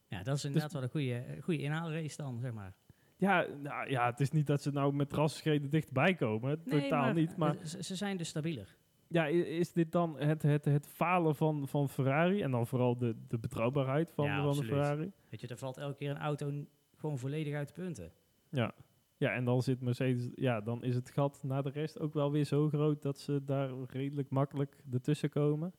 Ja, 0.07 0.23
dat 0.23 0.37
is 0.37 0.45
inderdaad 0.45 0.73
wel 0.73 0.83
een 0.83 0.89
goede, 0.89 1.25
goede 1.43 1.63
inhaalrace 1.63 2.17
dan, 2.17 2.39
zeg 2.41 2.53
maar. 2.53 2.73
Ja, 3.17 3.47
nou, 3.63 3.91
ja, 3.91 4.07
het 4.07 4.21
is 4.21 4.31
niet 4.31 4.47
dat 4.47 4.63
ze 4.63 4.71
nou 4.71 4.93
met 4.95 5.13
rassenschreden 5.13 5.71
dichtbij 5.71 6.15
komen. 6.15 6.63
Totaal 6.63 7.13
niet. 7.13 7.37
Maar 7.37 7.57
ze, 7.65 7.83
ze 7.83 7.97
zijn 7.97 8.17
dus 8.17 8.29
stabieler. 8.29 8.77
Ja, 9.09 9.27
is 9.27 9.73
dit 9.73 9.93
dan 9.93 10.19
het, 10.19 10.43
het, 10.43 10.65
het 10.65 10.87
falen 10.89 11.37
van, 11.37 11.69
van 11.69 11.89
Ferrari? 11.89 12.43
En 12.43 12.51
dan 12.51 12.67
vooral 12.67 12.99
de, 12.99 13.17
de 13.29 13.39
betrouwbaarheid 13.39 14.13
van, 14.13 14.25
Ja, 14.25 14.43
van 14.43 14.57
de. 14.57 14.65
Ferrari? 14.65 15.13
Weet 15.29 15.41
je, 15.41 15.47
er 15.47 15.57
valt 15.59 15.77
elke 15.77 15.97
keer 15.97 16.11
een 16.11 16.19
auto 16.19 16.65
gewoon 16.97 17.19
volledig 17.19 17.55
uit 17.55 17.69
de 17.69 17.75
punten. 17.75 18.13
Ja. 18.51 18.75
ja, 19.17 19.33
en 19.35 19.45
dan 19.45 19.63
zit 19.63 19.81
Mercedes... 19.81 20.29
Ja, 20.35 20.61
dan 20.61 20.83
is 20.83 20.95
het 20.95 21.11
gat 21.11 21.41
naar 21.43 21.63
de 21.63 21.71
rest 21.71 21.99
ook 21.99 22.13
wel 22.13 22.31
weer 22.33 22.45
zo 22.45 22.69
groot... 22.69 23.03
dat 23.03 23.19
ze 23.19 23.45
daar 23.45 23.71
redelijk 23.87 24.31
makkelijk 24.31 24.77
ertussen 24.93 25.31
komen. 25.31 25.73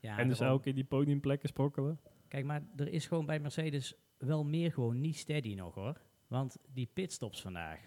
Ja, 0.00 0.18
en 0.18 0.28
dus 0.28 0.40
elke 0.40 0.62
keer 0.62 0.74
die 0.74 0.84
podiumplekken 0.84 1.48
sprokkelen. 1.48 2.00
Kijk, 2.28 2.44
maar 2.44 2.62
er 2.76 2.88
is 2.88 3.06
gewoon 3.06 3.26
bij 3.26 3.40
Mercedes 3.40 3.94
wel 4.18 4.44
meer 4.44 4.72
gewoon 4.72 5.00
niet 5.00 5.16
steady 5.16 5.54
nog 5.54 5.74
hoor. 5.74 6.00
Want 6.26 6.56
die 6.72 6.88
pitstops 6.92 7.40
vandaag 7.42 7.80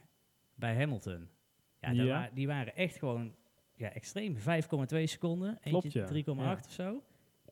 bij 0.56 0.76
Hamilton, 0.76 1.30
ja, 1.80 1.94
daar 1.94 2.06
Ja. 2.06 2.20
wa- 2.22 2.30
die 2.34 2.48
waren 2.48 2.76
echt 2.76 2.98
gewoon 2.98 3.36
ja, 3.78 3.90
extreem. 3.94 4.36
5,2 4.36 5.04
seconden, 5.04 5.58
eentje 5.62 6.00
ja. 6.00 6.06
3,8 6.06 6.38
Ja. 6.38 6.54
of 6.66 6.72
zo. 6.72 7.04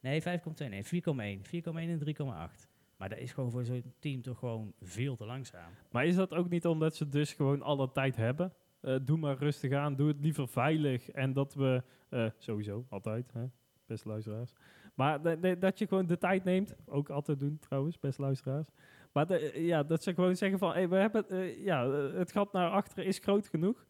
Nee, 0.01 0.21
5,2, 0.21 0.69
nee, 0.69 0.83
4,1. 0.83 1.41
4,1 1.45 1.89
en 1.89 1.99
3,8. 1.99 2.67
Maar 2.97 3.09
dat 3.09 3.17
is 3.17 3.31
gewoon 3.33 3.51
voor 3.51 3.65
zo'n 3.65 3.93
team 3.99 4.21
toch 4.21 4.39
gewoon 4.39 4.73
veel 4.81 5.15
te 5.15 5.25
langzaam. 5.25 5.71
Maar 5.91 6.05
is 6.05 6.15
dat 6.15 6.33
ook 6.33 6.49
niet 6.49 6.65
omdat 6.65 6.95
ze 6.95 7.09
dus 7.09 7.33
gewoon 7.33 7.61
alle 7.61 7.91
tijd 7.91 8.15
hebben? 8.15 8.53
Eh, 8.81 8.95
doe 9.01 9.17
maar 9.17 9.37
rustig 9.37 9.71
aan, 9.71 9.95
doe 9.95 10.07
het 10.07 10.19
liever 10.21 10.47
veilig. 10.47 11.09
En 11.09 11.33
dat 11.33 11.53
we, 11.53 11.83
eh, 12.09 12.29
sowieso, 12.37 12.85
altijd, 12.89 13.31
hè, 13.33 13.45
beste 13.85 14.07
luisteraars. 14.09 14.53
Maar 14.93 15.21
de- 15.21 15.39
de- 15.39 15.57
dat 15.57 15.79
je 15.79 15.87
gewoon 15.87 16.05
de 16.05 16.17
tijd 16.17 16.43
neemt, 16.43 16.75
ook 16.85 17.09
altijd 17.09 17.39
doen 17.39 17.59
trouwens, 17.59 17.99
beste 17.99 18.21
luisteraars. 18.21 18.67
Maar 19.11 19.27
de- 19.27 19.51
ja, 19.65 19.83
dat 19.83 20.03
ze 20.03 20.13
gewoon 20.13 20.35
zeggen 20.35 20.59
van, 20.59 20.71
hey, 20.73 20.89
we 20.89 20.95
hebben, 20.95 21.29
eh, 21.29 21.63
ja, 21.63 21.89
het 21.91 22.31
gat 22.31 22.51
naar 22.53 22.69
achteren 22.69 23.05
is 23.05 23.19
groot 23.19 23.47
genoeg. 23.47 23.85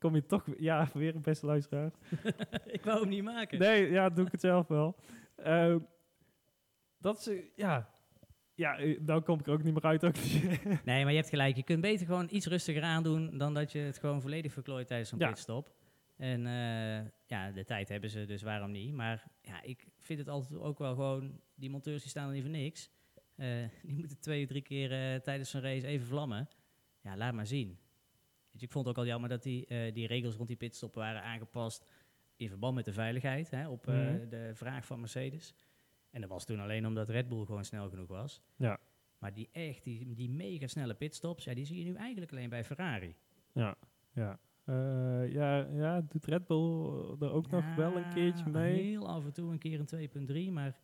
Kom 0.00 0.14
je 0.14 0.26
toch, 0.26 0.44
ja, 0.58 0.88
weer 0.94 1.14
een 1.14 1.22
beste 1.22 1.46
luisteraar. 1.46 1.90
ik 2.76 2.84
wou 2.84 3.00
hem 3.00 3.08
niet 3.08 3.22
maken. 3.22 3.58
Nee, 3.58 3.90
ja, 3.90 4.08
doe 4.08 4.26
ik 4.26 4.32
het 4.32 4.40
zelf 4.40 4.66
wel. 4.68 4.96
Ehm, 5.36 5.78
dat 6.98 7.22
ze, 7.22 7.50
ja, 7.56 7.90
ja, 8.54 8.78
eh, 8.78 9.00
nou 9.00 9.20
kom 9.22 9.38
ik 9.38 9.46
er 9.46 9.52
ook 9.52 9.62
niet 9.62 9.74
meer 9.74 9.82
uit. 9.82 10.04
Ook. 10.04 10.14
Nee, 10.84 11.02
maar 11.02 11.10
je 11.10 11.16
hebt 11.18 11.28
gelijk. 11.28 11.56
Je 11.56 11.62
kunt 11.62 11.80
beter 11.80 12.06
gewoon 12.06 12.28
iets 12.30 12.46
rustiger 12.46 12.82
aandoen 12.82 13.38
dan 13.38 13.54
dat 13.54 13.72
je 13.72 13.78
het 13.78 13.98
gewoon 13.98 14.20
volledig 14.20 14.52
verklooit 14.52 14.86
tijdens 14.86 15.12
Ja. 15.18 15.28
pitstop. 15.28 15.74
En 16.16 16.46
eh, 16.46 17.06
ja, 17.26 17.50
de 17.50 17.64
tijd 17.64 17.88
hebben 17.88 18.10
ze, 18.10 18.24
dus 18.24 18.42
waarom 18.42 18.70
niet? 18.70 18.92
Maar 18.94 19.24
ja, 19.42 19.62
ik 19.62 19.86
vind 19.98 20.18
het 20.18 20.28
altijd 20.28 20.60
ook 20.60 20.78
wel 20.78 20.94
gewoon... 20.94 21.40
Die 21.54 21.70
monteurs 21.70 22.00
die 22.00 22.10
staan 22.10 22.26
er 22.26 22.32
niet 22.34 22.42
voor 22.42 22.50
niks. 22.50 22.90
Eh, 23.36 23.46
die 23.82 23.94
moeten 23.96 24.20
twee, 24.20 24.46
drie 24.46 24.62
keer 24.62 24.92
eh, 24.92 25.20
tijdens 25.20 25.50
zo'n 25.50 25.60
race 25.60 25.86
even 25.86 26.06
vlammen. 26.06 26.48
Ja, 27.00 27.16
laat 27.16 27.34
maar 27.34 27.46
zien. 27.46 27.78
Je, 28.50 28.66
ik 28.66 28.70
vond 28.72 28.86
het 28.86 28.96
ook 28.96 29.02
al 29.02 29.08
jammer 29.10 29.28
dat 29.28 29.42
die, 29.42 29.66
eh, 29.66 29.92
die 29.94 30.06
regels 30.06 30.34
rond 30.34 30.48
die 30.48 30.56
pitstop 30.56 30.94
waren 30.94 31.22
aangepast... 31.22 31.84
in 32.36 32.48
verband 32.48 32.74
met 32.74 32.84
de 32.84 32.92
veiligheid, 32.92 33.50
hè, 33.50 33.68
op 33.68 33.88
eh, 33.88 33.94
Mhm. 33.94 34.28
de 34.28 34.50
vraag 34.54 34.86
van 34.86 35.00
Mercedes. 35.00 35.54
En 36.10 36.20
dat 36.20 36.30
was 36.30 36.44
toen 36.44 36.60
alleen 36.60 36.86
omdat 36.86 37.08
Red 37.08 37.28
Bull 37.28 37.44
gewoon 37.44 37.64
snel 37.64 37.88
genoeg 37.88 38.08
was. 38.08 38.42
ja, 38.56 38.78
Maar 39.18 39.32
die 39.34 39.48
echt, 39.52 39.84
die, 39.84 40.14
die 40.14 40.30
mega 40.30 40.66
snelle 40.66 40.94
pitstops, 40.94 41.44
ja, 41.44 41.54
die 41.54 41.64
zie 41.64 41.78
je 41.78 41.84
nu 41.84 41.94
eigenlijk 41.94 42.32
alleen 42.32 42.48
bij 42.48 42.64
Ferrari. 42.64 43.14
ja, 43.52 43.74
ja. 44.12 44.38
Eh, 44.64 45.32
ja, 45.32 45.66
ja, 45.72 46.00
doet 46.00 46.26
Red 46.26 46.46
Bull 46.46 46.84
er 47.20 47.32
ook 47.32 47.50
nog 47.50 47.74
wel 47.74 47.96
een 47.96 48.08
keertje 48.08 48.50
mee? 48.50 48.82
Heel 48.82 49.08
af 49.08 49.24
en 49.24 49.32
toe 49.32 49.50
een 49.52 49.58
keer 49.58 49.80
een 49.80 49.86
2.3, 50.48 50.52
maar 50.52 50.76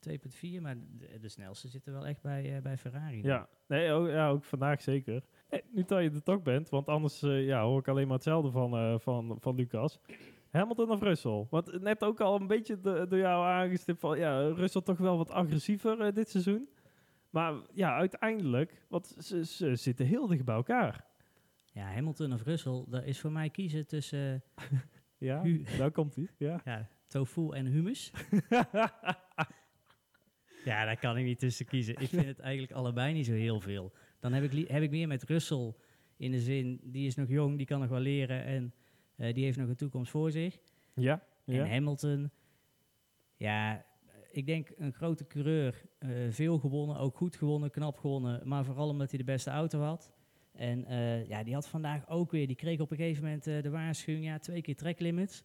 2.4, 0.00 0.60
maar 0.60 0.76
de, 0.98 1.18
de 1.20 1.28
snelste 1.28 1.68
zitten 1.68 1.92
wel 1.92 2.06
echt 2.06 2.22
bij, 2.22 2.62
bij 2.62 2.76
Ferrari. 2.78 3.22
Ja, 3.22 3.48
nee, 3.66 3.92
ook, 3.92 4.08
ja, 4.08 4.28
ook 4.28 4.44
vandaag 4.44 4.82
zeker. 4.82 5.22
Eh, 5.48 5.60
nu 5.70 5.84
dat 5.86 6.02
je 6.02 6.10
er 6.10 6.22
toch 6.22 6.42
bent, 6.42 6.68
want 6.68 6.88
anders 6.88 7.22
eh, 7.22 7.46
ja, 7.46 7.62
hoor 7.62 7.78
ik 7.78 7.88
alleen 7.88 8.06
maar 8.06 8.14
hetzelfde 8.16 8.50
van, 8.50 8.76
eh, 8.76 8.94
van, 8.98 9.36
van 9.40 9.54
Lucas. 9.54 9.98
Hamilton 10.50 10.90
of 10.90 11.00
Russell? 11.02 11.46
Want 11.50 11.80
net 11.82 12.04
ook 12.04 12.20
al 12.20 12.40
een 12.40 12.46
beetje 12.46 12.80
do- 12.80 13.06
door 13.06 13.18
jou 13.18 13.46
aangestipt 13.46 14.00
van, 14.00 14.18
ja, 14.18 14.40
Russell 14.48 14.82
toch 14.82 14.98
wel 14.98 15.16
wat 15.16 15.30
agressiever 15.30 16.14
dit 16.14 16.28
seizoen. 16.30 16.68
Maar 17.30 17.54
ja, 17.72 17.96
uiteindelijk, 17.96 18.86
want 18.88 19.14
ze, 19.18 19.44
ze 19.44 19.76
zitten 19.76 20.06
heel 20.06 20.26
dicht 20.26 20.44
bij 20.44 20.54
elkaar. 20.54 21.04
Ja, 21.64 21.92
Hamilton 21.92 22.32
of 22.32 22.42
Russell, 22.42 22.84
daar 22.88 23.06
is 23.06 23.20
voor 23.20 23.32
mij 23.32 23.50
kiezen 23.50 23.86
tussen 23.86 24.42
Ja, 25.18 25.42
daar 25.78 25.90
komt 25.90 26.14
hij. 26.14 26.28
Ja. 26.36 26.60
ja, 26.64 26.88
tofu 27.06 27.50
en 27.50 27.66
humus. 27.66 28.12
ja, 30.64 30.84
daar 30.84 30.98
kan 30.98 31.16
ik 31.16 31.24
niet 31.24 31.38
tussen 31.38 31.66
kiezen. 31.66 31.94
Ik 32.00 32.08
vind 32.08 32.26
het 32.26 32.38
eigenlijk 32.38 32.72
allebei 32.72 33.12
niet 33.12 33.26
zo 33.26 33.32
heel 33.32 33.60
veel. 33.60 33.92
Dan 34.20 34.32
heb 34.32 34.52
ik, 34.52 34.68
heb 34.68 34.82
ik 34.82 34.90
meer 34.90 35.08
met 35.08 35.22
Russell 35.22 35.74
in 36.16 36.30
de 36.30 36.40
zin, 36.40 36.80
die 36.82 37.06
is 37.06 37.14
nog 37.14 37.28
jong, 37.28 37.56
die 37.56 37.66
kan 37.66 37.80
nog 37.80 37.88
wel 37.88 38.00
leren 38.00 38.44
en 38.44 38.74
eh, 39.16 39.34
die 39.34 39.44
heeft 39.44 39.58
nog 39.58 39.68
een 39.68 39.76
toekomst 39.76 40.10
voor 40.10 40.30
zich. 40.30 40.58
ja, 40.94 41.22
ja. 41.44 41.64
En 41.64 41.70
Hamilton, 41.70 42.30
ja, 43.36 43.84
ik 44.30 44.46
denk 44.46 44.68
een 44.76 44.92
grote 44.92 45.26
coureur, 45.26 45.82
eh, 45.98 46.10
veel 46.30 46.58
gewonnen, 46.58 46.96
ook 46.96 47.16
goed 47.16 47.36
gewonnen, 47.36 47.70
knap 47.70 47.98
gewonnen, 47.98 48.48
maar 48.48 48.64
vooral 48.64 48.88
omdat 48.88 49.10
hij 49.10 49.18
de 49.18 49.24
beste 49.24 49.50
auto 49.50 49.80
had. 49.80 50.10
En 50.52 50.84
eh, 50.84 51.26
ja, 51.26 51.42
die 51.42 51.54
had 51.54 51.68
vandaag 51.68 52.08
ook 52.08 52.30
weer, 52.30 52.46
die 52.46 52.56
kreeg 52.56 52.80
op 52.80 52.90
een 52.90 52.96
gegeven 52.96 53.22
moment 53.22 53.44
de 53.44 53.70
waarschuwing, 53.70 54.24
ja, 54.24 54.38
twee 54.38 54.62
keer 54.62 54.76
tracklimits. 54.76 55.44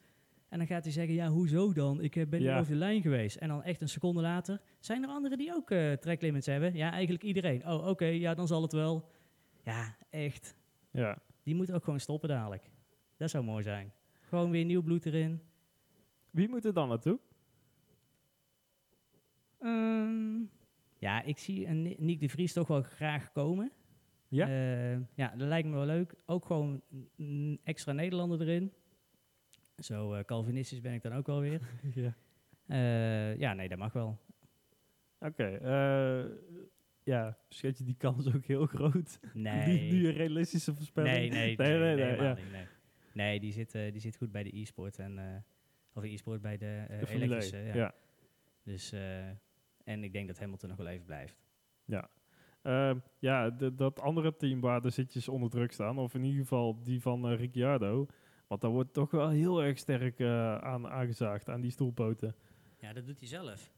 En 0.53 0.59
dan 0.59 0.67
gaat 0.67 0.83
hij 0.83 0.93
zeggen, 0.93 1.13
ja, 1.15 1.27
hoezo 1.29 1.73
dan? 1.73 2.01
Ik 2.01 2.15
eh, 2.15 2.27
ben 2.27 2.41
Ja. 2.41 2.59
over 2.59 2.71
de 2.71 2.77
lijn 2.77 3.01
geweest. 3.01 3.35
En 3.35 3.47
dan 3.47 3.63
echt 3.63 3.81
een 3.81 3.89
seconde 3.89 4.21
later, 4.21 4.61
zijn 4.79 5.03
er 5.03 5.09
anderen 5.09 5.37
die 5.37 5.53
ook 5.53 5.71
eh 5.71 5.91
tracklimits 5.93 6.45
hebben? 6.45 6.73
Ja, 6.75 6.91
eigenlijk 6.91 7.23
iedereen. 7.23 7.67
Oh, 7.67 7.87
oké, 7.87 8.05
ja, 8.05 8.33
dan 8.33 8.47
zal 8.47 8.61
het 8.61 8.71
wel. 8.71 9.09
Ja, 9.63 9.95
echt. 10.09 10.55
ja. 10.91 11.17
Die 11.43 11.55
moet 11.55 11.71
ook 11.71 11.83
gewoon 11.83 11.99
stoppen 11.99 12.29
dadelijk. 12.29 12.69
Dat 13.17 13.29
zou 13.29 13.43
mooi 13.43 13.63
zijn. 13.63 13.91
Gewoon 14.21 14.51
weer 14.51 14.65
nieuw 14.65 14.81
bloed 14.81 15.05
erin. 15.05 15.41
Wie 16.31 16.49
moet 16.49 16.65
er 16.65 16.73
dan 16.73 16.87
naartoe? 16.87 17.19
Ehm, 19.59 20.39
ja, 20.97 21.21
ik 21.21 21.37
zie 21.37 21.67
een 21.67 21.81
Ni- 21.81 21.95
Nick 21.99 22.19
de 22.19 22.29
Vries 22.29 22.53
toch 22.53 22.67
wel 22.67 22.81
graag 22.81 23.31
komen. 23.31 23.71
Ja? 24.27 24.47
Eh, 24.47 24.99
ja, 25.15 25.33
dat 25.37 25.47
lijkt 25.47 25.67
me 25.67 25.73
wel 25.75 25.85
leuk. 25.85 26.13
Ook 26.25 26.45
gewoon 26.45 26.81
extra 27.63 27.91
Nederlander 27.91 28.41
erin. 28.41 28.71
Zo 29.77 30.13
eh, 30.13 30.23
Calvinistisch 30.23 30.81
ben 30.81 30.93
ik 30.93 31.01
dan 31.01 31.13
ook 31.13 31.27
wel 31.27 31.39
weer. 31.39 31.61
ja. 31.93 32.13
Eh, 32.67 33.37
ja, 33.37 33.53
nee, 33.53 33.69
dat 33.69 33.77
mag 33.77 33.93
wel. 33.93 34.19
Oké, 35.19 35.43
eh, 35.45 36.25
ja, 37.03 37.37
schat 37.49 37.77
je 37.77 37.83
die 37.83 37.95
kans 37.97 38.33
ook 38.35 38.45
heel 38.45 38.65
groot? 38.65 39.19
Nee, 39.33 39.91
nu 39.91 40.07
een 40.07 40.13
realistische 40.13 40.73
voorspelling? 40.75 41.13
nee, 41.15 41.55
nee, 41.55 41.95
nee, 41.95 41.95
nee, 41.95 42.65
nee, 43.13 43.39
die 43.39 43.51
zit, 43.51 43.75
eh, 43.75 43.91
die 43.91 44.01
zit 44.01 44.17
goed 44.17 44.31
bij 44.31 44.43
de 44.43 44.57
e-sport. 44.59 44.99
En, 44.99 45.17
eh, 45.19 45.35
of 45.93 46.03
e-sport 46.03 46.41
bij 46.41 46.57
de, 46.57 46.85
eh 46.89 46.99
De 46.99 47.05
Formule 47.07 47.25
elektrische. 47.25 47.57
1, 47.57 47.65
Ja. 47.65 47.75
ja. 47.75 47.93
Dus, 48.63 48.91
en 49.83 50.03
ik 50.03 50.13
denk 50.13 50.27
dat 50.27 50.39
Hamilton 50.39 50.69
nog 50.69 50.77
wel 50.77 50.87
even 50.87 51.05
blijft. 51.05 51.37
Ja, 51.85 52.09
Ehm, 52.61 52.97
ja 53.19 53.49
de- 53.49 53.75
dat 53.75 53.99
andere 53.99 54.35
team 54.35 54.59
waar 54.61 54.81
de 54.81 54.89
zitjes 54.89 55.27
onder 55.27 55.49
druk 55.49 55.71
staan, 55.71 55.97
of 55.97 56.13
in 56.13 56.23
ieder 56.23 56.41
geval 56.41 56.83
die 56.83 57.01
van 57.01 57.27
Ricciardo, 57.33 58.07
want 58.53 58.65
daar 58.65 58.71
wordt 58.71 58.93
toch 58.93 59.11
wel 59.11 59.29
heel 59.29 59.63
erg 59.63 59.77
sterk 59.77 60.19
eh, 60.19 60.57
aan 60.57 60.87
aangezaagd, 60.87 61.49
aan 61.49 61.61
die 61.61 61.71
stoelpoten. 61.71 62.35
Ja, 62.77 62.93
dat 62.93 63.05
doet 63.05 63.19
hij 63.19 63.27
zelf. 63.27 63.71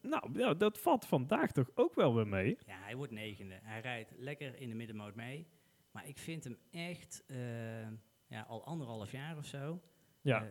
Nou, 0.00 0.38
ja, 0.38 0.54
dat 0.54 0.78
valt 0.78 1.06
vandaag 1.06 1.52
toch 1.52 1.70
ook 1.74 1.94
wel 1.94 2.14
weer 2.14 2.26
mee. 2.26 2.58
Ja, 2.66 2.78
hij 2.82 2.96
wordt 2.96 3.12
negende. 3.12 3.58
Hij 3.62 3.80
rijdt 3.80 4.12
lekker 4.16 4.60
in 4.60 4.68
de 4.68 4.74
middenmoot 4.74 5.14
mee. 5.14 5.46
Maar 5.90 6.08
ik 6.08 6.18
vind 6.18 6.44
hem 6.44 6.58
echt 6.70 7.24
eh, 7.26 7.88
ja, 8.26 8.42
al 8.48 8.64
anderhalf 8.64 9.12
jaar 9.12 9.36
of 9.36 9.46
zo. 9.46 9.80
Ja, 10.20 10.44
eh, 10.44 10.48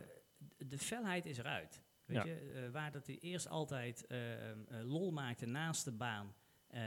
de 0.68 0.78
felheid 0.78 1.26
is 1.26 1.38
eruit. 1.38 1.82
Weet 2.04 2.16
Ja. 2.16 2.24
je, 2.24 2.68
waar 2.72 2.90
dat 2.90 3.06
hij 3.06 3.18
eerst 3.18 3.48
altijd 3.48 4.06
lol 4.82 5.12
maakte 5.12 5.46
naast 5.46 5.84
de 5.84 5.92
baan 5.92 6.34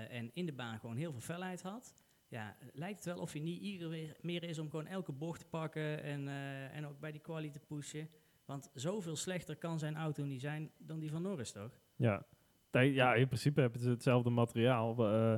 en 0.10 0.30
in 0.34 0.46
de 0.46 0.54
baan 0.54 0.80
gewoon 0.80 0.96
heel 0.96 1.12
veel 1.12 1.22
felheid 1.22 1.62
had. 1.62 1.94
Ja, 2.30 2.56
lijkt 2.74 2.96
het 2.96 3.14
wel 3.14 3.24
of 3.24 3.32
hij 3.32 3.42
niet 3.42 3.62
ieder 3.62 3.90
weer 3.90 4.16
meer 4.22 4.44
is 4.44 4.60
om 4.60 4.70
gewoon 4.70 4.88
elke 4.88 5.12
bocht 5.12 5.40
te 5.40 5.46
pakken 5.46 6.04
en, 6.04 6.28
eh, 6.28 6.76
en 6.76 6.86
ook 6.86 7.00
bij 7.00 7.12
die 7.12 7.22
quali 7.22 7.52
te 7.52 7.60
pushen. 7.60 8.10
Want 8.46 8.70
zoveel 8.74 9.16
slechter 9.16 9.56
kan 9.56 9.80
zijn 9.80 9.96
auto 9.96 10.24
niet 10.24 10.42
zijn 10.42 10.72
dan 10.78 11.00
die 11.00 11.12
van 11.12 11.22
Norris, 11.22 11.52
toch? 11.52 11.80
ja. 11.96 12.26
Ja, 12.72 13.14
in 13.14 13.28
principe 13.28 13.62
hebben 13.62 13.80
ze 13.80 13.90
hetzelfde 13.90 14.30
materiaal. 14.30 14.98
eh, 14.98 15.34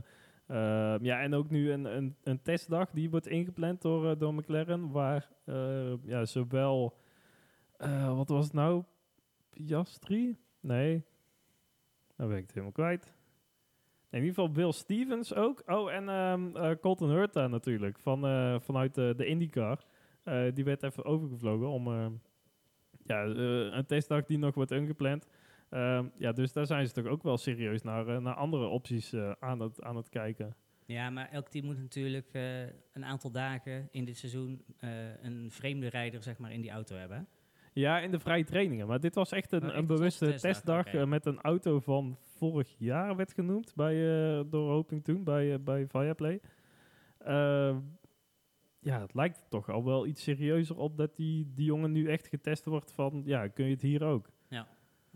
ehm, 0.48 1.04
ja, 1.04 1.22
en 1.22 1.34
ook 1.34 1.50
nu 1.50 1.72
een, 1.72 1.86
een, 1.86 2.16
een 2.24 2.42
testdag 2.42 2.92
die 2.92 3.10
wordt 3.10 3.28
ingepland 3.28 3.82
door, 3.82 4.10
eh, 4.10 4.20
door 4.20 4.34
McLaren, 4.34 4.92
waar 4.92 5.30
ja, 6.04 6.26
zowel, 6.26 6.98
wat 8.16 8.30
was 8.30 8.44
het 8.46 8.54
nou, 8.54 8.84
Piastri? 9.50 10.38
Nee, 10.60 11.04
dan 12.16 12.28
ben 12.28 12.38
ik 12.38 12.42
het 12.42 12.52
helemaal 12.52 12.72
kwijt. 12.72 13.19
In 14.12 14.20
ieder 14.20 14.34
geval 14.34 14.54
Will 14.54 14.72
Stevens 14.72 15.34
ook. 15.34 15.64
Oh, 15.66 15.92
en 15.92 16.10
ehm 16.10 16.56
eh, 16.56 16.72
Colton 16.82 17.10
Hurta 17.10 17.48
natuurlijk, 17.48 18.00
van, 18.00 18.26
eh, 18.26 18.60
vanuit 18.60 18.96
de 18.96 19.26
IndyCar. 19.26 19.86
Eh, 20.24 20.44
die 20.54 20.64
werd 20.64 20.84
even 20.84 21.06
overgevlogen 21.06 21.68
om 21.68 21.88
eh, 21.88 22.08
ja, 23.04 23.24
een 23.76 23.86
testdag 23.86 24.26
die 24.26 24.38
nog 24.38 24.56
wordt 24.56 24.72
ingepland. 24.72 25.28
Ehm, 25.70 26.06
ja, 26.18 26.32
dus 26.32 26.54
daar 26.54 26.66
zijn 26.66 26.88
ze 26.88 26.94
toch 26.94 27.06
ook 27.06 27.24
wel 27.24 27.38
serieus 27.38 27.82
naar, 27.82 28.22
naar 28.22 28.34
andere 28.34 28.68
opties 28.68 29.16
aan, 29.40 29.60
het, 29.60 29.82
aan 29.82 29.96
het 29.96 30.10
kijken. 30.10 30.56
Ja, 30.86 31.10
maar 31.10 31.30
elk 31.30 31.48
team 31.50 31.66
moet 31.66 31.78
natuurlijk 31.78 32.30
een 32.94 33.06
aantal 33.06 33.32
dagen 33.32 33.88
in 33.92 34.06
dit 34.06 34.18
seizoen 34.18 34.64
een 35.22 35.52
vreemde 35.52 35.88
rijder 35.88 36.24
zeg 36.24 36.38
maar, 36.38 36.52
in 36.52 36.62
die 36.62 36.72
auto 36.72 36.96
hebben. 36.96 37.28
Ja, 37.74 38.00
in 38.00 38.12
de 38.12 38.20
vrije 38.20 38.44
trainingen. 38.44 38.88
Maar 38.88 39.00
dit 39.00 39.16
was 39.16 39.32
echt 39.32 39.52
een, 39.52 39.60
Oh, 39.60 39.66
echt 39.66 39.74
een 39.74 39.80
een 39.80 39.88
bewuste 39.88 40.34
testdag, 40.34 40.86
eh, 40.86 41.06
met 41.06 41.26
een 41.26 41.42
auto 41.42 41.80
van 41.80 42.18
vorig 42.20 42.76
jaar 42.78 43.16
werd 43.16 43.34
genoemd 43.34 43.76
bij, 43.76 43.96
eh, 43.96 44.44
door 44.50 44.72
Hoping 44.72 45.04
toen 45.04 45.24
bij, 45.24 45.54
eh, 45.54 45.60
bij 45.60 45.88
Viaplay. 45.88 46.42
Ehm, 47.18 47.80
ja, 48.80 49.02
het 49.02 49.14
lijkt 49.14 49.46
toch 49.50 49.70
al 49.70 49.86
wel 49.86 50.06
iets 50.06 50.24
serieuzer 50.24 50.78
op 50.78 50.98
dat 50.98 51.16
die, 51.16 51.54
die 51.54 51.66
jongen 51.66 51.92
nu 51.92 52.08
echt 52.08 52.28
getest 52.28 52.66
wordt 52.66 52.92
van, 52.92 53.22
ja, 53.26 53.48
kun 53.48 53.66
je 53.66 53.72
het 53.72 53.82
hier 53.82 54.04
ook? 54.04 54.30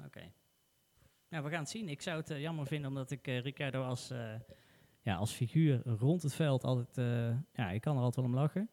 Oké. 0.06 0.32
Nou, 1.30 1.44
we 1.44 1.50
gaan 1.50 1.60
het 1.60 1.70
zien. 1.70 1.90
Ik 1.90 2.02
zou 2.02 2.18
het 2.18 2.28
jammer 2.28 2.68
vinden 2.68 2.90
omdat 2.90 3.12
ik 3.12 3.26
Ricardo 3.26 3.84
als, 3.84 4.14
ja, 5.02 5.16
als 5.16 5.34
figuur 5.34 5.82
rond 5.86 6.22
het 6.24 6.36
veld 6.36 6.64
altijd... 6.64 6.96
ja, 7.54 7.70
ik 7.72 7.82
kan 7.82 7.96
er 7.98 8.04
altijd 8.04 8.26
wel 8.26 8.36
om 8.36 8.40
lachen. 8.40 8.70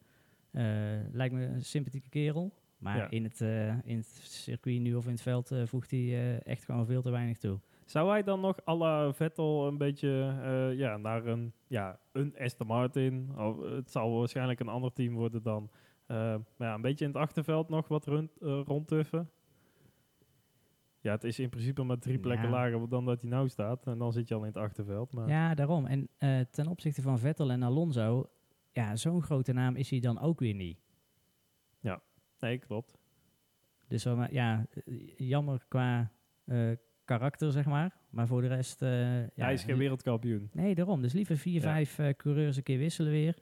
Lijkt 1.13 1.35
me 1.35 1.45
een 1.45 1.65
sympathieke 1.65 2.09
kerel. 2.09 2.60
Maar 2.81 2.97
Ja. 2.97 3.11
in, 3.11 3.25
het, 3.25 3.41
eh, 3.41 3.85
in 3.85 3.97
het 3.97 4.07
circuit 4.23 4.81
nu 4.81 4.95
of 4.95 5.05
in 5.05 5.11
het 5.11 5.23
veld 5.23 5.51
eh, 5.51 5.67
voegt 5.67 5.91
hij 5.91 6.01
eh, 6.01 6.47
echt 6.47 6.65
gewoon 6.65 6.87
veel 6.87 7.03
te 7.03 7.11
weinig 7.11 7.39
toe. 7.39 7.59
Zou 7.85 8.11
hij 8.11 8.23
dan 8.23 8.41
nog 8.41 8.67
à 8.67 8.75
la 8.77 9.13
Vettel 9.13 9.67
een 9.67 9.79
beetje 9.79 10.09
ja, 10.77 10.97
naar 10.97 11.27
een, 11.27 11.53
ja, 11.67 11.99
een 12.13 12.35
Aston 12.39 12.67
Martin, 12.67 13.31
of 13.37 13.61
het 13.63 13.91
zal 13.91 14.19
waarschijnlijk 14.19 14.61
een 14.61 14.69
ander 14.69 14.93
team 14.93 15.15
worden 15.15 15.43
dan, 15.43 15.71
maar 16.07 16.39
ja, 16.59 16.75
een 16.75 16.81
beetje 16.81 17.05
in 17.05 17.11
het 17.11 17.21
achterveld 17.21 17.69
nog 17.69 17.89
wat 17.89 18.07
rond, 18.07 18.31
rondtuffen? 18.41 19.31
Ja, 21.01 21.13
het 21.13 21.25
is 21.25 21.39
in 21.39 21.49
principe 21.49 21.83
maar 21.83 21.99
drie 21.99 22.19
plekken 22.19 22.47
Ja. 22.49 22.53
lager 22.55 22.89
dan 22.89 23.05
dat 23.05 23.21
hij 23.21 23.31
nou 23.31 23.49
staat. 23.49 23.87
En 23.87 23.99
dan 23.99 24.13
zit 24.13 24.29
je 24.29 24.35
al 24.35 24.41
in 24.41 24.47
het 24.47 24.57
achterveld. 24.57 25.13
Maar 25.13 25.29
Ja, 25.29 25.55
daarom. 25.55 25.87
En 25.87 26.09
ten 26.51 26.67
opzichte 26.67 27.03
van 27.03 27.19
Vettel 27.19 27.51
en 27.51 27.63
Alonso... 27.63 28.31
Ja, 28.73 28.97
zo'n 28.97 29.23
grote 29.23 29.53
naam 29.53 29.77
is 29.77 29.91
hij 29.91 30.01
dan 30.01 30.21
ook 30.21 30.41
weer 30.41 30.55
niet. 30.55 30.79
Nee, 32.41 32.59
klopt. 32.59 32.99
Dus 33.89 34.05
wel 34.05 34.17
maar- 34.17 34.33
ja, 34.33 34.67
jammer 35.17 35.65
qua 35.69 36.11
eh, 36.45 36.71
karakter, 37.05 37.53
zeg 37.53 37.65
maar. 37.67 37.97
Maar 38.11 38.27
voor 38.27 38.41
de 38.41 38.49
rest... 38.49 38.83
eh, 38.83 39.21
ja, 39.21 39.31
hij 39.35 39.53
is 39.53 39.65
geen 39.65 39.77
wereldkampioen. 39.79 40.51
Nee, 40.53 40.75
daarom. 40.75 41.03
Dus 41.03 41.13
liever 41.13 41.37
vier, 41.37 41.55
Ja. 41.55 41.61
vijf 41.61 41.99
eh, 41.99 42.09
coureurs 42.17 42.57
een 42.57 42.63
keer 42.63 42.79
wisselen 42.79 43.11
weer. 43.13 43.35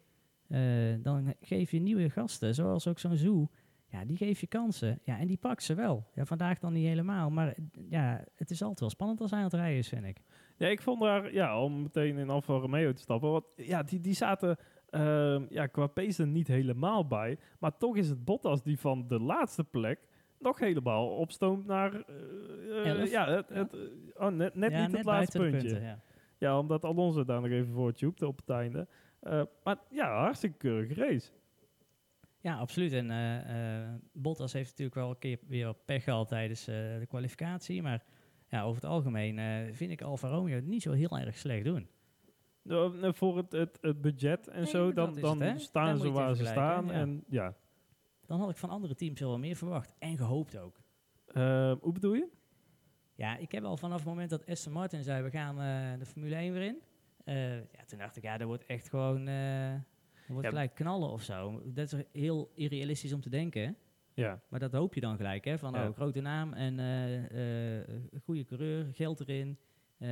Dan 1.03 1.35
geef 1.41 1.71
je 1.71 1.81
nieuwe 1.81 2.11
gasten, 2.11 2.55
zoals 2.55 2.87
ook 2.87 2.99
zo'n 2.99 3.17
Zoo. 3.17 3.49
Ja, 3.91 4.05
die 4.05 4.17
geef 4.17 4.41
je 4.41 4.47
kansen. 4.47 5.01
Ja, 5.05 5.19
en 5.19 5.27
die 5.27 5.37
pakt 5.37 5.63
ze 5.63 5.75
wel. 5.75 6.07
Ja, 6.15 6.25
vandaag 6.25 6.59
dan 6.59 6.73
niet 6.73 6.87
helemaal. 6.87 7.31
Maar 7.31 7.57
ja, 7.89 8.25
het 8.37 8.51
is 8.51 8.61
altijd 8.63 8.81
wel 8.81 8.91
spannend 8.91 9.21
als 9.21 9.31
hij 9.31 9.39
aan 9.39 9.45
het 9.45 9.55
rijden 9.55 9.79
is, 9.79 9.89
vind 9.89 10.05
ik. 10.05 10.21
Ja, 10.57 10.67
ik 10.67 10.83
vond 10.83 11.01
daar, 11.01 11.33
ja, 11.33 11.63
om 11.63 11.83
meteen 11.83 12.17
in 12.19 12.31
Alfa 12.31 12.53
Romeo 12.55 12.93
te 12.93 13.01
stappen. 13.03 13.31
Want 13.31 13.45
ja, 13.57 13.83
die, 13.83 14.01
die 14.01 14.15
zaten 14.15 14.57
ehm, 14.91 15.47
ja, 15.49 15.67
qua 15.67 15.87
pace 15.87 16.23
er 16.23 16.29
niet 16.29 16.49
helemaal 16.49 17.07
bij. 17.07 17.39
Maar 17.59 17.77
toch 17.77 17.97
is 17.97 18.09
het 18.09 18.25
Bottas 18.25 18.63
die 18.63 18.79
van 18.79 19.09
de 19.09 19.21
laatste 19.21 19.65
plek 19.65 19.99
nog 20.39 20.59
helemaal 20.59 21.09
opstoomt 21.09 21.67
naar... 21.67 22.05
eh, 22.05 23.03
eh, 23.03 23.11
ja, 23.11 23.29
het, 23.29 23.51
eh, 23.51 23.81
oh, 24.15 24.29
net, 24.29 24.55
net 24.55 24.71
ja, 24.71 24.87
niet 24.87 24.97
het 24.97 25.05
laatste 25.05 25.39
puntje. 25.39 25.59
punten, 25.61 25.83
ja. 25.83 26.01
Ja, 26.39 26.59
omdat 26.59 26.85
Alonso 26.85 27.25
daar 27.25 27.41
nog 27.41 27.51
even 27.51 27.73
voor 27.73 27.93
tubte 27.93 28.27
op 28.27 28.37
het 28.37 28.51
einde. 28.51 28.87
Maar 29.65 29.77
ja, 29.91 30.21
hartstikke 30.21 30.57
keurige 30.57 30.95
race. 30.95 31.31
Ja, 32.41 32.57
absoluut. 32.57 32.93
En 32.93 33.09
Bottas 34.13 34.53
heeft 34.53 34.69
natuurlijk 34.69 34.97
wel 34.97 35.11
een 35.11 35.19
keer 35.19 35.39
weer 35.47 35.75
pech 35.75 36.05
gehad 36.05 36.29
tijdens 36.29 36.65
de 36.65 37.07
kwalificatie. 37.09 37.83
Maar 37.83 38.05
ja, 38.49 38.63
over 38.63 38.83
het 38.83 38.91
algemeen 38.91 39.75
vind 39.75 39.91
ik 39.91 40.03
Alfa 40.03 40.29
Romeo 40.29 40.55
het 40.55 40.67
niet 40.67 40.83
zo 40.83 40.93
heel 40.93 41.19
erg 41.19 41.37
slecht 41.37 41.65
doen. 41.65 41.89
Nou, 42.69 43.15
voor 43.15 43.37
het, 43.37 43.53
het, 43.53 43.79
het 43.81 44.01
budget 44.01 44.49
en 44.49 44.57
Nee, 44.63 44.71
zo, 44.71 44.93
dan, 44.93 45.15
dan 45.21 45.41
het, 45.43 45.61
staan 45.61 45.99
ze 45.99 46.11
waar 46.11 46.35
ze 46.35 46.45
staan. 46.45 46.87
ja. 46.87 46.93
En 46.93 47.25
ja, 47.29 47.55
Dan 48.27 48.41
had 48.41 48.51
ik 48.51 48.57
van 48.57 48.71
andere 48.71 48.95
teams 48.95 49.21
wel 49.21 49.39
meer 49.39 49.57
verwacht. 49.57 49.95
En 49.99 50.17
gehoopt 50.17 50.59
ook. 50.59 50.81
Eh, 51.27 51.73
hoe 51.81 51.93
bedoel 51.93 52.15
je? 52.15 52.29
Ja, 53.15 53.37
ik 53.37 53.53
heb 53.53 53.65
al 53.65 53.77
vanaf 53.77 53.97
het 53.99 54.07
moment 54.09 54.31
dat 54.31 54.47
Aston 54.47 54.73
Martin 54.73 55.03
zei, 55.03 55.23
we 55.23 55.31
gaan 55.31 55.61
eh, 55.61 55.99
de 55.99 56.07
Formule 56.07 56.35
1 56.35 56.53
weer 56.53 56.63
in. 56.63 56.79
eh, 57.25 57.55
ja, 57.57 57.85
toen 57.87 57.99
dacht 57.99 58.17
ik, 58.17 58.23
ja, 58.23 58.37
dat 58.39 58.47
wordt 58.47 58.67
echt 58.67 58.89
gewoon, 58.89 59.29
eh 59.29 59.75
wordt 60.29 60.45
Ja. 60.45 60.49
gelijk 60.49 60.75
knallen 60.75 61.09
of 61.11 61.23
zo. 61.23 61.63
Dat 61.65 61.93
is 61.93 62.03
heel 62.13 62.51
irrealistisch 62.55 63.13
om 63.13 63.21
te 63.21 63.29
denken. 63.31 63.77
Ja, 64.15 64.41
Maar 64.49 64.61
dat 64.61 64.73
hoop 64.73 64.95
je 64.95 65.01
dan 65.01 65.17
gelijk, 65.17 65.45
hè. 65.45 65.59
Van, 65.59 65.73
Ja. 65.73 65.89
oh, 65.89 65.95
grote 65.95 66.21
naam 66.21 66.53
en 66.53 66.79
eh, 66.79 67.79
eh, 67.79 67.85
goede 68.25 68.45
coureur, 68.45 68.87
geld 68.95 69.21
erin. 69.21 69.59
Eh, 69.99 70.09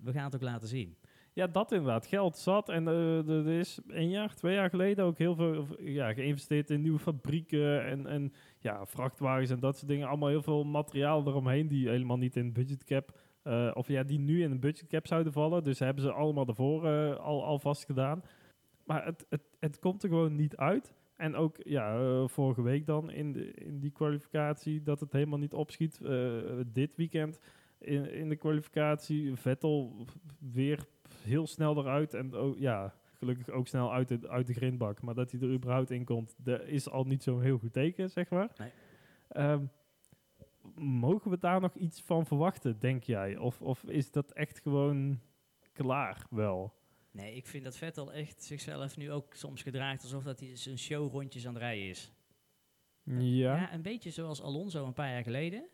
we 0.00 0.12
gaan 0.12 0.24
het 0.24 0.34
ook 0.34 0.40
laten 0.42 0.68
zien. 0.68 0.96
Ja, 1.36 1.46
dat 1.46 1.72
inderdaad. 1.72 2.06
Geld 2.06 2.36
zat. 2.36 2.68
En 2.68 2.88
eh, 2.88 3.28
er 3.28 3.48
is 3.48 3.80
een 3.88 4.10
jaar, 4.10 4.34
twee 4.34 4.54
jaar 4.54 4.70
geleden 4.70 5.04
ook 5.04 5.18
heel 5.18 5.34
veel 5.34 5.66
ja, 5.78 6.12
geïnvesteerd 6.12 6.70
in 6.70 6.80
nieuwe 6.80 6.98
fabrieken 6.98 7.84
en, 7.84 8.06
en 8.06 8.32
ja, 8.58 8.86
vrachtwagens 8.86 9.50
en 9.50 9.60
dat 9.60 9.76
soort 9.76 9.88
dingen. 9.88 10.08
Allemaal 10.08 10.28
heel 10.28 10.42
veel 10.42 10.64
materiaal 10.64 11.26
eromheen 11.26 11.68
die 11.68 11.88
helemaal 11.88 12.16
niet 12.16 12.36
in 12.36 12.46
de 12.46 12.52
budgetcap, 12.52 13.18
eh 13.42 13.70
of 13.74 13.88
ja, 13.88 14.02
die 14.02 14.18
nu 14.18 14.42
in 14.42 14.50
de 14.50 14.58
budgetcap 14.58 15.06
zouden 15.06 15.32
vallen. 15.32 15.62
Dus 15.62 15.78
hebben 15.78 16.02
ze 16.02 16.12
allemaal 16.12 16.46
ervoor 16.46 16.86
eh, 16.86 17.16
al, 17.16 17.58
vast 17.58 17.84
gedaan. 17.84 18.22
Maar 18.84 19.04
het, 19.04 19.26
het, 19.28 19.42
het 19.58 19.78
komt 19.78 20.02
er 20.02 20.08
gewoon 20.08 20.36
niet 20.36 20.56
uit. 20.56 20.94
En 21.16 21.34
ook 21.34 21.56
ja, 21.62 22.26
vorige 22.26 22.62
week 22.62 22.86
dan 22.86 23.10
in, 23.10 23.32
de, 23.32 23.52
in 23.52 23.80
die 23.80 23.92
kwalificatie 23.92 24.82
dat 24.82 25.00
het 25.00 25.12
helemaal 25.12 25.38
niet 25.38 25.54
opschiet. 25.54 26.00
Dit 26.66 26.96
weekend 26.96 27.40
in, 27.78 28.12
in 28.12 28.28
de 28.28 28.36
kwalificatie 28.36 29.34
Vettel 29.34 30.06
weer 30.38 30.86
heel 31.26 31.46
snel 31.46 31.78
eruit. 31.78 32.14
En 32.14 32.34
ook, 32.34 32.58
ja, 32.58 32.94
gelukkig 33.12 33.48
ook 33.48 33.66
snel 33.66 33.92
uit 33.92 34.08
de, 34.08 34.28
uit 34.28 34.46
de 34.46 34.54
grindbak. 34.54 35.02
Maar 35.02 35.14
dat 35.14 35.30
hij 35.30 35.40
er 35.40 35.52
überhaupt 35.52 35.90
in 35.90 36.04
komt, 36.04 36.34
dat 36.38 36.62
is 36.62 36.88
al 36.88 37.04
niet 37.04 37.22
zo'n 37.22 37.42
heel 37.42 37.58
goed 37.58 37.72
teken, 37.72 38.10
zeg 38.10 38.30
maar. 38.30 38.50
Nee. 38.58 38.70
Ehm, 39.28 39.64
mogen 40.74 41.30
we 41.30 41.38
daar 41.38 41.60
nog 41.60 41.74
iets 41.74 42.02
van 42.02 42.26
verwachten, 42.26 42.78
denk 42.78 43.02
jij? 43.02 43.36
Of, 43.36 43.62
of 43.62 43.82
is 43.82 44.10
dat 44.10 44.32
echt 44.32 44.60
gewoon 44.60 45.20
klaar 45.72 46.26
wel? 46.30 46.74
Nee, 47.10 47.34
ik 47.34 47.46
vind 47.46 47.64
dat 47.64 47.76
Vettel 47.76 48.12
echt 48.12 48.42
zichzelf 48.42 48.96
nu 48.96 49.12
ook 49.12 49.34
soms 49.34 49.62
gedraagt 49.62 50.02
alsof 50.02 50.22
dat 50.22 50.40
hij 50.40 50.56
zijn 50.56 50.78
showrondjes 50.78 51.46
aan 51.46 51.54
het 51.54 51.62
rijden 51.62 51.88
is. 51.88 52.12
Ja. 53.02 53.56
Ja, 53.56 53.72
een 53.72 53.82
beetje 53.82 54.10
zoals 54.10 54.42
Alonso 54.42 54.86
een 54.86 54.92
paar 54.92 55.10
jaar 55.10 55.22
geleden. 55.22 55.68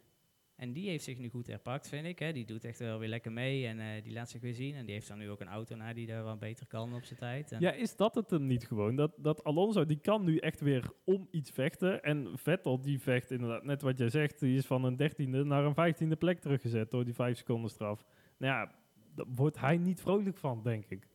En 0.63 0.73
die 0.73 0.89
heeft 0.89 1.05
zich 1.05 1.19
nu 1.19 1.29
goed 1.29 1.47
herpakt, 1.47 1.89
vind 1.89 2.07
ik. 2.07 2.19
Hè. 2.19 2.33
Die 2.33 2.45
doet 2.45 2.65
echt 2.65 2.79
wel 2.79 2.99
weer 2.99 3.09
lekker 3.09 3.33
mee 3.33 3.67
en 3.67 3.81
eh, 3.81 4.03
die 4.03 4.13
laat 4.13 4.31
zich 4.31 4.41
weer 4.41 4.55
zien. 4.55 4.75
En 4.75 4.85
die 4.85 4.95
heeft 4.95 5.09
dan 5.09 5.19
nu 5.19 5.31
ook 5.31 5.41
een 5.41 5.49
auto 5.49 5.77
naar 5.77 5.95
die 5.95 6.07
daar 6.07 6.23
wat 6.23 6.39
beter 6.39 6.67
kan 6.67 6.95
op 6.95 7.05
zijn 7.05 7.19
tijd. 7.19 7.53
En 7.53 7.61
Ja, 7.61 7.73
is 7.73 7.97
dat 7.97 8.15
het 8.15 8.31
hem 8.31 8.47
niet 8.47 8.67
gewoon? 8.67 8.97
Dat, 8.97 9.13
dat 9.17 9.45
Alonso, 9.45 9.87
die 9.87 9.99
kan 9.99 10.25
nu 10.25 10.37
echt 10.37 10.61
weer 10.61 10.91
om 11.05 11.29
iets 11.31 11.51
vechten. 11.51 12.03
En 12.03 12.39
Vettel, 12.39 12.81
die 12.81 12.99
vecht 12.99 13.31
inderdaad, 13.31 13.65
net 13.65 13.83
wat 13.83 13.99
jij 13.99 14.09
zegt, 14.09 14.41
die 14.41 14.57
is 14.57 14.67
van 14.67 14.85
een 14.85 14.97
dertiende 14.97 15.45
naar 15.45 15.65
een 15.65 15.75
vijftiende 15.75 16.17
plek 16.17 16.41
teruggezet 16.41 16.91
door 16.91 17.05
die 17.05 17.15
vijf 17.15 17.37
seconden 17.37 17.71
straf. 17.71 18.05
Nou 18.37 18.53
ja, 18.53 18.75
daar 19.15 19.27
wordt 19.35 19.59
hij 19.59 19.77
niet 19.77 20.01
vrolijk 20.01 20.37
van, 20.37 20.63
denk 20.63 20.85
ik. 20.85 21.09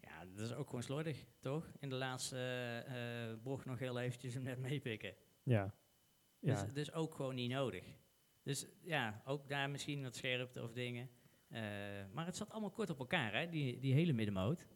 ja, 0.00 0.24
dat 0.34 0.44
is 0.44 0.54
ook 0.54 0.66
gewoon 0.66 0.82
slordig, 0.82 1.24
toch? 1.40 1.70
In 1.80 1.88
de 1.88 1.96
laatste 1.96 2.36
eh, 2.36 3.30
eh, 3.30 3.38
bocht 3.42 3.64
nog 3.64 3.78
heel 3.78 3.98
eventjes 3.98 4.34
hem 4.34 4.42
net 4.42 4.58
meepikken. 4.58 5.14
Ja. 5.42 5.74
Ja. 6.38 6.62
Dus, 6.62 6.72
dus 6.72 6.92
ook 6.92 7.14
gewoon 7.14 7.34
niet 7.34 7.50
nodig. 7.50 7.84
Dus 8.44 8.66
ja, 8.82 9.22
ook 9.24 9.48
daar 9.48 9.70
misschien 9.70 10.02
wat 10.02 10.16
scherpte 10.16 10.62
of 10.62 10.72
dingen. 10.72 11.08
Eh, 11.48 11.62
maar 12.12 12.26
het 12.26 12.36
zat 12.36 12.50
allemaal 12.50 12.70
kort 12.70 12.90
op 12.90 12.98
elkaar, 12.98 13.32
hè, 13.34 13.48
die, 13.48 13.78
die 13.78 13.94
hele 13.94 14.12
middenmoot. 14.12 14.66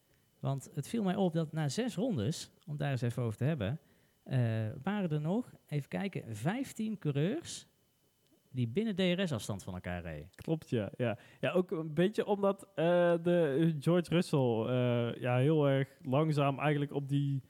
Want 0.40 0.70
het 0.74 0.88
viel 0.88 1.02
mij 1.02 1.14
op 1.16 1.32
dat 1.32 1.52
na 1.52 1.68
zes 1.68 1.94
rondes, 1.94 2.50
om 2.66 2.76
daar 2.76 2.90
eens 2.90 3.02
even 3.02 3.22
over 3.22 3.38
te 3.38 3.44
hebben, 3.44 3.80
eh, 4.22 4.38
waren 4.82 5.10
er 5.10 5.20
nog, 5.20 5.54
even 5.66 5.88
kijken, 5.88 6.36
15 6.36 6.98
coureurs 6.98 7.66
die 8.50 8.68
binnen 8.68 8.94
DRS-afstand 8.96 9.62
van 9.62 9.74
elkaar 9.74 10.02
reden. 10.02 10.30
Klopt, 10.34 10.68
ja. 10.70 10.90
ja. 10.96 11.18
Ja, 11.40 11.50
ook 11.52 11.70
een 11.70 11.94
beetje 11.94 12.26
omdat 12.26 12.62
eh, 12.74 13.14
de 13.22 13.76
George 13.80 14.10
Russell 14.10 14.66
ja, 15.20 15.36
heel 15.36 15.68
erg 15.68 15.88
langzaam 16.02 16.58
eigenlijk 16.58 16.92
op 16.92 17.08
die 17.08 17.42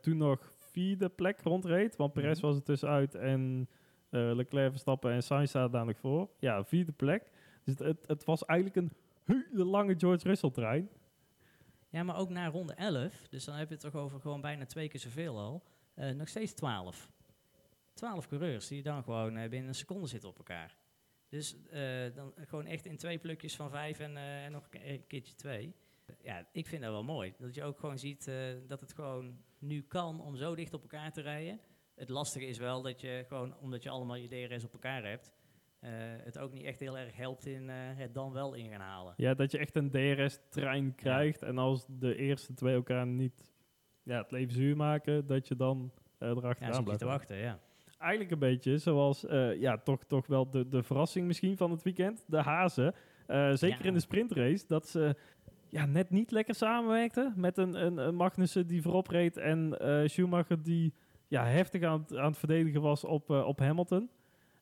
toen 0.00 0.16
nog 0.16 0.52
vierde 0.58 1.08
plek 1.08 1.40
rondreed. 1.40 1.96
Want 1.96 2.12
Perez 2.12 2.38
Mhm. 2.38 2.46
was 2.46 2.56
er 2.56 2.62
tussenuit 2.62 3.14
en 3.14 3.68
Leclerc, 4.10 4.70
Verstappen 4.70 5.12
en 5.12 5.22
Sainz 5.22 5.52
daar 5.52 5.84
nog 5.84 5.98
voor. 5.98 6.28
Ja, 6.38 6.64
vierde 6.64 6.92
plek. 6.92 7.30
Dus 7.64 7.78
het, 7.78 8.06
het, 8.06 8.24
was 8.24 8.44
eigenlijk 8.44 8.78
een 8.78 8.92
hele 9.24 9.64
lange 9.64 9.94
George 9.98 10.28
Russell-trein. 10.28 10.88
Ja, 11.88 12.02
maar 12.02 12.16
ook 12.16 12.28
na 12.28 12.48
ronde 12.48 12.72
11, 12.74 13.28
dus 13.28 13.44
dan 13.44 13.54
heb 13.54 13.68
je 13.68 13.74
het 13.74 13.82
toch 13.82 13.94
over 13.94 14.20
gewoon 14.20 14.40
bijna 14.40 14.66
twee 14.66 14.88
keer 14.88 15.00
zoveel 15.00 15.38
al, 15.38 15.62
eh, 15.94 16.10
nog 16.10 16.28
steeds 16.28 16.52
12. 16.52 17.10
12 17.94 18.28
coureurs 18.28 18.68
die 18.68 18.82
dan 18.82 19.02
gewoon 19.02 19.36
eh, 19.36 19.48
binnen 19.48 19.68
een 19.68 19.74
seconde 19.74 20.06
zitten 20.06 20.28
op 20.28 20.38
elkaar. 20.38 20.76
Dus 21.28 21.56
eh, 21.70 22.14
dan 22.14 22.32
gewoon 22.36 22.66
echt 22.66 22.86
in 22.86 22.96
twee 22.96 23.18
plukjes 23.18 23.56
van 23.56 23.70
vijf 23.70 23.98
en, 23.98 24.16
eh, 24.16 24.44
en 24.44 24.52
nog 24.52 24.64
een 24.64 24.70
ke- 24.80 24.88
een 24.88 25.06
keertje 25.06 25.34
twee. 25.34 25.74
Ja, 26.22 26.46
ik 26.52 26.66
vind 26.66 26.82
dat 26.82 26.90
wel 26.90 27.04
mooi. 27.04 27.34
Dat 27.38 27.54
je 27.54 27.64
ook 27.64 27.78
gewoon 27.78 27.98
ziet 27.98 28.28
eh, 28.28 28.34
dat 28.66 28.80
het 28.80 28.92
gewoon 28.92 29.38
nu 29.58 29.82
kan 29.82 30.20
om 30.20 30.36
zo 30.36 30.54
dicht 30.54 30.74
op 30.74 30.82
elkaar 30.82 31.12
te 31.12 31.20
rijden. 31.20 31.60
Het 31.98 32.08
lastige 32.08 32.46
is 32.46 32.58
wel 32.58 32.82
dat 32.82 33.00
je 33.00 33.24
gewoon, 33.28 33.54
omdat 33.60 33.82
je 33.82 33.90
allemaal 33.90 34.16
je 34.16 34.28
DRS 34.48 34.64
op 34.64 34.72
elkaar 34.72 35.04
hebt, 35.04 35.32
eh, 35.80 35.90
het 36.24 36.38
ook 36.38 36.52
niet 36.52 36.64
echt 36.64 36.80
heel 36.80 36.98
erg 36.98 37.16
helpt 37.16 37.46
in 37.46 37.70
eh, 37.70 37.76
het 37.78 38.14
dan 38.14 38.32
wel 38.32 38.54
in 38.54 38.70
gaan 38.70 38.80
halen. 38.80 39.14
Ja, 39.16 39.34
dat 39.34 39.50
je 39.50 39.58
echt 39.58 39.76
een 39.76 39.90
DRS-trein 39.90 40.94
krijgt. 40.94 41.42
En 41.42 41.58
als 41.58 41.86
de 41.88 42.16
eerste 42.16 42.54
twee 42.54 42.74
elkaar 42.74 43.06
niet 43.06 43.52
ja, 44.02 44.18
het 44.22 44.30
leven 44.30 44.52
zuur 44.52 44.76
maken, 44.76 45.26
dat 45.26 45.48
je 45.48 45.56
dan 45.56 45.92
Ja, 46.18 46.26
erachteraan 46.26 46.82
blijft. 46.84 47.00
te 47.00 47.06
wachten, 47.06 47.36
ja. 47.36 47.58
Eigenlijk 47.98 48.30
een 48.30 48.38
beetje 48.38 48.78
zoals, 48.78 49.24
ja, 49.58 49.78
toch, 49.78 50.04
toch 50.04 50.26
wel 50.26 50.50
de, 50.50 50.68
de 50.68 50.82
verrassing 50.82 51.26
misschien 51.26 51.56
van 51.56 51.70
het 51.70 51.82
weekend. 51.82 52.24
De 52.26 52.36
hazen. 52.42 52.94
Zeker 53.52 53.68
Ja. 53.68 53.82
in 53.82 53.92
de 53.92 54.00
sprintrace. 54.00 54.64
Dat 54.66 54.88
ze 54.88 55.16
ja, 55.68 55.86
net 55.86 56.10
niet 56.10 56.30
lekker 56.30 56.54
samenwerkten. 56.54 57.32
Met 57.36 57.56
een, 57.58 57.84
een, 57.84 57.96
een 57.96 58.14
Magnussen 58.14 58.66
die 58.66 58.82
voorop 58.82 59.08
reed. 59.08 59.36
En 59.36 59.74
Schumacher 60.10 60.62
die 60.62 60.94
ja, 61.28 61.44
heftig 61.46 61.82
aan, 61.82 62.00
het- 62.00 62.16
aan 62.16 62.26
het 62.28 62.38
verdedigen 62.38 62.80
was 62.80 63.04
op, 63.04 63.30
eh, 63.30 63.46
op 63.46 63.58
Hamilton. 63.58 64.10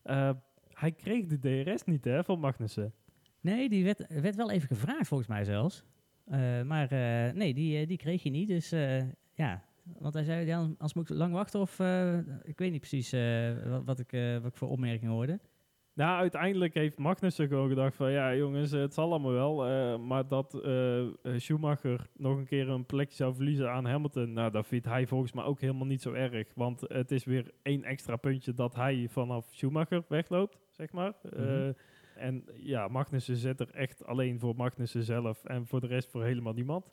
Eh, 0.02 0.30
hij 0.72 0.92
kreeg 0.92 1.26
de 1.26 1.38
DRS 1.64 1.84
niet 1.84 2.04
hè, 2.04 2.24
van 2.24 2.40
Magnussen. 2.40 2.92
Nee, 3.40 3.68
die 3.68 3.84
werd, 3.84 4.06
werd 4.08 4.36
wel 4.36 4.50
even 4.50 4.68
gevraagd 4.68 5.08
volgens 5.08 5.28
mij 5.28 5.44
zelfs. 5.44 5.84
Eh, 6.24 6.62
maar 6.62 6.88
nee, 7.34 7.54
die, 7.54 7.86
die 7.86 7.96
kreeg 7.96 8.22
je 8.22 8.30
niet. 8.30 8.48
Dus 8.48 8.70
ja, 9.34 9.64
want 9.82 10.14
hij 10.14 10.24
zei, 10.24 10.74
als 10.78 10.94
moet 10.94 11.10
ik 11.10 11.16
lang 11.16 11.32
wachten 11.32 11.60
of... 11.60 11.80
ik 12.42 12.58
weet 12.58 12.70
niet 12.70 12.80
precies 12.80 13.10
wat, 13.68 13.84
wat, 13.84 13.98
ik, 13.98 14.10
wat 14.42 14.50
ik 14.50 14.56
voor 14.56 14.68
opmerking 14.68 15.10
hoorde. 15.10 15.40
Nou, 15.96 16.18
uiteindelijk 16.18 16.74
heeft 16.74 16.98
Magnussen 16.98 17.48
gewoon 17.48 17.68
gedacht 17.68 17.96
van... 17.96 18.10
ja, 18.10 18.34
jongens, 18.34 18.70
het 18.70 18.94
zal 18.94 19.10
allemaal 19.10 19.32
wel. 19.32 19.66
eh, 19.66 19.98
maar 19.98 20.28
dat 20.28 20.60
eh, 20.64 21.00
eh, 21.00 21.08
Schumacher 21.36 22.06
nog 22.16 22.36
een 22.36 22.46
keer 22.46 22.68
een 22.68 22.86
plekje 22.86 23.16
zou 23.16 23.34
verliezen 23.34 23.70
aan 23.70 23.86
Hamilton... 23.86 24.32
nou, 24.32 24.50
dat 24.50 24.66
vindt 24.66 24.86
hij 24.86 25.06
volgens 25.06 25.32
mij 25.32 25.44
ook 25.44 25.60
helemaal 25.60 25.86
niet 25.86 26.02
zo 26.02 26.12
erg. 26.12 26.46
Want 26.54 26.80
het 26.80 27.10
is 27.10 27.24
weer 27.24 27.50
één 27.62 27.84
extra 27.84 28.16
puntje 28.16 28.52
dat 28.52 28.74
hij 28.74 29.06
vanaf 29.10 29.46
Schumacher 29.50 30.04
wegloopt, 30.08 30.58
zeg 30.70 30.92
maar. 30.92 31.12
Mhm. 31.22 31.72
en 32.16 32.44
ja, 32.54 32.88
Magnussen 32.88 33.36
zit 33.36 33.60
er 33.60 33.70
echt 33.70 34.06
alleen 34.06 34.40
voor 34.40 34.56
Magnussen 34.56 35.02
zelf... 35.02 35.44
en 35.44 35.66
voor 35.66 35.80
de 35.80 35.86
rest 35.86 36.10
voor 36.10 36.24
helemaal 36.24 36.52
niemand. 36.52 36.92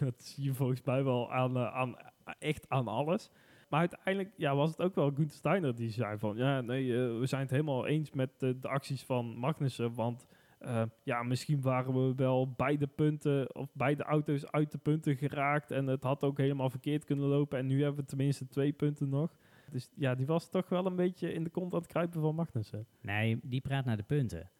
Dat 0.00 0.22
zie 0.22 0.44
je 0.44 0.54
volgens 0.54 0.82
mij 0.82 1.04
wel 1.04 1.32
aan, 1.32 1.58
aan, 1.58 1.96
echt 2.38 2.68
aan 2.68 2.88
alles. 2.88 3.30
Maar 3.68 3.80
uiteindelijk 3.80 4.34
ja, 4.36 4.54
was 4.54 4.70
het 4.70 4.80
ook 4.80 4.94
wel 4.94 5.10
Gunther 5.14 5.36
Steiner 5.36 5.74
die 5.74 5.90
zei 5.90 6.18
van... 6.18 6.36
ja, 6.36 6.60
nee, 6.60 6.92
eh, 6.92 7.18
we 7.18 7.26
zijn 7.26 7.42
het 7.42 7.50
helemaal 7.50 7.86
eens 7.86 8.10
met 8.10 8.30
de, 8.38 8.58
de 8.58 8.68
acties 8.68 9.04
van 9.04 9.36
Magnussen. 9.36 9.94
Want 9.94 10.26
eh, 10.58 10.82
ja, 11.02 11.22
misschien 11.22 11.60
waren 11.60 11.94
we 11.94 12.14
wel 12.14 12.52
beide 12.56 12.86
punten... 12.86 13.54
of 13.54 13.68
beide 13.72 14.02
auto's 14.02 14.46
uit 14.46 14.72
de 14.72 14.78
punten 14.78 15.16
geraakt... 15.16 15.70
en 15.70 15.86
het 15.86 16.02
had 16.02 16.24
ook 16.24 16.38
helemaal 16.38 16.70
verkeerd 16.70 17.04
kunnen 17.04 17.28
lopen. 17.28 17.58
En 17.58 17.66
nu 17.66 17.82
hebben 17.82 18.00
we 18.00 18.08
tenminste 18.08 18.48
twee 18.48 18.72
punten 18.72 19.08
nog. 19.08 19.36
Dus 19.70 19.90
ja, 19.94 20.14
die 20.14 20.26
was 20.26 20.50
toch 20.50 20.68
wel 20.68 20.86
een 20.86 20.96
beetje 20.96 21.32
in 21.32 21.44
de 21.44 21.50
kont 21.50 21.72
aan 21.72 21.78
het 21.78 21.88
kruipen 21.88 22.20
van 22.20 22.34
Magnussen. 22.34 22.86
Nee, 23.00 23.40
die 23.42 23.60
praat 23.60 23.84
naar 23.84 23.96
de 23.96 24.02
punten. 24.02 24.50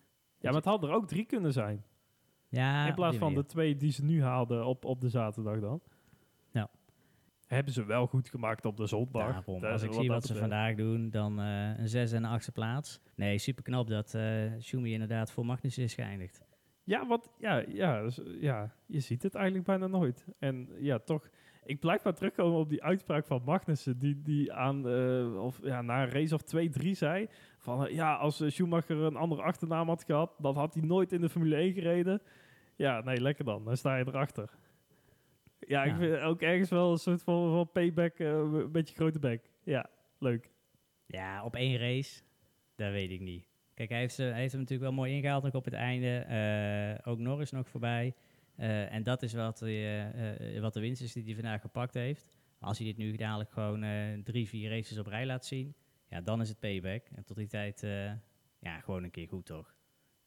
Ja, 0.41 0.51
maar 0.51 0.55
het 0.55 0.65
had 0.65 0.83
er 0.83 0.91
ook 0.91 1.07
drie 1.07 1.25
kunnen 1.25 1.53
zijn. 1.53 1.85
Ja, 2.49 2.87
in 2.87 2.95
plaats 2.95 3.17
van 3.17 3.35
de 3.35 3.45
twee 3.45 3.77
die 3.77 3.93
ze 3.93 4.05
nu 4.05 4.23
haalden 4.23 4.67
op, 4.67 4.85
op 4.85 5.01
de 5.01 5.09
zaterdag 5.09 5.61
dan. 5.61 5.81
Hebben 7.49 7.73
ze 7.73 7.85
wel 7.85 8.07
goed 8.07 8.29
gemaakt 8.29 8.65
op 8.65 8.77
de 8.77 8.87
zondag. 8.87 9.47
Als 9.47 9.83
ik 9.83 9.89
wat 9.89 9.99
zie 9.99 10.09
wat 10.09 10.23
ze 10.23 10.33
betreft. 10.33 10.39
vandaag 10.39 10.75
doen, 10.75 11.11
dan 11.11 11.41
eh, 11.41 11.79
een 11.79 11.89
zes 11.89 12.13
en 12.13 12.25
een 12.25 12.31
achtste 12.31 12.53
plaats. 12.53 13.01
Nee, 13.15 13.39
super 13.39 13.63
knap 13.63 13.89
dat 13.89 14.15
eh 14.15 14.53
Schumi 14.59 14.93
inderdaad 14.93 15.31
voor 15.31 15.47
Magnus 15.47 15.79
is 15.79 15.95
geëindigd. 15.95 16.47
Ja, 16.85 17.07
wat, 17.07 17.31
ja, 17.39 17.65
ja, 17.69 18.03
dus, 18.03 18.21
ja, 18.41 18.75
je 18.87 19.01
ziet 19.01 19.23
het 19.23 19.35
eigenlijk 19.35 19.67
bijna 19.67 19.87
nooit. 19.87 20.25
En 20.39 20.69
ja, 20.79 20.99
toch, 20.99 21.29
ik 21.65 21.81
blijf 21.81 22.05
maar 22.05 22.15
terugkomen 22.15 22.59
op 22.59 22.69
die 22.69 22.83
uitspraak 22.83 23.27
van 23.27 23.43
Magnussen, 23.45 23.99
die, 23.99 24.23
die 24.23 24.53
aan, 24.53 24.89
eh, 24.89 25.43
of, 25.43 25.61
ja, 25.63 25.83
na 25.83 26.03
een 26.03 26.11
race 26.11 26.35
of 26.35 26.43
2-3 26.43 26.91
zei, 26.91 27.29
van 27.59 27.93
ja, 27.93 28.15
als 28.15 28.43
Schumacher 28.47 28.97
een 28.97 29.17
andere 29.17 29.43
achternaam 29.43 29.89
had 29.89 30.05
gehad, 30.05 30.35
dan 30.39 30.57
had 30.57 30.75
hij 30.75 30.83
nooit 30.83 31.13
in 31.13 31.21
de 31.21 31.29
Formule 31.29 31.57
1 31.57 31.73
gereden. 31.73 32.23
Ja, 32.77 33.01
nee, 33.01 33.21
lekker 33.21 33.45
dan, 33.45 33.65
dan 33.65 33.77
sta 33.77 33.97
je 33.97 34.07
erachter. 34.07 34.51
Ja, 35.69 35.85
ik 35.85 35.95
vind 35.97 36.19
ook 36.21 36.43
ergens 36.43 36.71
wel 36.71 36.93
een 36.93 36.99
soort 36.99 37.23
van, 37.23 37.51
van 37.51 37.71
payback, 37.73 38.19
eh, 38.19 38.29
een 38.29 38.73
beetje 38.73 38.95
grote 38.95 39.19
bek. 39.19 39.51
Ja, 39.65 39.91
leuk. 40.19 40.51
Ja, 41.07 41.45
op 41.45 41.55
één 41.55 41.79
race, 41.79 42.23
dat 42.77 42.91
weet 42.91 43.11
ik 43.11 43.21
niet. 43.21 43.49
Kijk, 43.79 43.91
hij 43.91 43.99
heeft, 43.99 44.15
ze, 44.15 44.23
hij 44.23 44.41
heeft 44.41 44.53
hem 44.53 44.61
natuurlijk 44.61 44.91
wel 44.91 44.99
mooi 44.99 45.13
ingehaald 45.13 45.43
nog 45.43 45.55
op 45.55 45.65
het 45.65 45.75
einde. 45.75 46.19
Eh, 46.19 47.11
ook 47.13 47.19
Norris 47.19 47.51
nog 47.51 47.69
voorbij. 47.69 48.15
Eh, 48.57 48.93
en 48.93 49.03
dat 49.03 49.23
is 49.23 49.33
wat, 49.33 49.63
eh, 49.63 50.61
wat 50.61 50.75
de 50.75 50.81
winst 50.81 51.03
is 51.03 51.13
die 51.13 51.25
hij 51.25 51.35
vandaag 51.35 51.61
gepakt 51.61 51.95
heeft. 51.95 52.27
Maar 52.59 52.69
als 52.69 52.79
hij 52.79 52.87
dit 52.87 52.97
nu 52.97 53.17
dadelijk 53.17 53.51
gewoon 53.51 53.85
drie, 54.25 54.49
vier 54.49 54.71
races 54.71 54.99
op 54.99 55.07
rij 55.07 55.27
laat 55.27 55.47
zien, 55.47 55.75
ja, 56.09 56.21
dan 56.21 56.41
is 56.41 56.49
het 56.49 56.59
payback. 56.59 57.05
En 57.15 57.25
tot 57.25 57.37
die 57.37 57.47
tijd, 57.47 57.81
ja, 58.61 58.81
gewoon 58.81 59.05
een 59.05 59.11
keer 59.11 59.29
goed 59.29 59.47
toch? 59.47 59.75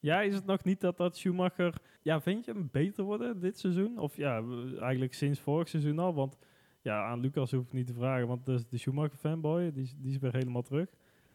Ja, 0.01 0.21
is 0.21 0.35
het 0.35 0.45
nog 0.45 0.63
niet 0.63 0.81
dat 0.81 0.97
dat 0.97 1.17
Schumacher... 1.17 1.73
Ja, 2.01 2.21
vind 2.21 2.45
je 2.45 2.51
hem 2.51 2.69
beter 2.71 3.03
worden 3.03 3.39
dit 3.39 3.59
seizoen? 3.59 3.97
Of 3.99 4.15
ja, 4.17 4.43
eigenlijk 4.79 5.13
sinds 5.13 5.39
vorig 5.39 5.67
seizoen 5.69 5.99
al. 5.99 6.13
Want 6.13 6.37
ja, 6.81 7.03
aan 7.05 7.19
Lucas 7.19 7.51
hoef 7.51 7.65
ik 7.65 7.73
niet 7.73 7.87
te 7.87 7.93
vragen, 7.93 8.27
want 8.27 8.45
dat 8.45 8.55
is 8.59 8.67
de 8.67 8.77
Schumacher 8.77 9.17
fanboy. 9.17 9.71
Die, 9.71 9.83
is- 9.83 9.95
die 9.97 10.11
is 10.11 10.17
weer 10.17 10.33
helemaal 10.33 10.61
terug. 10.61 10.89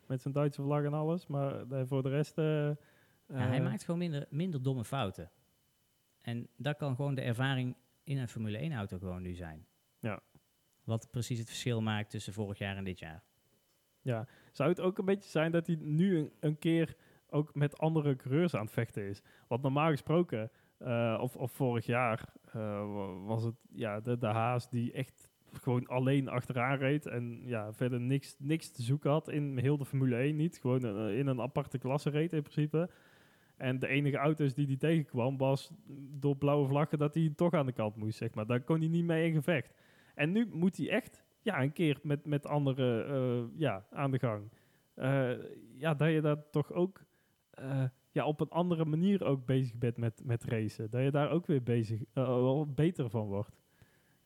Met 0.06 0.20
zijn 0.20 0.34
Duitse 0.34 0.62
vlag 0.62 0.84
en 0.84 0.92
alles. 0.92 1.26
Maar 1.26 1.70
eh, 1.70 1.82
voor 1.86 2.02
de 2.02 2.08
rest... 2.08 2.38
eh, 2.38 2.44
Ja, 2.44 2.76
hij 3.26 3.58
eh, 3.58 3.64
maakt 3.64 3.84
gewoon 3.84 4.00
minder, 4.00 4.26
minder 4.30 4.62
domme 4.62 4.84
fouten. 4.84 5.30
En 6.20 6.48
dat 6.56 6.76
kan 6.76 6.94
gewoon 6.96 7.14
de 7.14 7.20
ervaring 7.22 7.76
in 8.04 8.18
een 8.18 8.28
Formule 8.28 8.58
1 8.58 8.72
auto 8.72 8.98
gewoon 8.98 9.22
nu 9.22 9.34
zijn. 9.34 9.66
Ja. 10.00 10.20
Wat 10.84 11.08
precies 11.10 11.38
het 11.38 11.48
verschil 11.48 11.82
maakt 11.82 12.10
tussen 12.10 12.32
vorig 12.32 12.58
jaar 12.58 12.76
en 12.76 12.84
dit 12.84 12.98
jaar. 12.98 13.22
Ja, 14.02 14.26
zou 14.52 14.68
het 14.68 14.80
ook 14.80 14.98
een 14.98 15.04
beetje 15.04 15.30
zijn 15.30 15.52
dat 15.52 15.66
hij 15.66 15.76
nu 15.80 16.18
een, 16.18 16.30
een 16.40 16.58
keer 16.58 16.96
ook 17.30 17.54
met 17.54 17.78
andere 17.78 18.16
coureurs 18.16 18.54
aan 18.54 18.64
het 18.64 18.72
vechten 18.72 19.02
is? 19.02 19.22
Want 19.48 19.62
normaal 19.62 19.90
gesproken, 19.90 20.50
eh, 20.78 21.18
of, 21.20 21.36
of 21.36 21.52
vorig 21.52 21.86
jaar, 21.86 22.32
eh, 22.52 22.92
wa- 22.94 23.14
was 23.18 23.42
het 23.42 23.54
ja, 23.70 24.00
de, 24.00 24.26
Haas 24.26 24.68
die 24.70 24.92
echt 24.92 25.28
gewoon 25.52 25.86
alleen 25.86 26.28
achteraan 26.28 26.78
reed 26.78 27.06
en 27.06 27.40
ja, 27.44 27.72
verder 27.72 28.00
niks, 28.00 28.36
niks 28.38 28.70
te 28.70 28.82
zoeken 28.82 29.10
had 29.10 29.28
in 29.28 29.58
heel 29.58 29.76
de 29.76 29.84
Formule 29.84 30.16
1 30.16 30.36
niet. 30.36 30.58
Gewoon 30.58 30.84
eh, 30.84 31.18
in 31.18 31.26
een 31.26 31.40
aparte 31.40 31.78
klasse 31.78 32.10
reed 32.10 32.32
in 32.32 32.42
principe. 32.42 32.90
En 33.56 33.78
de 33.78 33.86
enige 33.86 34.16
auto's 34.16 34.54
die 34.54 34.66
hij 34.66 34.76
tegenkwam 34.76 35.36
was 35.36 35.70
door 36.10 36.36
blauwe 36.36 36.68
vlaggen 36.68 36.98
dat 36.98 37.14
hij 37.14 37.32
toch 37.36 37.52
aan 37.52 37.66
de 37.66 37.72
kant 37.72 37.96
moest, 37.96 38.18
zeg 38.18 38.34
maar. 38.34 38.46
Daar 38.46 38.60
kon 38.60 38.78
hij 38.78 38.88
niet 38.88 39.04
mee 39.04 39.26
in 39.28 39.34
gevecht. 39.34 39.74
En 40.14 40.32
nu 40.32 40.46
moet 40.52 40.76
hij 40.76 40.90
echt 40.90 41.24
ja, 41.40 41.62
een 41.62 41.72
keer 41.72 41.98
met, 42.02 42.26
met 42.26 42.46
anderen 42.46 43.50
ja, 43.56 43.86
aan 43.90 44.10
de 44.10 44.18
gang. 44.18 44.50
Ja, 45.78 45.94
dat 45.94 46.10
je 46.12 46.20
daar 46.20 46.50
toch 46.50 46.72
ook 46.72 47.04
eh, 47.56 47.84
ja, 48.10 48.26
op 48.26 48.40
een 48.40 48.50
andere 48.50 48.84
manier 48.84 49.24
ook 49.24 49.46
bezig 49.46 49.74
bent 49.74 49.96
met, 49.96 50.22
met 50.24 50.44
racen. 50.44 50.90
Dat 50.90 51.02
je 51.02 51.10
daar 51.10 51.30
ook 51.30 51.46
weer 51.46 51.62
bezig, 51.62 52.00
eh, 52.12 52.24
wel 52.24 52.66
beter 52.66 53.10
van 53.10 53.26
wordt. 53.26 53.56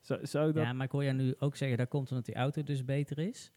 Dat... 0.06 0.54
Ja, 0.54 0.72
maar 0.72 0.86
ik 0.86 0.92
hoor 0.92 1.04
jou 1.04 1.16
nu 1.16 1.34
ook 1.38 1.56
zeggen, 1.56 1.78
dat 1.78 1.88
komt 1.88 2.10
omdat 2.10 2.24
die 2.24 2.34
auto 2.34 2.62
dus 2.62 2.84
beter 2.84 3.18
is. 3.18 3.52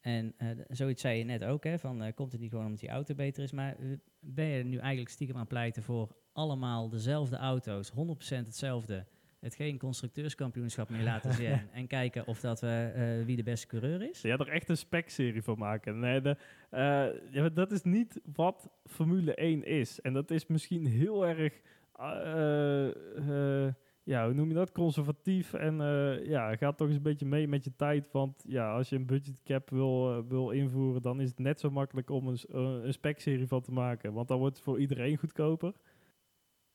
En 0.00 0.34
eh, 0.36 0.48
zoiets 0.68 1.00
zei 1.00 1.18
je 1.18 1.24
net 1.24 1.44
ook, 1.44 1.64
hè, 1.64 1.78
van 1.78 2.14
komt 2.14 2.32
het 2.32 2.40
niet 2.40 2.50
gewoon 2.50 2.64
omdat 2.64 2.80
die 2.80 2.88
auto 2.88 3.14
beter 3.14 3.42
is. 3.42 3.52
Maar 3.52 3.76
ben 4.20 4.46
je 4.46 4.64
nu 4.64 4.76
eigenlijk 4.76 5.10
stiekem 5.10 5.36
aan 5.36 5.46
pleiten 5.46 5.82
voor 5.82 6.16
allemaal 6.32 6.88
dezelfde 6.88 7.36
auto's, 7.36 7.90
100% 7.90 7.94
hetzelfde. 8.28 9.06
Het 9.40 9.54
geen 9.54 9.78
constructeurskampioenschap 9.78 10.88
meer 10.88 11.02
laten 11.02 11.32
zien. 11.32 11.60
en 11.72 11.86
kijken 11.86 12.26
of 12.26 12.40
dat 12.40 12.60
we, 12.60 12.92
eh, 12.94 13.24
wie 13.26 13.36
de 13.36 13.42
beste 13.42 13.66
coureur 13.66 14.02
is. 14.02 14.22
Had 14.22 14.40
er 14.40 14.48
echt 14.48 14.68
een 14.68 14.76
spec-serie 14.76 15.42
van 15.42 15.58
maken. 15.58 15.98
Nee, 15.98 16.20
de, 16.20 16.36
eh, 16.70 17.06
ja, 17.30 17.48
dat 17.48 17.72
is 17.72 17.82
niet 17.82 18.20
wat 18.34 18.70
Formule 18.84 19.40
1 19.40 19.64
is. 19.64 20.00
En 20.00 20.12
dat 20.12 20.30
is 20.30 20.46
misschien 20.46 20.86
heel 20.86 21.26
erg, 21.26 21.60
eh, 21.98 23.74
ja, 24.02 24.24
hoe 24.24 24.34
noem 24.34 24.48
je 24.48 24.54
dat? 24.54 24.72
Conservatief. 24.72 25.52
En 25.52 25.76
ja, 26.24 26.56
gaat 26.56 26.76
toch 26.76 26.86
eens 26.86 26.96
een 26.96 27.02
beetje 27.02 27.26
mee 27.26 27.48
met 27.48 27.64
je 27.64 27.76
tijd. 27.76 28.10
Want 28.12 28.44
ja, 28.48 28.72
als 28.72 28.88
je 28.88 28.96
een 28.96 29.06
budgetcap 29.06 29.70
wil, 29.70 30.12
eh, 30.12 30.22
wil 30.28 30.50
invoeren, 30.50 31.02
dan 31.02 31.20
is 31.20 31.28
het 31.28 31.38
net 31.38 31.60
zo 31.60 31.70
makkelijk 31.70 32.10
om 32.10 32.28
een, 32.28 32.38
een 32.86 32.92
spec-serie 32.92 33.46
van 33.46 33.62
te 33.62 33.72
maken. 33.72 34.12
Want 34.12 34.28
dan 34.28 34.38
wordt 34.38 34.56
het 34.56 34.64
voor 34.64 34.80
iedereen 34.80 35.16
goedkoper. 35.16 35.72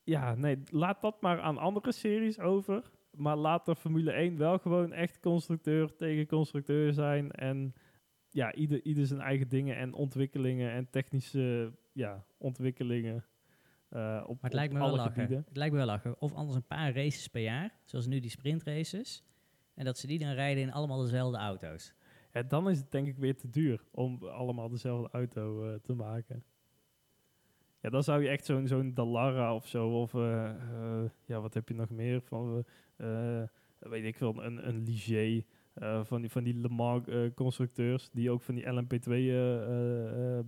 Ja, 0.04 0.36
nee, 0.36 0.58
laat 0.70 1.02
dat 1.02 1.22
maar 1.22 1.42
aan 1.42 1.58
andere 1.58 1.92
series 1.92 2.40
over. 2.40 2.92
Maar 3.12 3.36
laat 3.38 3.66
de 3.66 3.76
Formule 3.76 4.12
1 4.12 4.38
wel 4.38 4.58
gewoon 4.58 4.94
echt 4.94 5.20
constructeur 5.20 5.96
tegen 5.96 6.28
constructeur 6.28 6.94
zijn. 6.94 7.32
En 7.32 7.74
ja, 8.30 8.54
ieder, 8.54 8.84
ieder 8.86 9.06
zijn 9.06 9.20
eigen 9.20 9.50
dingen 9.50 9.76
en 9.76 9.94
ontwikkelingen 9.94 10.72
en 10.72 10.90
technische 10.90 11.74
ja, 11.92 12.26
ontwikkelingen. 12.38 13.26
eh, 13.90 14.24
op, 14.28 14.42
Maar 14.42 14.50
het 14.50 14.54
lijkt 14.54 14.74
me 14.74 14.80
wel 14.80 14.88
alle 14.88 14.98
lachen. 14.98 15.14
gebieden. 15.14 15.44
Het 15.48 15.58
lijkt 15.58 15.72
me 15.72 15.78
wel 15.78 15.88
lachen. 15.88 16.22
Of 16.22 16.34
anders 16.34 16.56
een 16.56 16.68
paar 16.68 16.94
races 16.96 17.28
per 17.28 17.42
jaar, 17.42 17.74
zoals 17.84 18.08
nu 18.08 18.20
die 18.20 18.30
sprintraces. 18.30 19.24
En 19.74 19.86
dat 19.86 19.98
ze 19.98 20.08
die 20.08 20.20
dan 20.20 20.32
rijden 20.34 20.64
in 20.64 20.72
allemaal 20.72 21.02
dezelfde 21.02 21.38
auto's. 21.38 21.94
Ja, 22.34 22.44
dan 22.44 22.70
is 22.70 22.78
het 22.78 22.92
denk 22.92 23.08
ik 23.08 23.18
weer 23.18 23.38
te 23.38 23.50
duur 23.50 23.84
om 23.92 24.24
allemaal 24.24 24.70
dezelfde 24.70 25.10
auto 25.12 25.66
eh, 25.68 25.80
te 25.80 25.94
maken. 25.94 26.44
Ja, 27.82 27.90
dan 27.90 28.04
zou 28.04 28.24
je 28.24 28.30
echt 28.30 28.46
zo'n 28.46 28.68
zo'n 28.68 28.94
Dallara 28.94 29.56
of 29.56 29.68
zo, 29.68 30.02
of 30.02 30.14
eh, 30.14 30.50
eh, 30.50 31.10
ja, 31.26 31.42
wat 31.42 31.54
heb 31.54 31.68
je 31.68 31.74
nog 31.74 31.90
meer 31.90 32.22
van, 32.22 32.66
eh, 32.96 33.44
weet 33.80 34.06
ik 34.06 34.18
wel, 34.18 34.44
een, 34.44 34.68
een 34.68 34.84
Ligier, 34.84 35.44
van 36.04 36.22
die, 36.22 36.30
van 36.30 36.44
die 36.44 36.60
Le 36.60 36.70
Mans 36.70 37.04
constructeurs, 37.36 38.10
die 38.12 38.32
ook 38.32 38.42
van 38.42 38.56
die 38.56 38.66
LMP2 38.66 39.10
eh, 39.10 39.56
eh, 39.62 40.40
eh, 40.40 40.46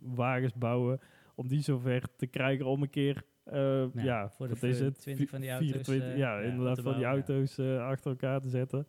wagens 0.00 0.54
bouwen, 0.54 1.00
om 1.34 1.48
die 1.48 1.62
zover 1.62 2.02
te 2.16 2.26
krijgen 2.26 2.66
om 2.66 2.82
een 2.82 2.90
keer, 2.90 3.24
eh, 3.44 3.94
ja, 3.94 4.30
voor 4.30 4.48
de 4.48 4.54
wat 4.54 4.62
is 4.62 4.80
het? 4.80 5.00
20 5.00 5.28
van 5.28 5.40
die 5.40 5.50
auto's, 5.50 5.70
24, 5.70 6.16
ja, 6.16 6.40
ja, 6.40 6.46
inderdaad, 6.48 6.80
van 6.80 6.92
die 6.92 7.02
ja. 7.02 7.10
auto's 7.10 7.58
achter 7.58 8.10
elkaar 8.10 8.40
te 8.40 8.48
zetten. 8.48 8.86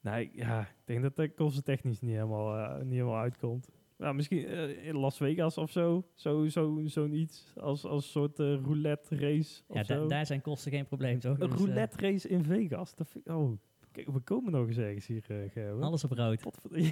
Nee, 0.00 0.30
ja, 0.32 0.60
ik 0.60 0.84
denk 0.84 1.02
dat 1.02 1.16
dat 1.16 1.34
kostentechnisch 1.34 2.00
niet 2.00 2.14
helemaal, 2.14 2.78
niet 2.78 2.92
helemaal 2.92 3.18
uitkomt. 3.18 3.70
Nou, 4.00 4.14
misschien 4.14 4.46
eh, 4.46 4.86
in 4.86 4.96
Las 4.96 5.16
Vegas 5.16 5.58
of 5.58 5.70
zo. 5.70 6.04
Zo'n 6.14 6.50
zo, 6.50 6.80
zo'n 6.84 7.12
iets 7.14 7.52
als, 7.56 7.84
als 7.84 8.10
soort 8.10 8.38
eh, 8.38 8.54
roulette 8.62 9.16
race 9.16 9.62
Ja, 9.68 9.82
da- 9.82 10.06
daar 10.06 10.26
zijn 10.26 10.40
kosten 10.40 10.72
geen 10.72 10.86
probleem, 10.86 11.18
toch? 11.18 11.38
Een 11.38 11.50
Dus, 11.50 11.58
eh, 11.60 11.64
roulette 11.66 11.96
race 12.00 12.28
in 12.28 12.44
Vegas. 12.44 12.94
Dat 12.94 13.08
vind 13.10 13.26
ik- 13.26 13.32
oh, 13.32 13.58
kijk, 13.92 14.10
we 14.10 14.20
komen 14.20 14.52
nog 14.52 14.66
eens 14.66 14.76
ergens 14.78 15.06
hier, 15.06 15.52
uh, 15.54 15.80
alles 15.82 16.04
op 16.04 16.12
rood. 16.12 16.44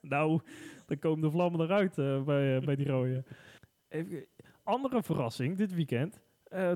Nou, 0.00 0.40
dan 0.86 0.98
komen 0.98 1.20
de 1.20 1.30
vlammen 1.30 1.60
eruit 1.60 1.94
bij, 2.24 2.60
bij 2.60 2.76
die 2.76 2.86
rode. 2.88 3.24
Even, 3.88 4.26
andere 4.62 5.02
verrassing 5.02 5.56
dit 5.56 5.74
weekend. 5.74 6.20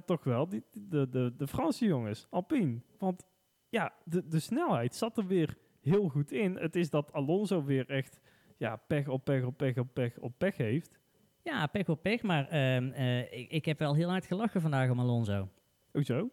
toch 0.04 0.24
wel, 0.24 0.48
die, 0.48 0.62
de, 0.72 1.08
de, 1.08 1.32
de 1.36 1.46
Franse 1.46 1.84
jongens, 1.84 2.26
Alpine. 2.30 2.80
Want 2.98 3.26
ja, 3.68 3.92
de, 4.04 4.28
de 4.28 4.38
snelheid 4.40 4.94
zat 4.94 5.18
er 5.18 5.26
weer 5.26 5.56
heel 5.80 6.08
goed 6.08 6.32
in. 6.32 6.56
Het 6.56 6.76
is 6.76 6.90
dat 6.90 7.12
Alonso 7.12 7.64
weer 7.64 7.88
echt 7.90 8.20
ja, 8.57 8.76
pech 8.76 9.09
op 9.09 9.24
pech 9.24 9.44
op 9.44 9.57
pech 9.57 9.76
op 9.78 9.88
pech 9.94 10.18
op 10.18 10.32
pech 10.38 10.57
heeft. 10.57 10.98
Ja, 11.42 11.66
pech 11.66 11.88
op 11.88 12.02
pech, 12.02 12.22
maar 12.22 12.48
ehm, 12.48 12.90
eh, 12.90 13.32
ik, 13.32 13.50
ik 13.50 13.64
heb 13.64 13.78
wel 13.78 13.94
heel 13.94 14.09
hard 14.09 14.26
gelachen 14.26 14.61
vandaag 14.61 14.90
om 14.90 15.00
Alonso. 15.00 15.48
Hoezo? 15.92 16.30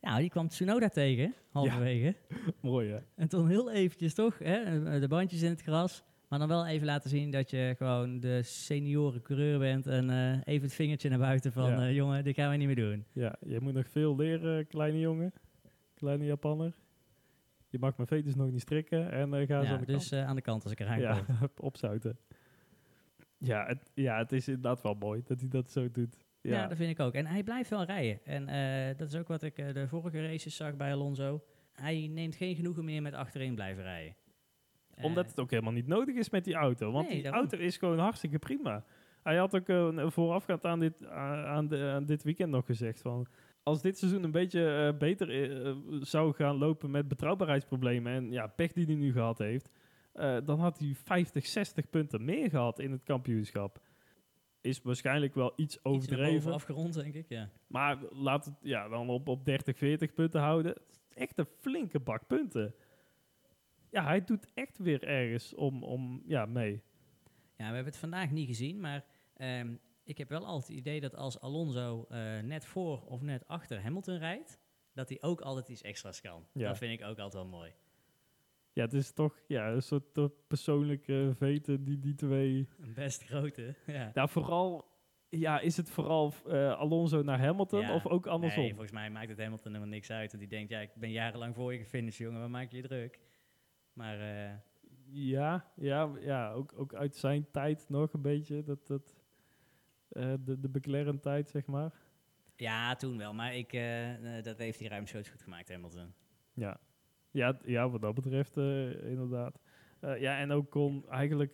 Ja, 0.00 0.18
die 0.18 0.30
kwam 0.30 0.48
Tsunoda 0.48 0.88
tegen, 0.88 1.34
halverwege. 1.50 2.14
Mooi 2.60 2.90
hè? 2.90 2.98
En 3.16 3.28
toen 3.28 3.48
heel 3.48 3.70
eventjes 3.70 4.14
toch, 4.14 4.38
hè, 4.38 5.00
de 5.00 5.08
bandjes 5.08 5.42
in 5.42 5.50
het 5.50 5.62
gras. 5.62 6.04
Maar 6.28 6.38
dan 6.38 6.48
wel 6.48 6.66
even 6.66 6.86
laten 6.86 7.10
zien 7.10 7.30
dat 7.30 7.50
je 7.50 7.74
gewoon 7.76 8.20
de 8.20 8.42
senioren 8.42 9.22
coureur 9.22 9.58
bent. 9.58 9.86
En 9.86 10.10
eh, 10.10 10.32
even 10.44 10.62
het 10.66 10.74
vingertje 10.74 11.08
naar 11.08 11.18
buiten 11.18 11.52
van, 11.52 11.70
Ja. 11.70 11.86
eh, 11.88 11.94
jongen, 11.94 12.24
dit 12.24 12.34
gaan 12.34 12.50
we 12.50 12.56
niet 12.56 12.66
meer 12.66 12.76
doen. 12.76 13.04
Ja, 13.12 13.34
je 13.46 13.60
moet 13.60 13.74
nog 13.74 13.88
veel 13.88 14.16
leren, 14.16 14.66
kleine 14.66 14.98
jongen. 14.98 15.32
Kleine 15.94 16.24
Japanner. 16.24 16.72
Je 17.70 17.78
mag 17.78 17.96
mijn 17.96 18.08
veters 18.08 18.34
nog 18.34 18.50
niet 18.50 18.60
strikken 18.60 19.10
en 19.10 19.34
eh 19.34 19.46
ga 19.46 19.60
Ja, 19.62 19.70
aan 19.72 19.78
de 19.80 19.86
dus 19.86 20.08
kant. 20.08 20.22
eh, 20.22 20.28
aan 20.28 20.34
de 20.36 20.42
kant 20.42 20.62
als 20.62 20.72
ik 20.72 20.80
eraan 20.80 21.00
Ja, 21.00 21.20
kom. 21.20 21.48
opzouten. 21.68 22.18
Ja 23.38 23.66
het, 23.66 23.90
ja, 23.94 24.18
het 24.18 24.32
is 24.32 24.48
inderdaad 24.48 24.82
wel 24.82 24.94
mooi 24.94 25.22
dat 25.24 25.40
hij 25.40 25.48
dat 25.48 25.70
zo 25.70 25.90
doet. 25.90 26.16
Ja. 26.40 26.50
Ja, 26.54 26.66
dat 26.66 26.76
vind 26.76 26.90
ik 26.90 27.00
ook. 27.00 27.14
En 27.14 27.26
hij 27.26 27.42
blijft 27.42 27.70
wel 27.70 27.84
rijden. 27.84 28.20
En 28.24 28.48
eh, 28.48 28.96
dat 28.96 29.08
is 29.08 29.14
ook 29.18 29.28
wat 29.28 29.42
ik 29.42 29.56
de 29.56 29.88
vorige 29.88 30.26
races 30.26 30.56
zag 30.56 30.76
bij 30.76 30.92
Alonso. 30.92 31.42
Hij 31.72 32.06
neemt 32.10 32.34
geen 32.36 32.54
genoegen 32.54 32.84
meer 32.84 33.02
met 33.02 33.14
achterin 33.14 33.54
blijven 33.54 33.82
rijden. 33.82 34.14
Omdat 35.02 35.28
het 35.28 35.40
ook 35.40 35.50
helemaal 35.50 35.72
niet 35.72 35.86
nodig 35.86 36.14
is 36.14 36.30
met 36.30 36.44
die 36.44 36.54
auto. 36.54 36.90
Want 36.92 37.04
Nee, 37.06 37.14
die 37.14 37.22
daarom. 37.22 37.40
auto 37.40 37.58
is 37.58 37.76
gewoon 37.76 37.98
hartstikke 37.98 38.38
prima. 38.38 38.84
Hij 39.22 39.36
had 39.36 39.54
ook 39.56 39.68
eh, 39.68 40.10
voorafgaand 40.10 40.64
aan 40.64 40.80
dit, 40.80 41.06
aan, 41.06 41.44
aan 41.44 41.68
de, 41.68 41.90
aan 41.94 42.04
dit 42.06 42.22
weekend 42.22 42.50
nog 42.50 42.66
gezegd 42.66 43.00
van... 43.00 43.26
Als 43.62 43.82
dit 43.82 43.98
seizoen 43.98 44.22
een 44.22 44.30
beetje 44.30 44.90
eh, 44.92 44.98
beter 44.98 45.64
eh, 45.66 45.74
zou 46.00 46.34
gaan 46.34 46.56
lopen 46.56 46.90
met 46.90 47.08
betrouwbaarheidsproblemen... 47.08 48.12
en 48.12 48.30
ja, 48.30 48.46
pech 48.46 48.72
die 48.72 48.86
hij 48.86 48.94
nu 48.94 49.12
gehad 49.12 49.38
heeft... 49.38 49.70
eh, 50.12 50.36
dan 50.44 50.60
had 50.60 50.78
hij 50.78 50.94
50, 50.94 51.46
60 51.46 51.90
punten 51.90 52.24
meer 52.24 52.50
gehad 52.50 52.78
in 52.78 52.90
het 52.90 53.02
kampioenschap. 53.02 53.80
Is 54.60 54.82
waarschijnlijk 54.82 55.34
wel 55.34 55.52
iets 55.56 55.84
overdreven. 55.84 56.52
afgerond, 56.52 56.94
denk 56.94 57.14
ik. 57.14 57.28
Ja. 57.28 57.50
Maar 57.66 57.98
laat 58.10 58.44
het 58.44 58.54
ja, 58.62 58.88
dan 58.88 59.08
op, 59.08 59.28
op 59.28 59.44
30, 59.44 59.76
40 59.76 60.14
punten 60.14 60.40
houden. 60.40 60.74
Echt 61.14 61.38
een 61.38 61.48
flinke 61.58 62.00
bak 62.00 62.26
punten. 62.26 62.74
Ja, 63.90 64.04
hij 64.04 64.24
doet 64.24 64.46
echt 64.54 64.78
weer 64.78 65.04
ergens 65.04 65.54
om, 65.54 65.82
om 65.82 66.22
ja, 66.26 66.46
mee. 66.46 66.82
Ja, 67.56 67.68
we 67.68 67.74
hebben 67.74 67.84
het 67.84 67.96
vandaag 67.96 68.30
niet 68.30 68.46
gezien, 68.46 68.80
maar 68.80 69.04
ehm, 69.36 69.74
ik 70.10 70.18
heb 70.18 70.28
wel 70.28 70.46
altijd 70.46 70.68
het 70.68 70.76
idee 70.78 71.00
dat 71.00 71.14
als 71.14 71.40
Alonso 71.40 72.06
eh, 72.08 72.38
net 72.40 72.64
voor 72.64 73.00
of 73.06 73.20
net 73.20 73.46
achter 73.46 73.82
Hamilton 73.82 74.18
rijdt, 74.18 74.58
dat 74.92 75.08
hij 75.08 75.22
ook 75.22 75.40
altijd 75.40 75.68
iets 75.68 75.82
extra's 75.82 76.20
kan. 76.20 76.46
Ja. 76.52 76.68
Dat 76.68 76.78
vind 76.78 77.00
ik 77.00 77.06
ook 77.06 77.18
altijd 77.18 77.32
wel 77.32 77.46
mooi. 77.46 77.72
Ja, 78.72 78.82
het 78.82 78.92
is 78.92 79.12
toch 79.12 79.40
ja, 79.46 79.68
een 79.70 79.82
soort 79.82 80.46
persoonlijke 80.46 81.32
veten 81.36 81.84
die 81.84 81.98
die 81.98 82.14
twee... 82.14 82.68
Een 82.80 82.94
best 82.94 83.22
grote. 83.24 83.74
Ja. 84.14 84.28
Vooral... 84.28 84.88
Ja, 85.28 85.60
is 85.60 85.76
het 85.76 85.90
vooral 85.90 86.32
eh, 86.46 86.78
Alonso 86.78 87.22
naar 87.22 87.40
Hamilton 87.40 87.80
Ja. 87.80 87.94
of 87.94 88.06
ook 88.06 88.26
andersom? 88.26 88.62
Nee, 88.62 88.70
volgens 88.70 88.92
mij 88.92 89.10
maakt 89.10 89.28
het 89.28 89.38
Hamilton 89.38 89.72
helemaal 89.72 89.94
niks 89.94 90.10
uit. 90.10 90.30
Want 90.32 90.42
die 90.42 90.58
denkt, 90.58 90.70
ja, 90.70 90.80
ik 90.80 90.94
ben 90.94 91.10
jarenlang 91.10 91.54
voor 91.54 91.72
je 91.72 91.78
gefinished, 91.78 92.18
jongen, 92.18 92.40
waar 92.40 92.50
maak 92.50 92.70
je 92.70 92.76
je 92.76 92.82
druk? 92.82 93.20
Maar 93.92 94.20
eh, 94.20 94.54
Ja, 95.06 95.72
ja, 95.76 96.10
ja 96.20 96.52
ook, 96.52 96.72
ook 96.76 96.94
uit 96.94 97.16
zijn 97.16 97.50
tijd 97.50 97.88
nog 97.88 98.12
een 98.12 98.22
beetje. 98.22 98.62
Dat, 98.62 98.86
dat, 98.86 99.19
de, 100.10 100.60
de 100.60 100.68
McLaren-tijd, 100.72 101.48
zeg 101.48 101.66
maar. 101.66 101.92
ja, 102.56 102.94
toen 102.94 103.18
wel. 103.18 103.34
Maar 103.34 103.54
ik, 103.56 103.72
eh, 103.72 104.38
eh, 104.38 104.44
dat 104.44 104.58
heeft 104.58 104.78
hij 104.78 104.88
ruimschoots 104.88 105.28
goed 105.28 105.42
gemaakt, 105.42 105.68
Hamilton. 105.68 106.12
Ja, 106.54 106.80
ja, 107.30 107.58
ja 107.64 107.90
wat 107.90 108.00
dat 108.00 108.14
betreft 108.14 108.56
eh, 108.56 109.04
inderdaad. 109.10 109.58
Eh, 110.00 110.20
ja, 110.20 110.38
en 110.38 110.50
ook 110.50 110.70
kon 110.70 111.04
eigenlijk 111.08 111.52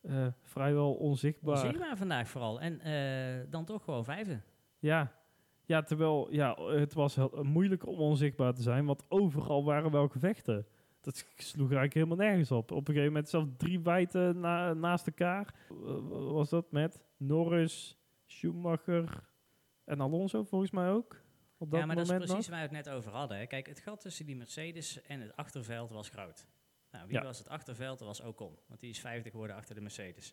eh, 0.00 0.26
vrijwel 0.42 0.94
onzichtbaar. 0.94 1.54
Onzichtbaar 1.54 1.96
vandaag 1.96 2.28
vooral. 2.28 2.60
En 2.60 2.80
eh, 2.80 3.50
dan 3.50 3.64
toch 3.64 3.84
gewoon 3.84 4.04
vijfde. 4.04 4.40
Ja. 4.78 5.12
ja, 5.64 5.82
terwijl 5.82 6.32
ja, 6.32 6.54
het 6.62 6.92
was 6.94 7.14
heel, 7.14 7.38
moeilijk 7.42 7.86
om 7.86 7.98
onzichtbaar 7.98 8.54
te 8.54 8.62
zijn, 8.62 8.84
want 8.86 9.04
overal 9.08 9.64
waren 9.64 9.90
wel 9.90 10.08
gevechten. 10.08 10.66
Dat 11.02 11.16
sloeg 11.36 11.72
eigenlijk 11.72 11.94
helemaal 11.94 12.16
nergens 12.16 12.50
op. 12.50 12.70
Op 12.70 12.78
een 12.88 12.94
gegeven 12.94 13.06
moment 13.12 13.28
zelfs 13.28 13.48
drie 13.56 13.80
wijten 13.80 14.40
na, 14.40 14.74
naast 14.74 15.06
elkaar. 15.06 15.54
Eh, 15.70 15.76
was 16.08 16.48
dat 16.50 16.70
met 16.72 17.00
Norris, 17.16 17.98
Schumacher 18.26 19.24
en 19.84 20.00
Alonso 20.00 20.42
volgens 20.44 20.70
mij 20.70 20.90
ook? 20.90 21.20
Op 21.58 21.70
dat 21.70 21.80
ja, 21.80 21.86
maar 21.86 21.96
dat 21.96 22.04
is 22.04 22.12
precies 22.16 22.34
nog? 22.34 22.46
waar 22.46 22.68
we 22.68 22.76
het 22.76 22.84
net 22.86 22.94
over 22.94 23.12
hadden. 23.12 23.38
Hè. 23.38 23.46
Kijk, 23.46 23.66
het 23.66 23.80
gat 23.80 24.00
tussen 24.00 24.26
die 24.26 24.36
Mercedes 24.36 25.02
en 25.02 25.20
het 25.20 25.36
achterveld 25.36 25.90
was 25.90 26.08
groot. 26.08 26.46
Nou, 26.90 27.06
wie 27.06 27.16
Ja. 27.16 27.22
was 27.22 27.38
het 27.38 27.48
achterveld? 27.48 27.98
Dat 27.98 28.08
was 28.08 28.20
Ocon. 28.20 28.58
Want 28.66 28.80
die 28.80 28.90
is 28.90 29.00
vijfde 29.00 29.30
geworden 29.30 29.56
achter 29.56 29.74
de 29.74 29.80
Mercedes. 29.80 30.32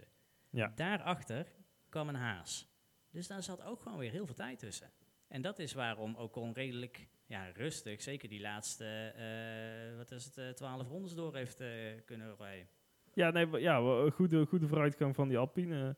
Ja. 0.49 0.71
Daarachter 0.75 1.51
kwam 1.89 2.09
een 2.09 2.15
Haas. 2.15 2.67
Dus 3.11 3.27
daar 3.27 3.43
zat 3.43 3.63
ook 3.63 3.81
gewoon 3.81 3.97
weer 3.97 4.11
heel 4.11 4.25
veel 4.25 4.35
tijd 4.35 4.59
tussen. 4.59 4.91
En 5.27 5.41
dat 5.41 5.59
is 5.59 5.73
waarom 5.73 6.15
Ocon 6.15 6.53
redelijk 6.53 7.07
ja, 7.29 7.45
rustig, 7.55 8.01
zeker 8.01 8.29
die 8.29 8.41
laatste, 8.41 8.85
eh, 9.15 9.97
wat 9.97 10.11
is 10.11 10.25
het, 10.25 10.37
eh, 10.37 10.49
twaalf 10.49 10.87
rondes 10.87 11.13
door 11.15 11.35
heeft 11.35 11.59
eh, 11.59 11.67
kunnen 12.05 12.35
rijden. 12.39 12.67
Ja, 13.13 13.29
nee, 13.31 13.47
ja, 13.59 14.09
goede, 14.09 14.45
goede 14.45 14.67
vooruitgang 14.67 15.15
van 15.15 15.27
die 15.27 15.37
Alpine 15.37 15.95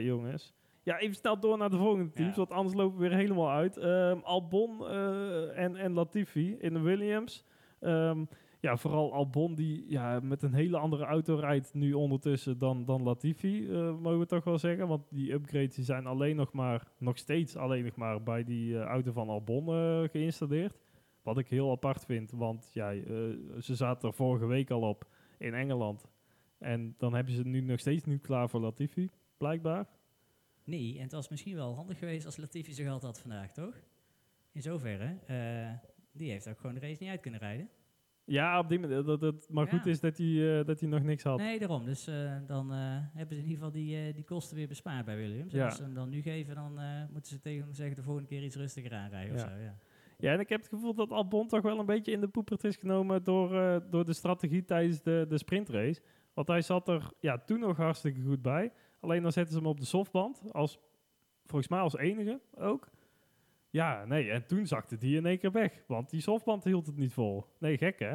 jongens. 0.00 0.54
Ja, 0.82 0.98
even 0.98 1.14
snel 1.14 1.40
door 1.40 1.58
naar 1.58 1.70
de 1.70 1.76
volgende 1.76 2.10
teams, 2.10 2.30
Ja. 2.30 2.36
want 2.36 2.50
anders 2.50 2.74
lopen 2.76 2.98
we 2.98 3.08
weer 3.08 3.18
helemaal 3.18 3.50
uit. 3.50 3.76
Ehm, 3.76 4.18
Albon 4.22 4.88
en, 5.54 5.76
en 5.76 5.92
Latifi 5.92 6.56
in 6.58 6.72
de 6.72 6.80
Williams. 6.80 7.44
Ehm, 7.80 8.24
ja, 8.64 8.76
vooral 8.76 9.12
Albon 9.12 9.54
die 9.54 9.84
ja, 9.88 10.20
met 10.20 10.42
een 10.42 10.54
hele 10.54 10.78
andere 10.78 11.04
auto 11.04 11.34
rijdt 11.34 11.74
nu 11.74 11.92
ondertussen 11.92 12.58
dan, 12.58 12.84
dan 12.84 13.02
Latifi, 13.02 13.68
eh, 13.68 13.98
mogen 13.98 14.18
we 14.18 14.26
toch 14.26 14.44
wel 14.44 14.58
zeggen. 14.58 14.88
Want 14.88 15.06
die 15.10 15.32
upgrades 15.32 15.74
die 15.74 15.84
zijn 15.84 16.06
alleen 16.06 16.36
nog 16.36 16.52
maar, 16.52 16.92
nog 16.98 17.18
steeds 17.18 17.56
alleen 17.56 17.84
nog 17.84 17.96
maar 17.96 18.22
bij 18.22 18.44
die 18.44 18.78
eh, 18.78 18.84
auto 18.84 19.12
van 19.12 19.28
Albon 19.28 19.68
eh, 19.68 20.08
geïnstalleerd. 20.10 20.78
Wat 21.22 21.38
ik 21.38 21.48
heel 21.48 21.70
apart 21.70 22.04
vind, 22.04 22.30
want 22.30 22.70
ja, 22.72 22.92
ze 23.60 23.74
zaten 23.74 24.08
er 24.08 24.14
vorige 24.14 24.46
week 24.46 24.70
al 24.70 24.88
op 24.88 25.06
in 25.38 25.54
Engeland. 25.54 26.06
En 26.58 26.94
dan 26.98 27.14
hebben 27.14 27.32
ze 27.32 27.38
het 27.38 27.48
nu 27.48 27.60
nog 27.60 27.80
steeds 27.80 28.04
niet 28.04 28.22
klaar 28.22 28.48
voor 28.48 28.60
Latifi, 28.60 29.10
blijkbaar. 29.36 29.86
Nee, 30.64 30.96
en 30.96 31.02
het 31.02 31.12
was 31.12 31.28
misschien 31.28 31.54
wel 31.54 31.74
handig 31.74 31.98
geweest 31.98 32.26
als 32.26 32.36
Latifi 32.36 32.72
zijn 32.72 32.86
geld 32.86 33.02
had 33.02 33.20
vandaag, 33.20 33.52
toch? 33.52 33.74
In 34.52 34.62
zoverre, 34.62 35.18
die 36.12 36.30
heeft 36.30 36.48
ook 36.48 36.58
gewoon 36.58 36.74
de 36.74 36.80
race 36.80 37.02
niet 37.02 37.10
uit 37.10 37.20
kunnen 37.20 37.40
rijden. 37.40 37.68
Ja, 38.26 38.58
op 38.58 38.68
die 38.68 38.78
manier. 38.78 39.04
Dat 39.04 39.20
het 39.20 39.46
maar 39.50 39.64
Ja. 39.64 39.70
goed 39.70 39.86
is 39.86 40.00
dat 40.00 40.16
hij, 40.18 40.58
eh, 40.58 40.66
dat 40.66 40.80
hij 40.80 40.88
nog 40.88 41.02
niks 41.02 41.22
had. 41.22 41.38
Nee, 41.38 41.58
daarom. 41.58 41.84
Dus 41.84 42.06
eh, 42.06 42.32
dan 42.46 42.72
eh, 42.72 42.78
hebben 43.14 43.36
ze 43.36 43.42
in 43.42 43.48
ieder 43.48 43.54
geval 43.56 43.70
die, 43.70 44.12
die 44.12 44.24
kosten 44.24 44.56
weer 44.56 44.68
bespaard 44.68 45.04
bij 45.04 45.16
Williams. 45.16 45.52
Ja. 45.52 45.64
als 45.64 45.76
ze 45.76 45.82
hem 45.82 45.94
dan 45.94 46.08
nu 46.08 46.22
geven, 46.22 46.54
dan 46.54 46.78
moeten 47.12 47.32
ze 47.32 47.40
tegen 47.40 47.64
hem 47.64 47.74
zeggen 47.74 47.96
de 47.96 48.02
volgende 48.02 48.28
keer 48.28 48.42
iets 48.44 48.56
rustiger 48.56 48.92
aanrijden 48.94 49.36
Ja. 49.36 49.42
of 49.44 49.50
zo. 49.50 49.56
Ja. 49.56 49.76
Ja, 50.18 50.32
en 50.32 50.40
ik 50.40 50.48
heb 50.48 50.60
het 50.60 50.68
gevoel 50.68 50.94
dat 50.94 51.10
Albon 51.10 51.48
toch 51.48 51.62
wel 51.62 51.78
een 51.78 51.86
beetje 51.86 52.12
in 52.12 52.20
de 52.20 52.28
poepert 52.28 52.64
is 52.64 52.76
genomen 52.76 53.24
door, 53.24 53.82
door 53.90 54.04
de 54.04 54.12
strategie 54.12 54.64
tijdens 54.64 55.02
de, 55.02 55.26
de 55.28 55.38
sprintrace. 55.38 56.00
Want 56.34 56.48
hij 56.48 56.62
zat 56.62 56.88
er 56.88 57.10
ja, 57.20 57.38
toen 57.38 57.60
nog 57.60 57.76
hartstikke 57.76 58.20
goed 58.20 58.42
bij. 58.42 58.72
Alleen 59.00 59.22
dan 59.22 59.32
zetten 59.32 59.52
ze 59.54 59.58
hem 59.58 59.68
op 59.68 59.80
de 59.80 59.86
softband, 59.86 60.42
als, 60.52 60.78
volgens 61.46 61.68
mij 61.70 61.80
als 61.80 61.96
enige 61.96 62.40
ook. 62.56 62.90
Ja, 63.74 64.04
nee, 64.04 64.30
en 64.30 64.46
toen 64.46 64.66
zakte 64.66 64.98
die 64.98 65.16
in 65.16 65.26
één 65.26 65.38
keer 65.38 65.52
weg. 65.52 65.82
Want 65.86 66.10
die 66.10 66.20
softband 66.20 66.64
hield 66.64 66.86
het 66.86 66.96
niet 66.96 67.12
vol. 67.12 67.46
Nee, 67.58 67.78
gek 67.78 67.98
hè? 67.98 68.14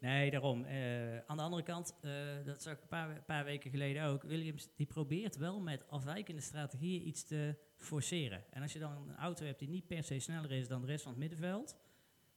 Nee, 0.00 0.30
daarom. 0.30 0.64
Eh, 0.64 1.18
aan 1.18 1.36
de 1.36 1.42
andere 1.42 1.62
kant, 1.62 1.98
eh, 2.00 2.10
dat 2.44 2.62
zag 2.62 2.72
ik 2.72 2.80
een 2.80 2.88
paar, 2.88 3.22
paar 3.26 3.44
weken 3.44 3.70
geleden 3.70 4.04
ook. 4.04 4.22
Williams 4.22 4.68
die 4.76 4.86
probeert 4.86 5.36
wel 5.36 5.60
met 5.60 5.88
afwijkende 5.88 6.40
strategieën 6.40 7.08
iets 7.08 7.24
te 7.24 7.56
forceren. 7.76 8.44
En 8.50 8.62
als 8.62 8.72
je 8.72 8.78
dan 8.78 9.08
een 9.08 9.16
auto 9.16 9.44
hebt 9.44 9.58
die 9.58 9.68
niet 9.68 9.86
per 9.86 10.04
se 10.04 10.18
sneller 10.18 10.52
is 10.52 10.68
dan 10.68 10.80
de 10.80 10.86
rest 10.86 11.02
van 11.02 11.12
het 11.12 11.20
middenveld, 11.20 11.76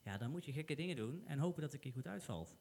ja, 0.03 0.17
dan 0.17 0.31
moet 0.31 0.45
je 0.45 0.51
gekke 0.51 0.75
dingen 0.75 0.95
doen 0.95 1.23
en 1.25 1.39
hopen 1.39 1.61
dat 1.61 1.71
het 1.71 1.73
een 1.73 1.91
keer 1.91 2.01
goed 2.01 2.11
uitvalt. 2.11 2.57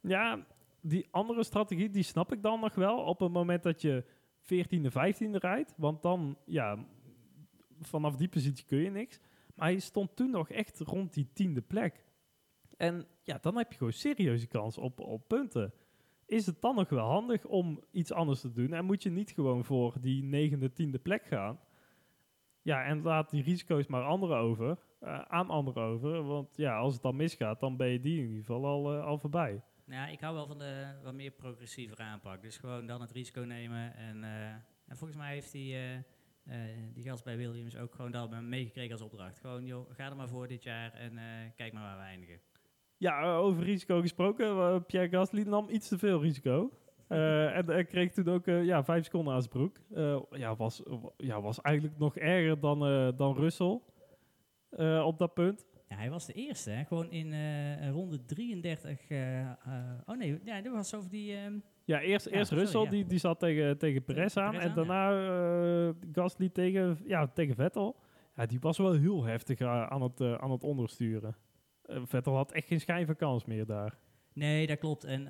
Ja, 0.00 0.46
die 0.80 1.08
andere 1.10 1.44
strategie, 1.44 1.90
die 1.90 2.02
snap 2.02 2.32
ik 2.32 2.42
dan 2.42 2.60
nog 2.60 2.74
wel. 2.74 2.98
Op 2.98 3.20
het 3.20 3.32
moment 3.32 3.62
dat 3.62 3.80
je 3.80 4.04
14e, 4.44 4.90
15e 4.90 5.38
rijdt. 5.38 5.74
Want 5.76 6.02
dan, 6.02 6.38
ja, 6.44 6.86
vanaf 7.80 8.16
die 8.16 8.28
positie 8.28 8.64
kun 8.64 8.78
je 8.78 8.90
niks. 8.90 9.20
Maar 9.54 9.68
hij 9.68 9.78
stond 9.78 10.16
toen 10.16 10.30
nog 10.30 10.50
echt 10.50 10.80
rond 10.80 11.14
die 11.14 11.28
tiende 11.32 11.60
plek. 11.60 12.04
En 12.76 13.06
ja, 13.22 13.38
dan 13.40 13.56
heb 13.56 13.70
je 13.70 13.78
gewoon 13.78 13.92
serieuze 13.92 14.46
kans 14.46 14.78
op, 14.78 15.00
op 15.00 15.28
punten. 15.28 15.72
Is 16.26 16.46
het 16.46 16.60
dan 16.60 16.74
nog 16.74 16.88
wel 16.88 17.06
handig 17.06 17.44
om 17.44 17.80
iets 17.90 18.12
anders 18.12 18.40
te 18.40 18.52
doen? 18.52 18.72
En 18.72 18.84
moet 18.84 19.02
je 19.02 19.10
niet 19.10 19.30
gewoon 19.30 19.64
voor 19.64 19.94
die 20.00 20.22
negende, 20.22 20.72
tiende 20.72 20.98
plek 20.98 21.24
gaan? 21.24 21.60
Ja, 22.62 22.84
en 22.84 23.02
laat 23.02 23.30
die 23.30 23.42
risico's 23.42 23.86
maar 23.86 24.02
anderen 24.02 24.36
over, 24.36 24.78
eh, 25.00 25.18
aan 25.18 25.48
anderen 25.48 25.82
over. 25.82 26.22
Want 26.22 26.56
ja, 26.56 26.76
als 26.76 26.92
het 26.92 27.02
dan 27.02 27.16
misgaat, 27.16 27.60
dan 27.60 27.76
ben 27.76 27.88
je 27.88 28.00
die 28.00 28.18
in 28.18 28.24
ieder 28.24 28.38
geval 28.38 28.64
al, 28.66 28.94
eh, 28.94 29.04
al 29.04 29.18
voorbij. 29.18 29.62
Nou, 29.84 30.12
ik 30.12 30.20
hou 30.20 30.34
wel 30.34 30.46
van 30.46 30.58
de 30.58 30.86
wat 31.02 31.14
meer 31.14 31.30
progressieve 31.30 31.96
aanpak. 31.96 32.42
Dus 32.42 32.56
gewoon 32.56 32.86
dan 32.86 33.00
het 33.00 33.10
risico 33.10 33.40
nemen. 33.40 33.94
En, 33.96 34.24
eh, 34.24 34.48
en 34.86 34.96
volgens 34.96 35.18
mij 35.18 35.32
heeft 35.32 35.52
die, 35.52 35.76
eh, 36.46 36.58
die 36.94 37.04
gast 37.04 37.24
bij 37.24 37.36
Williams 37.36 37.76
ook 37.76 37.94
gewoon 37.94 38.10
dat 38.10 38.40
meegekregen 38.42 38.92
als 38.92 39.00
opdracht. 39.02 39.38
Gewoon, 39.38 39.64
joh, 39.66 39.90
ga 39.90 40.10
er 40.10 40.16
maar 40.16 40.28
voor 40.28 40.48
dit 40.48 40.62
jaar 40.62 40.92
en 40.92 41.18
eh, 41.18 41.24
kijk 41.56 41.72
maar 41.72 41.82
waar 41.82 41.96
we 41.98 42.02
eindigen. 42.02 42.40
Ja, 42.96 43.34
over 43.36 43.62
risico 43.62 44.00
gesproken. 44.00 44.46
eh, 44.46 44.76
Pierre 44.86 45.08
Gasly 45.08 45.42
nam 45.42 45.68
iets 45.68 45.88
te 45.88 45.98
veel 45.98 46.20
risico. 46.22 46.70
En 47.08 47.66
hij 47.66 47.84
kreeg 47.84 48.12
toen 48.12 48.28
ook 48.28 48.46
eh, 48.46 48.64
ja, 48.64 48.84
vijf 48.84 49.04
seconden 49.04 49.34
aan 49.34 49.42
zijn 49.42 49.52
broek. 49.52 49.76
Ja, 50.30 50.56
was, 50.56 50.82
ja, 51.16 51.40
was 51.40 51.60
eigenlijk 51.60 51.98
nog 51.98 52.16
erger 52.16 52.60
dan, 52.60 52.78
dan 53.16 53.36
Russell 53.36 53.80
op 55.04 55.18
dat 55.18 55.34
punt. 55.34 55.66
Ja, 55.88 55.96
hij 55.96 56.10
was 56.10 56.26
de 56.26 56.32
eerste, 56.32 56.70
hè? 56.70 56.84
gewoon 56.84 57.10
in 57.10 57.32
ronde 57.90 58.24
33. 58.24 59.08
eh, 59.08 59.40
eh, 59.40 59.54
oh 60.06 60.16
nee, 60.16 60.40
ja, 60.44 60.60
dat 60.60 60.72
was 60.72 60.94
over 60.94 61.10
die. 61.10 61.36
ehm, 61.36 61.58
Ja, 61.84 62.00
eerst, 62.00 62.30
Ja, 62.30 62.36
eerst 62.36 62.52
Russell, 62.52 62.82
ja. 62.82 62.90
die, 62.90 63.06
die 63.06 63.18
zat 63.18 63.38
tegen, 63.38 63.78
tegen 63.78 64.04
Perez 64.04 64.36
aan. 64.36 64.50
Perez 64.50 64.64
en 64.64 64.68
aan, 64.68 64.76
daarna 64.76 65.10
eh, 65.88 65.94
Gasly 66.12 66.48
tegen, 66.48 66.98
ja, 67.06 67.26
tegen 67.26 67.54
Vettel. 67.54 68.00
Ja, 68.36 68.46
die 68.46 68.60
was 68.60 68.78
wel 68.78 68.92
heel 68.92 69.24
heftig 69.24 69.58
eh, 69.58 69.86
aan, 69.86 70.02
het, 70.02 70.20
eh, 70.20 70.34
aan 70.34 70.50
het 70.50 70.64
ondersturen. 70.64 71.36
Vettel 71.86 72.36
had 72.36 72.52
echt 72.52 72.66
geen 72.66 72.80
schijn 72.80 73.06
van 73.06 73.16
kans 73.16 73.44
meer 73.44 73.66
daar. 73.66 73.98
Nee, 74.32 74.66
dat 74.66 74.78
klopt. 74.78 75.04
En 75.04 75.26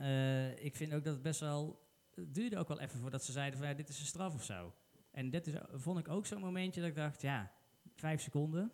ik 0.64 0.76
vind 0.76 0.94
ook 0.94 1.04
dat 1.04 1.12
het 1.12 1.22
best 1.22 1.40
wel. 1.40 1.82
Het 2.14 2.34
duurde 2.34 2.58
ook 2.58 2.68
wel 2.68 2.80
even 2.80 2.98
voordat 2.98 3.24
ze 3.24 3.32
zeiden: 3.32 3.58
van 3.58 3.68
ja, 3.68 3.74
dit 3.74 3.88
is 3.88 4.00
een 4.00 4.06
straf 4.06 4.34
of 4.34 4.42
zo. 4.42 4.72
En 5.10 5.30
dit 5.30 5.46
is, 5.46 5.54
vond 5.72 5.98
ik 5.98 6.08
ook 6.08 6.26
zo'n 6.26 6.40
momentje 6.40 6.80
dat 6.80 6.90
ik 6.90 6.96
dacht: 6.96 7.22
ja, 7.22 7.52
vijf 7.94 8.20
seconden. 8.20 8.72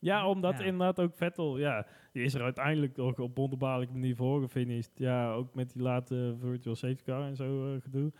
Ja, 0.00 0.28
omdat 0.28 0.58
Ja. 0.58 0.64
inderdaad 0.64 1.00
ook 1.00 1.14
Vettel, 1.14 1.58
ja, 1.58 1.86
die 2.12 2.22
is 2.24 2.34
er 2.34 2.42
uiteindelijk 2.42 2.96
nog 2.96 3.18
op 3.18 3.36
wonderbaarlijke 3.36 3.92
manier 3.92 4.16
voor 4.16 4.40
gefinished. 4.40 4.90
Ja, 4.94 5.32
ook 5.32 5.54
met 5.54 5.72
die 5.72 5.82
late 5.82 6.36
virtual 6.40 6.76
safety 6.76 7.02
car 7.04 7.22
en 7.22 7.36
zo 7.36 7.74
eh, 7.74 7.80
gedoe. 7.82 8.12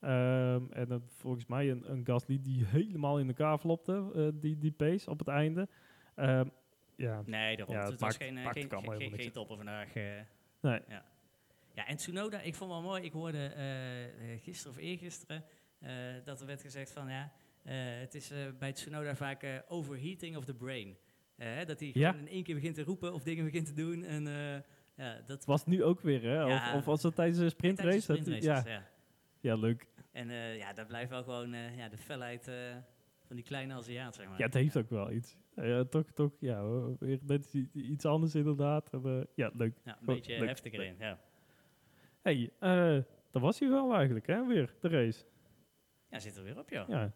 Ehm, 0.00 0.62
en 0.72 0.88
dan 0.88 1.02
volgens 1.08 1.46
mij 1.46 1.70
een, 1.70 1.90
een 1.90 2.06
Gasly 2.06 2.38
die 2.42 2.64
helemaal 2.66 3.18
in 3.18 3.28
elkaar 3.28 3.58
flopte, 3.58 4.10
eh, 4.14 4.28
die, 4.34 4.58
die 4.58 4.72
pace 4.72 5.10
op 5.10 5.18
het 5.18 5.28
einde. 5.28 5.68
Ehm, 6.14 6.48
ja, 6.96 7.22
Nee, 7.26 7.56
daarom. 7.56 7.74
Ja, 7.74 7.80
het 7.82 7.90
het 7.90 8.00
was 8.00 8.16
geen, 8.16 8.36
eh, 8.36 8.44
maakt 8.44 8.58
geen, 8.58 8.70
geen, 8.70 9.12
geen, 9.12 9.32
topper 9.32 9.56
vandaag. 9.56 9.94
nee. 9.94 10.80
Ja. 10.88 11.04
ja, 11.72 11.86
en 11.86 11.96
Tsunoda, 11.96 12.40
ik 12.40 12.54
vond 12.54 12.70
wel 12.70 12.82
mooi. 12.82 13.02
Ik 13.02 13.12
hoorde 13.12 13.52
gisteren 14.42 14.76
of 14.76 14.82
eergisteren 14.82 15.44
dat 16.24 16.40
er 16.40 16.46
werd 16.46 16.60
gezegd 16.60 16.92
van 16.92 17.08
ja, 17.08 17.32
het 18.00 18.14
is 18.14 18.32
bij 18.58 18.72
Tsunoda 18.72 19.14
vaak 19.14 19.64
overheating 19.68 20.36
of 20.36 20.44
the 20.44 20.54
brain. 20.54 20.96
Eh, 21.36 21.64
dat 21.66 21.80
hij 21.80 21.90
Ja. 21.94 22.10
gewoon 22.10 22.26
in 22.26 22.32
één 22.32 22.42
keer 22.42 22.54
begint 22.54 22.74
te 22.74 22.82
roepen 22.82 23.12
of 23.12 23.22
dingen 23.22 23.44
begint 23.44 23.66
te 23.66 23.72
doen. 23.72 24.02
En 24.04 24.26
eh, 24.26 24.60
ja, 24.94 25.14
dat 25.14 25.28
Het 25.36 25.44
was 25.44 25.66
nu 25.66 25.82
ook 25.84 26.00
weer, 26.00 26.22
hè? 26.22 26.34
Ja. 26.42 26.68
Of, 26.70 26.74
of 26.74 26.84
was 26.84 27.02
het 27.02 27.14
tijdens 27.14 27.38
de 27.38 27.48
sprintrace? 27.48 28.06
tijdens 28.06 28.28
Dat- 28.28 28.42
ja, 28.42 28.62
ja. 28.66 28.86
ja, 29.40 29.54
leuk. 29.56 29.86
En 30.12 30.30
eh, 30.30 30.58
ja, 30.58 30.72
dat 30.72 30.86
blijft 30.86 31.10
wel 31.10 31.22
gewoon 31.22 31.50
ja, 31.52 31.88
de 31.88 31.96
felheid 31.98 32.50
van 33.26 33.36
die 33.36 33.44
kleine 33.44 33.74
Aziat, 33.74 34.14
zeg 34.14 34.28
maar. 34.28 34.38
Ja, 34.38 34.44
het 34.44 34.54
heeft 34.54 34.76
ook 34.76 34.90
wel 34.90 35.10
iets. 35.10 35.36
Eh, 35.54 35.80
toch, 35.80 36.10
toch, 36.10 36.32
ja, 36.40 36.64
weer 36.98 37.18
net 37.22 37.54
iets 37.72 38.04
anders 38.04 38.34
inderdaad. 38.34 38.90
En, 38.92 39.26
ja, 39.34 39.50
leuk. 39.54 39.76
Ja, 39.84 39.96
een 40.00 40.06
beetje 40.06 40.38
leuk. 40.38 40.48
heftiger 40.48 40.82
in, 40.84 40.94
ja. 40.98 41.18
hey, 42.22 42.50
dat 43.30 43.42
was 43.42 43.58
hij 43.58 43.68
wel 43.68 43.94
eigenlijk, 43.94 44.26
hè? 44.26 44.46
Weer, 44.46 44.74
de 44.80 44.88
race. 44.88 45.24
Ja, 46.10 46.18
zit 46.18 46.36
er 46.36 46.42
weer 46.44 46.58
op, 46.58 46.70
joh. 46.70 46.88
Ja. 46.88 47.12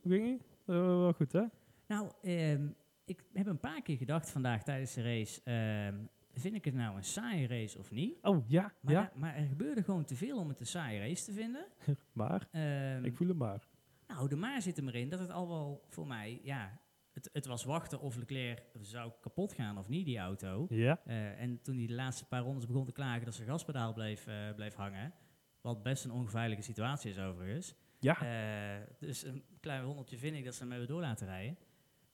Hoe 0.00 0.12
ging 0.12 0.24
hij? 0.24 0.38
Eh, 0.76 0.82
wel 0.86 1.12
goed, 1.12 1.32
hè? 1.32 1.42
Nou, 1.86 2.10
ehm, 2.22 2.66
ik 3.04 3.24
heb 3.32 3.46
een 3.46 3.60
paar 3.60 3.82
keer 3.82 3.96
gedacht 3.96 4.30
vandaag 4.30 4.62
tijdens 4.62 4.94
de 4.94 5.02
race, 5.02 5.40
ehm, 5.44 5.96
vind 6.34 6.54
ik 6.54 6.64
het 6.64 6.74
nou 6.74 6.96
een 6.96 7.04
saaie 7.04 7.46
race 7.46 7.78
of 7.78 7.90
niet? 7.90 8.18
Oh, 8.22 8.48
ja, 8.48 8.72
Maar, 8.80 8.92
ja. 8.94 9.12
maar 9.14 9.34
er 9.36 9.46
gebeurde 9.46 9.82
gewoon 9.82 10.04
te 10.04 10.16
veel 10.16 10.38
om 10.38 10.48
het 10.48 10.60
een 10.60 10.66
saaie 10.66 10.98
race 11.00 11.24
te 11.24 11.32
vinden. 11.32 11.66
Maar, 12.12 12.48
Ehm, 12.52 13.04
ik 13.04 13.16
voel 13.16 13.28
hem 13.28 13.36
maar. 13.36 13.66
nou, 14.06 14.28
de 14.28 14.36
maar 14.36 14.62
zit 14.62 14.76
er 14.78 14.84
maar 14.84 14.94
in 14.94 15.08
dat 15.08 15.18
het 15.20 15.30
al 15.30 15.48
wel 15.48 15.84
voor 15.88 16.06
mij, 16.06 16.40
ja, 16.42 16.80
het, 17.12 17.30
het 17.32 17.46
was 17.46 17.64
wachten 17.64 18.00
of 18.00 18.16
Leclerc 18.16 18.62
zou 18.80 19.12
kapot 19.20 19.52
gaan 19.52 19.78
of 19.78 19.88
niet, 19.88 20.04
die 20.06 20.18
auto. 20.18 20.66
Ja, 20.68 21.00
Eh, 21.04 21.40
en 21.40 21.62
toen 21.62 21.76
hij 21.76 21.86
de 21.86 21.94
laatste 21.94 22.24
paar 22.26 22.42
rondes 22.42 22.66
begon 22.66 22.84
te 22.84 22.92
klagen 22.92 23.24
dat 23.24 23.34
zijn 23.34 23.48
gaspedaal 23.48 23.92
bleef, 23.92 24.26
bleef 24.56 24.74
hangen, 24.74 25.12
wat 25.60 25.82
best 25.82 26.04
een 26.04 26.10
onveilige 26.10 26.62
situatie 26.62 27.10
is 27.10 27.18
overigens. 27.18 27.74
ja. 28.00 28.20
Eh, 28.80 28.86
dus 28.98 29.24
een 29.24 29.44
klein 29.60 29.84
honderdje 29.84 30.18
vind 30.18 30.36
ik 30.36 30.44
dat 30.44 30.54
ze 30.54 30.60
hem 30.60 30.70
hebben 30.70 30.88
door 30.88 31.00
laten 31.00 31.26
rijden. 31.26 31.56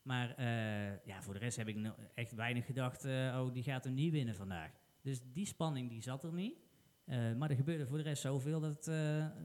Maar 0.08 0.34
eh, 0.36 1.04
ja, 1.06 1.22
voor 1.22 1.34
de 1.34 1.40
rest 1.40 1.56
heb 1.56 1.68
ik 1.68 1.76
no- 1.76 1.94
echt 2.14 2.34
weinig 2.34 2.66
gedacht, 2.66 3.04
eh, 3.04 3.12
oh, 3.40 3.52
die 3.52 3.62
gaat 3.62 3.84
hem 3.84 3.94
niet 3.94 4.12
winnen 4.12 4.34
vandaag. 4.34 4.70
Dus 5.02 5.20
die 5.32 5.46
spanning 5.46 5.88
die 5.88 6.02
zat 6.02 6.24
er 6.24 6.32
niet. 6.32 6.56
Eh, 7.04 7.32
maar 7.36 7.50
er 7.50 7.56
gebeurde 7.56 7.86
voor 7.86 7.96
de 7.96 8.02
rest 8.02 8.22
zoveel 8.22 8.60
dat 8.60 8.70
het 8.76 8.86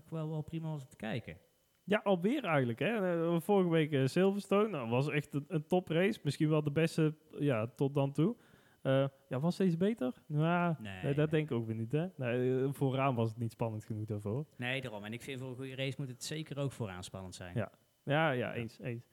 wel, 0.09 0.29
wel 0.29 0.41
prima 0.41 0.69
was 0.69 0.81
om 0.81 0.89
te 0.89 0.95
kijken. 0.95 1.37
Ja, 1.83 2.01
alweer 2.03 2.43
eigenlijk. 2.45 2.79
Hè? 2.79 3.41
Vorige 3.41 3.69
week 3.69 4.07
Silverstone. 4.09 4.67
Nou, 4.67 4.89
was 4.89 5.09
echt 5.09 5.33
een, 5.33 5.45
een 5.47 5.67
toprace. 5.67 6.19
Misschien 6.23 6.49
wel 6.49 6.63
de 6.63 6.71
beste 6.71 7.15
ja, 7.39 7.67
tot 7.67 7.93
dan 7.93 8.11
toe. 8.11 8.35
Ja, 9.27 9.39
was 9.39 9.57
deze 9.57 9.77
beter? 9.77 10.13
Nou, 10.25 10.75
Nee, 10.79 10.93
nee, 10.93 11.13
dat 11.13 11.15
nee. 11.15 11.27
denk 11.27 11.49
ik 11.51 11.57
ook 11.57 11.65
weer 11.65 11.75
niet. 11.75 11.91
Hè? 11.91 12.07
Nee, 12.15 12.67
vooraan 12.73 13.15
was 13.15 13.29
het 13.29 13.37
niet 13.37 13.51
spannend 13.51 13.85
genoeg 13.85 14.05
daarvoor. 14.05 14.45
Nee, 14.57 14.81
daarom. 14.81 15.03
En 15.03 15.13
ik 15.13 15.21
vind 15.21 15.39
voor 15.39 15.49
een 15.49 15.55
goede 15.55 15.75
race 15.75 15.95
moet 15.99 16.07
het 16.09 16.23
zeker 16.23 16.57
ook 16.59 16.71
vooraan 16.71 17.03
spannend 17.03 17.35
zijn. 17.35 17.55
Ja. 17.55 17.71
Ja, 18.03 18.31
ja, 18.31 18.53
eens. 18.53 18.79
eens. 18.79 19.03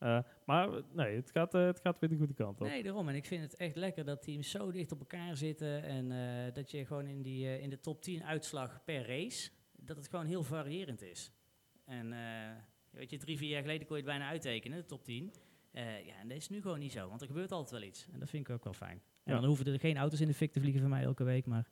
Eh, 0.00 0.18
maar 0.44 0.68
nee, 0.92 1.16
het 1.16 1.30
gaat, 1.30 1.54
eh, 1.54 1.66
het 1.66 1.80
gaat 1.80 1.98
weer 1.98 2.08
de 2.08 2.16
goede 2.16 2.34
kant 2.34 2.60
op. 2.60 2.66
Nee, 2.66 2.82
daarom. 2.82 3.08
En 3.08 3.14
ik 3.14 3.24
vind 3.24 3.42
het 3.42 3.56
echt 3.56 3.76
lekker 3.76 4.04
dat 4.04 4.22
teams 4.22 4.50
zo 4.50 4.70
dicht 4.70 4.92
op 4.92 4.98
elkaar 5.00 5.36
zitten. 5.36 5.82
En 5.82 6.12
eh, 6.12 6.54
dat 6.54 6.70
je 6.70 6.86
gewoon 6.86 7.06
in, 7.06 7.22
die, 7.22 7.60
in 7.60 7.70
de 7.70 7.80
top 7.80 8.02
10 8.02 8.24
uitslag 8.24 8.84
per 8.84 9.06
race, 9.06 9.50
dat 9.76 9.96
het 9.96 10.08
gewoon 10.08 10.26
heel 10.26 10.42
variërend 10.42 11.02
is. 11.02 11.32
En 11.84 12.14
weet 12.90 13.10
je, 13.10 13.16
drie, 13.18 13.36
vier 13.36 13.48
jaar 13.48 13.62
geleden 13.62 13.86
kon 13.86 13.96
je 13.96 14.02
het 14.02 14.10
bijna 14.12 14.28
uittekenen, 14.28 14.78
de 14.78 14.84
top 14.84 15.04
10. 15.04 15.32
Eh, 15.70 16.06
ja, 16.06 16.14
en 16.20 16.28
dat 16.28 16.36
is 16.36 16.48
nu 16.48 16.60
gewoon 16.60 16.78
niet 16.78 16.92
zo, 16.92 17.08
want 17.08 17.20
er 17.20 17.26
gebeurt 17.26 17.52
altijd 17.52 17.80
wel 17.80 17.88
iets. 17.88 18.06
En 18.12 18.18
dat 18.18 18.30
vind 18.30 18.48
ik 18.48 18.54
ook 18.54 18.64
wel 18.64 18.72
fijn. 18.72 19.02
En 19.24 19.34
Ja. 19.34 19.40
dan 19.40 19.44
hoeven 19.48 19.66
er 19.66 19.78
geen 19.78 19.96
auto's 19.96 20.20
in 20.20 20.26
de 20.26 20.34
fik 20.34 20.52
te 20.52 20.60
vliegen 20.60 20.80
van 20.80 20.90
mij 20.90 21.02
elke 21.02 21.24
week, 21.24 21.46
maar... 21.46 21.68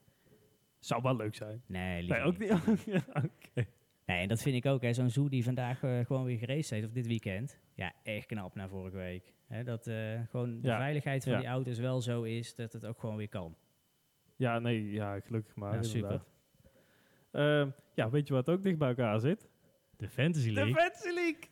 Zou 0.78 1.02
wel 1.02 1.16
leuk 1.16 1.34
zijn. 1.34 1.62
Nee, 1.66 2.02
liever 2.02 2.18
Nee, 2.18 2.26
ook 2.26 2.38
niet. 2.38 2.84
Ja, 2.84 3.02
Oké. 3.54 3.66
Nee, 4.08 4.20
en 4.22 4.28
dat 4.28 4.42
vind 4.42 4.56
ik 4.56 4.66
ook. 4.66 4.82
hè. 4.82 4.92
Zo'n 4.92 5.10
Zoe 5.10 5.28
die 5.28 5.44
vandaag 5.44 5.82
eh, 5.82 6.04
gewoon 6.04 6.24
weer 6.24 6.38
geraced 6.38 6.70
heeft, 6.70 6.86
of 6.86 6.92
dit 6.92 7.06
weekend. 7.06 7.58
Ja, 7.74 7.92
echt 8.02 8.26
knap 8.26 8.54
na 8.54 8.68
vorige 8.68 8.96
week. 8.96 9.32
Hè, 9.46 9.64
dat 9.64 9.86
eh, 9.86 10.20
gewoon 10.30 10.60
de 10.60 10.68
Ja, 10.68 10.76
veiligheid 10.78 11.22
van 11.24 11.32
ja. 11.32 11.38
die 11.38 11.48
auto's 11.48 11.78
wel 11.78 12.00
zo 12.00 12.22
is 12.22 12.54
dat 12.54 12.72
het 12.72 12.86
ook 12.86 13.00
gewoon 13.00 13.16
weer 13.16 13.28
kan. 13.28 13.56
Ja, 14.36 14.58
nee, 14.58 14.90
ja, 14.90 15.20
gelukkig 15.20 15.54
maar. 15.56 15.74
Ja, 15.74 15.82
super. 15.82 16.24
Ehm, 17.32 17.70
ja, 17.94 18.10
weet 18.10 18.28
je 18.28 18.34
wat 18.34 18.48
ook 18.50 18.62
dicht 18.62 18.78
bij 18.78 18.88
elkaar 18.88 19.20
zit? 19.20 19.48
De 19.96 20.08
Fantasy 20.08 20.54
De 20.54 20.66
Fantasy 20.74 21.10
League! 21.14 21.42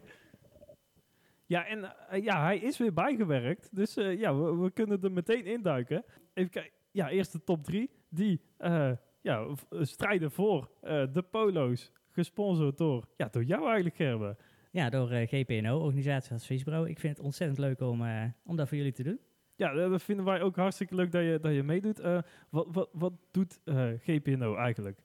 Ja, 1.47 1.67
en 1.67 2.09
eh, 2.09 2.23
ja, 2.25 2.43
hij 2.43 2.59
is 2.59 2.79
weer 2.79 2.93
bijgewerkt. 2.93 3.69
Dus 3.77 3.97
eh, 3.97 4.19
ja, 4.19 4.37
we, 4.37 4.57
we 4.57 4.71
kunnen 4.71 5.03
er 5.03 5.13
meteen 5.13 5.45
induiken. 5.45 6.05
Even 6.35 6.51
kijken. 6.51 6.73
Ja, 6.91 7.11
eerst 7.11 7.33
de 7.33 7.45
top 7.45 7.65
drie. 7.65 7.91
Die 8.09 8.41
eh, 8.57 8.93
ja, 9.21 9.47
strijden 9.71 10.31
voor 10.31 10.71
eh, 10.81 11.05
de 11.13 11.23
polo's. 11.23 11.93
Gesponsord 12.17 12.79
door, 12.79 13.05
ja, 13.17 13.29
door 13.31 13.45
jou 13.45 13.65
eigenlijk, 13.65 13.97
Gerben. 13.97 14.37
Ja, 14.71 14.91
door 14.91 15.11
eh, 15.11 15.29
GPNO, 15.29 15.81
Organisatieadviesbureau. 15.81 16.89
Ik 16.89 16.99
vind 16.99 17.17
het 17.17 17.27
ontzettend 17.27 17.59
leuk 17.59 17.81
om, 17.81 18.05
eh, 18.05 18.25
om 18.45 18.57
dat 18.57 18.69
voor 18.69 18.77
jullie 18.77 18.93
te 18.93 19.03
doen. 19.03 19.21
Ja, 19.57 19.73
dat 19.73 19.91
dat 19.91 20.03
vinden 20.03 20.25
wij 20.25 20.43
ook 20.43 20.57
hartstikke 20.57 20.95
leuk 20.95 21.13
dat 21.13 21.23
je, 21.23 21.39
dat 21.41 21.55
je 21.55 21.63
meedoet. 21.63 22.01
Eh, 22.01 22.19
wat, 22.51 22.67
wat, 22.73 22.89
wat 22.93 23.13
doet 23.31 23.61
eh, 23.65 23.89
GPNO 23.99 24.55
eigenlijk? 24.55 25.01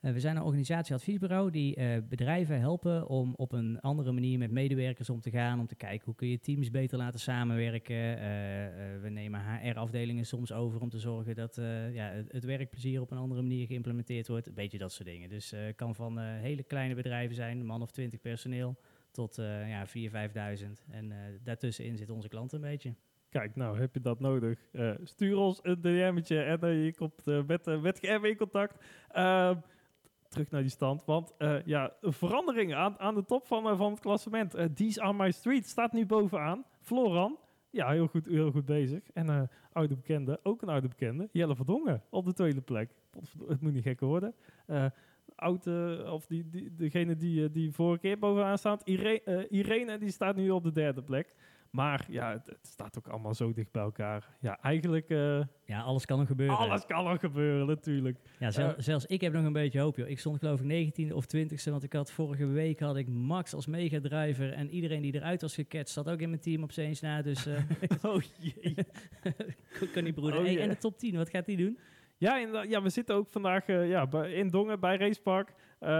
Eh, 0.00 0.12
we 0.12 0.20
zijn 0.20 0.36
een 0.36 0.42
organisatieadviesbureau 0.42 1.50
die 1.50 1.74
eh, 1.74 1.96
bedrijven 2.08 2.60
helpen 2.60 3.08
om 3.08 3.34
op 3.36 3.52
een 3.52 3.80
andere 3.80 4.12
manier 4.12 4.38
met 4.38 4.50
medewerkers 4.50 5.10
om 5.10 5.20
te 5.20 5.30
gaan. 5.30 5.60
Om 5.60 5.66
te 5.66 5.74
kijken 5.74 6.04
hoe 6.04 6.14
kun 6.14 6.28
je 6.28 6.40
teams 6.40 6.70
beter 6.70 6.98
laten 6.98 7.20
samenwerken. 7.20 7.96
Eh, 7.96 8.24
we 9.00 9.08
nemen 9.08 9.40
HR-afdelingen 9.40 10.26
soms 10.26 10.52
over 10.52 10.80
om 10.80 10.88
te 10.88 10.98
zorgen 10.98 11.34
dat 11.34 11.54
ja, 11.92 12.12
het, 12.28 12.44
werkplezier 12.44 13.00
op 13.00 13.10
een 13.10 13.18
andere 13.18 13.42
manier 13.42 13.66
geïmplementeerd 13.66 14.28
wordt. 14.28 14.46
Een 14.46 14.54
beetje 14.54 14.78
dat 14.78 14.92
soort 14.92 15.08
dingen. 15.08 15.28
Dus 15.28 15.50
het 15.50 15.76
kan 15.76 15.94
van 15.94 16.18
hele 16.18 16.62
kleine 16.62 16.94
bedrijven 16.94 17.34
zijn, 17.34 17.66
man 17.66 17.82
of 17.82 17.90
twintig 17.90 18.20
personeel, 18.20 18.76
tot 19.10 19.36
ja, 19.66 19.86
4.000, 19.86 19.92
5.000. 19.92 20.84
En 20.90 21.12
daartussenin 21.44 21.96
zit 21.96 22.10
onze 22.10 22.28
klant 22.28 22.52
een 22.52 22.60
beetje. 22.60 22.94
Kijk, 23.28 23.56
nou 23.56 23.78
heb 23.78 23.94
je 23.94 24.00
dat 24.00 24.20
nodig. 24.20 24.58
Stuur 25.02 25.36
ons 25.36 25.60
een 25.62 25.80
DM'tje 25.80 26.42
en 26.42 26.68
je 26.68 26.94
komt 26.94 27.24
met, 27.46 27.80
met 27.82 27.98
GM 27.98 28.24
in 28.24 28.36
contact. 28.36 28.84
Terug 30.30 30.50
naar 30.50 30.60
die 30.60 30.70
stand. 30.70 31.04
Want 31.04 31.34
eh, 31.38 31.64
ja, 31.64 31.92
veranderingen 32.00 32.76
aan, 32.76 32.98
aan 32.98 33.14
de 33.14 33.24
top 33.24 33.46
van, 33.46 33.68
eh, 33.68 33.76
van 33.76 33.90
het 33.90 34.00
klassement. 34.00 34.54
Eh, 34.54 34.64
These 34.64 35.02
are 35.02 35.12
my 35.12 35.30
street 35.30 35.66
staat 35.66 35.92
nu 35.92 36.06
bovenaan. 36.06 36.64
Floran, 36.80 37.38
ja, 37.70 37.90
heel 37.90 38.06
goed, 38.06 38.26
heel 38.26 38.50
goed 38.50 38.64
bezig. 38.64 39.00
En 39.12 39.50
oude 39.72 39.96
bekende, 39.96 40.40
ook 40.42 40.62
een 40.62 40.68
oude 40.68 40.88
bekende. 40.88 41.28
Jelle 41.32 41.56
Verdongen 41.56 42.02
op 42.10 42.24
de 42.24 42.32
tweede 42.32 42.60
plek. 42.60 42.90
Het 43.48 43.60
moet 43.60 43.72
niet 43.72 43.82
gekker 43.82 44.06
worden. 44.06 44.34
Oude, 45.34 46.04
of 46.10 46.26
die, 46.26 46.48
die, 46.48 46.74
degene 46.74 47.16
die, 47.16 47.50
die 47.50 47.72
vorige 47.72 48.00
keer 48.00 48.18
bovenaan 48.18 48.58
staat. 48.58 48.82
Irene, 48.84 49.48
Irene, 49.48 49.98
die 49.98 50.10
staat 50.10 50.36
nu 50.36 50.50
op 50.50 50.62
de 50.62 50.72
derde 50.72 51.02
plek. 51.02 51.34
Maar 51.70 52.06
ja, 52.08 52.30
het, 52.32 52.46
het 52.46 52.58
staat 52.66 52.98
ook 52.98 53.08
allemaal 53.08 53.34
zo 53.34 53.52
dicht 53.52 53.72
bij 53.72 53.82
elkaar. 53.82 54.28
Ja, 54.40 54.58
eigenlijk, 54.62 55.08
eh, 55.08 55.40
Ja, 55.64 55.80
alles 55.80 56.04
kan 56.04 56.20
er 56.20 56.26
gebeuren. 56.26 56.56
alles 56.56 56.86
kan 56.86 57.06
er 57.06 57.18
gebeuren 57.18 57.66
natuurlijk. 57.66 58.18
Ja, 58.38 58.50
Eh. 58.52 58.70
zelfs 58.76 59.06
ik 59.06 59.20
heb 59.20 59.32
nog 59.32 59.44
een 59.44 59.52
beetje 59.52 59.80
hoop, 59.80 59.96
joh. 59.96 60.08
Ik 60.08 60.18
stond 60.18 60.38
geloof 60.38 60.60
ik 60.60 60.66
19e 60.66 61.14
of 61.14 61.26
20e, 61.26 61.70
want 61.70 61.82
ik 61.82 61.92
had 61.92 62.10
vorige 62.10 62.46
week 62.46 62.80
had 62.80 62.96
ik 62.96 63.08
Max 63.08 63.54
als 63.54 63.66
megadriver 63.66 64.52
en 64.52 64.70
iedereen 64.70 65.02
die 65.02 65.14
eruit 65.14 65.42
was 65.42 65.54
gecatcht 65.54 65.88
zat 65.92 66.08
ook 66.10 66.20
in 66.20 66.28
mijn 66.28 66.40
team 66.40 66.62
op 66.62 66.72
eens 66.76 67.00
na, 67.00 67.22
dus 67.22 67.46
eh 67.46 67.62
Oh 68.10 68.22
jee. 68.38 68.74
kan 69.92 70.04
niet 70.04 70.14
broeder. 70.14 70.38
Oh, 70.38 70.44
hey. 70.44 70.60
En 70.60 70.68
de 70.68 70.78
top 70.78 70.98
10, 70.98 71.16
wat 71.16 71.30
gaat 71.30 71.46
die 71.46 71.56
doen? 71.56 71.78
Ja, 72.20 72.36
ja, 72.68 72.82
we 72.82 72.88
zitten 72.88 73.14
ook 73.14 73.28
vandaag 73.28 73.66
eh, 73.66 73.88
ja, 73.88 74.24
in 74.24 74.48
Dongen 74.48 74.80
bij 74.80 74.96
Racepark. 74.96 75.52
Eh, 75.78 75.90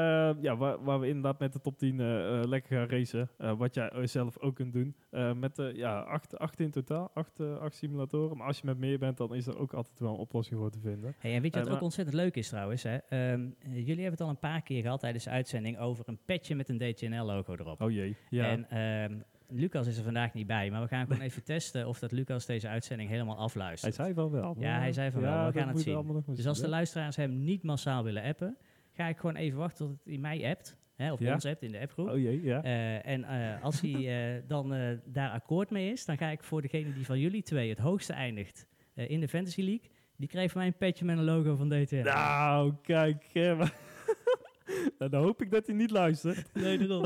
ja, 0.40 0.56
waar, 0.56 0.84
waar 0.84 1.00
we 1.00 1.06
inderdaad 1.06 1.38
met 1.38 1.52
de 1.52 1.60
top 1.60 1.78
10 1.78 2.00
eh, 2.00 2.40
lekker 2.44 2.76
gaan 2.76 2.88
racen. 2.88 3.30
Wat 3.58 3.74
jij 3.74 4.06
zelf 4.06 4.38
ook 4.38 4.54
kunt 4.54 4.72
doen. 4.72 4.96
Met 5.36 5.70
ja, 5.74 6.00
acht, 6.00 6.38
acht 6.38 6.60
in 6.60 6.70
totaal, 6.70 7.10
acht, 7.14 7.40
acht 7.40 7.74
simulatoren. 7.74 8.36
Maar 8.36 8.46
als 8.46 8.58
je 8.60 8.66
met 8.66 8.78
meer 8.78 8.98
bent, 8.98 9.16
dan 9.16 9.34
is 9.34 9.46
er 9.46 9.58
ook 9.58 9.72
altijd 9.72 10.00
wel 10.00 10.12
een 10.12 10.18
oplossing 10.18 10.60
voor 10.60 10.70
te 10.70 10.80
vinden. 10.80 11.14
Hey, 11.18 11.34
en 11.34 11.42
weet 11.42 11.54
je 11.54 11.60
wat 11.60 11.70
ook 11.70 11.82
ontzettend 11.82 12.16
leuk 12.16 12.36
is 12.36 12.48
trouwens? 12.48 12.82
Hè? 12.82 12.96
Ehm, 12.96 13.48
eh, 13.58 13.74
jullie 13.74 13.86
hebben 13.86 14.10
het 14.10 14.20
al 14.20 14.28
een 14.28 14.38
paar 14.38 14.62
keer 14.62 14.82
gehad 14.82 15.00
tijdens 15.00 15.24
de 15.24 15.30
uitzending 15.30 15.78
over 15.78 16.08
een 16.08 16.18
petje 16.24 16.54
met 16.54 16.68
een 16.68 16.78
DTNL-logo 16.78 17.52
erop. 17.52 17.80
Oh 17.80 17.90
jee. 17.90 18.16
Ja. 18.30 18.44
En 18.44 18.70
ehm, 18.70 19.20
Lucas 19.50 19.86
is 19.86 19.96
er 19.98 20.04
vandaag 20.04 20.34
niet 20.34 20.46
bij, 20.46 20.70
maar 20.70 20.82
we 20.82 20.88
gaan 20.88 21.06
gewoon 21.06 21.22
even 21.22 21.44
testen 21.44 21.86
of 21.88 21.98
dat 21.98 22.12
Lucas 22.12 22.46
deze 22.46 22.68
uitzending 22.68 23.08
helemaal 23.10 23.34
hij 23.34 23.44
afluistert. 23.44 23.94
zei 23.94 24.14
van 24.14 24.30
wel. 24.30 24.56
Ja, 24.58 24.78
hij 24.78 24.92
zei 24.92 25.10
van 25.10 25.20
Ja, 25.20 25.26
wel, 25.28 25.38
we 25.46 25.52
dat 25.52 25.62
gaan 25.62 25.68
het 25.72 25.80
zien. 25.80 26.22
Dus 26.34 26.46
als 26.46 26.60
de 26.60 26.68
luisteraars 26.68 27.16
hem 27.16 27.44
niet 27.44 27.62
massaal 27.62 28.04
willen 28.04 28.22
appen, 28.22 28.56
ga 28.92 29.06
ik 29.08 29.16
gewoon 29.18 29.36
even 29.36 29.58
wachten 29.58 29.86
tot 29.86 29.98
hij 30.04 30.18
mij 30.18 30.50
appt. 30.50 30.78
Hè, 30.96 31.12
of 31.12 31.20
Ja. 31.20 31.34
ons 31.34 31.44
appt 31.46 31.62
in 31.62 31.72
de 31.72 31.80
appgroep. 31.80 32.08
Oh 32.08 32.18
jee, 32.18 32.42
ja. 32.42 32.62
Eh, 32.62 33.06
en 33.06 33.24
eh, 33.24 33.62
als 33.62 33.80
hij 33.80 34.34
eh, 34.36 34.42
dan 34.46 34.74
daar 35.04 35.30
akkoord 35.30 35.70
mee 35.70 35.92
is, 35.92 36.04
dan 36.04 36.16
ga 36.18 36.28
ik 36.28 36.42
voor 36.42 36.62
degene 36.62 36.92
die 36.92 37.06
van 37.06 37.18
jullie 37.18 37.42
twee 37.42 37.68
het 37.68 37.78
hoogste 37.78 38.12
eindigt 38.12 38.66
in 38.94 39.20
de 39.20 39.28
Fantasy 39.28 39.60
League, 39.62 39.90
die 40.16 40.28
krijgt 40.28 40.52
van 40.52 40.60
mij 40.60 40.70
een 40.70 40.76
petje 40.76 41.04
met 41.04 41.18
een 41.18 41.24
logo 41.24 41.56
van 41.56 41.68
DTN. 41.68 42.02
Nou, 42.02 42.74
kijk. 42.82 43.24
dan 44.98 45.14
hoop 45.14 45.42
ik 45.42 45.50
dat 45.50 45.66
hij 45.66 45.76
niet 45.76 45.90
luistert. 45.90 46.54
nee, 46.54 46.78
daarom. 46.78 47.04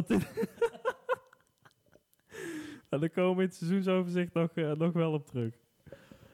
En 2.95 3.01
dan 3.01 3.11
komen 3.11 3.37
we 3.37 3.43
in 3.43 3.49
het 3.49 3.57
seizoensoverzicht 3.57 4.33
nog, 4.35 4.51
eh, 4.55 4.73
nog 4.73 4.93
wel 4.93 5.13
op 5.13 5.27
terug. 5.27 5.55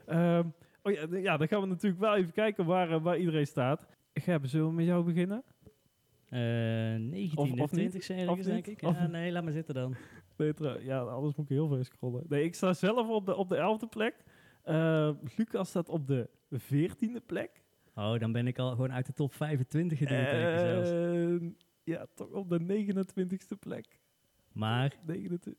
Ehm, 0.06 0.44
oh 0.82 0.92
ja, 0.92 1.06
ja, 1.10 1.36
dan 1.36 1.48
gaan 1.48 1.60
we 1.60 1.66
natuurlijk 1.66 2.00
wel 2.00 2.16
even 2.16 2.32
kijken 2.32 2.64
waar, 2.66 2.90
eh, 2.90 3.02
waar 3.02 3.18
iedereen 3.18 3.46
staat. 3.46 3.86
Zullen 4.42 4.66
we 4.66 4.72
met 4.72 4.84
jou 4.86 5.04
beginnen? 5.04 5.42
Eh 6.28 6.40
19e, 6.98 7.40
Of- 7.40 7.60
of 7.60 7.72
niet? 7.72 7.90
20e 7.92 8.14
ergens, 8.14 8.38
Of 8.38 8.44
denk 8.46 8.66
ik. 8.66 8.82
Of 8.82 8.94
Ja, 8.98 9.06
nee, 9.06 9.32
laat 9.32 9.44
maar 9.44 9.52
zitten 9.52 9.74
dan. 9.74 9.94
Trouw- 10.54 10.78
ja, 10.80 10.98
anders 11.00 11.34
moet 11.36 11.50
ik 11.50 11.56
heel 11.56 11.68
veel 11.68 11.84
scrollen. 11.84 12.24
Nee, 12.28 12.44
ik 12.44 12.54
sta 12.54 12.72
zelf 12.72 13.08
op 13.08 13.26
de, 13.26 13.36
op 13.36 13.48
de 13.48 13.56
11e 13.56 13.86
plek. 13.88 14.14
Eh, 14.62 15.10
Lucas 15.36 15.68
staat 15.68 15.88
op 15.88 16.06
de 16.06 16.28
14e 16.58 17.20
plek. 17.26 17.62
Oh, 17.94 18.18
dan 18.18 18.32
ben 18.32 18.46
ik 18.46 18.58
al 18.58 18.70
gewoon 18.70 18.92
uit 18.92 19.06
de 19.06 19.12
top 19.12 19.34
25 19.34 19.98
geduwd, 19.98 20.30
denk 20.30 20.52
ik 20.52 20.58
zelfs. 20.58 20.90
En 20.90 21.56
ja, 21.84 22.06
toch 22.14 22.30
op 22.30 22.48
de 22.48 22.60
29e 22.60 23.56
plek. 23.58 23.98
Maar 24.52 24.96
29. 25.06 25.54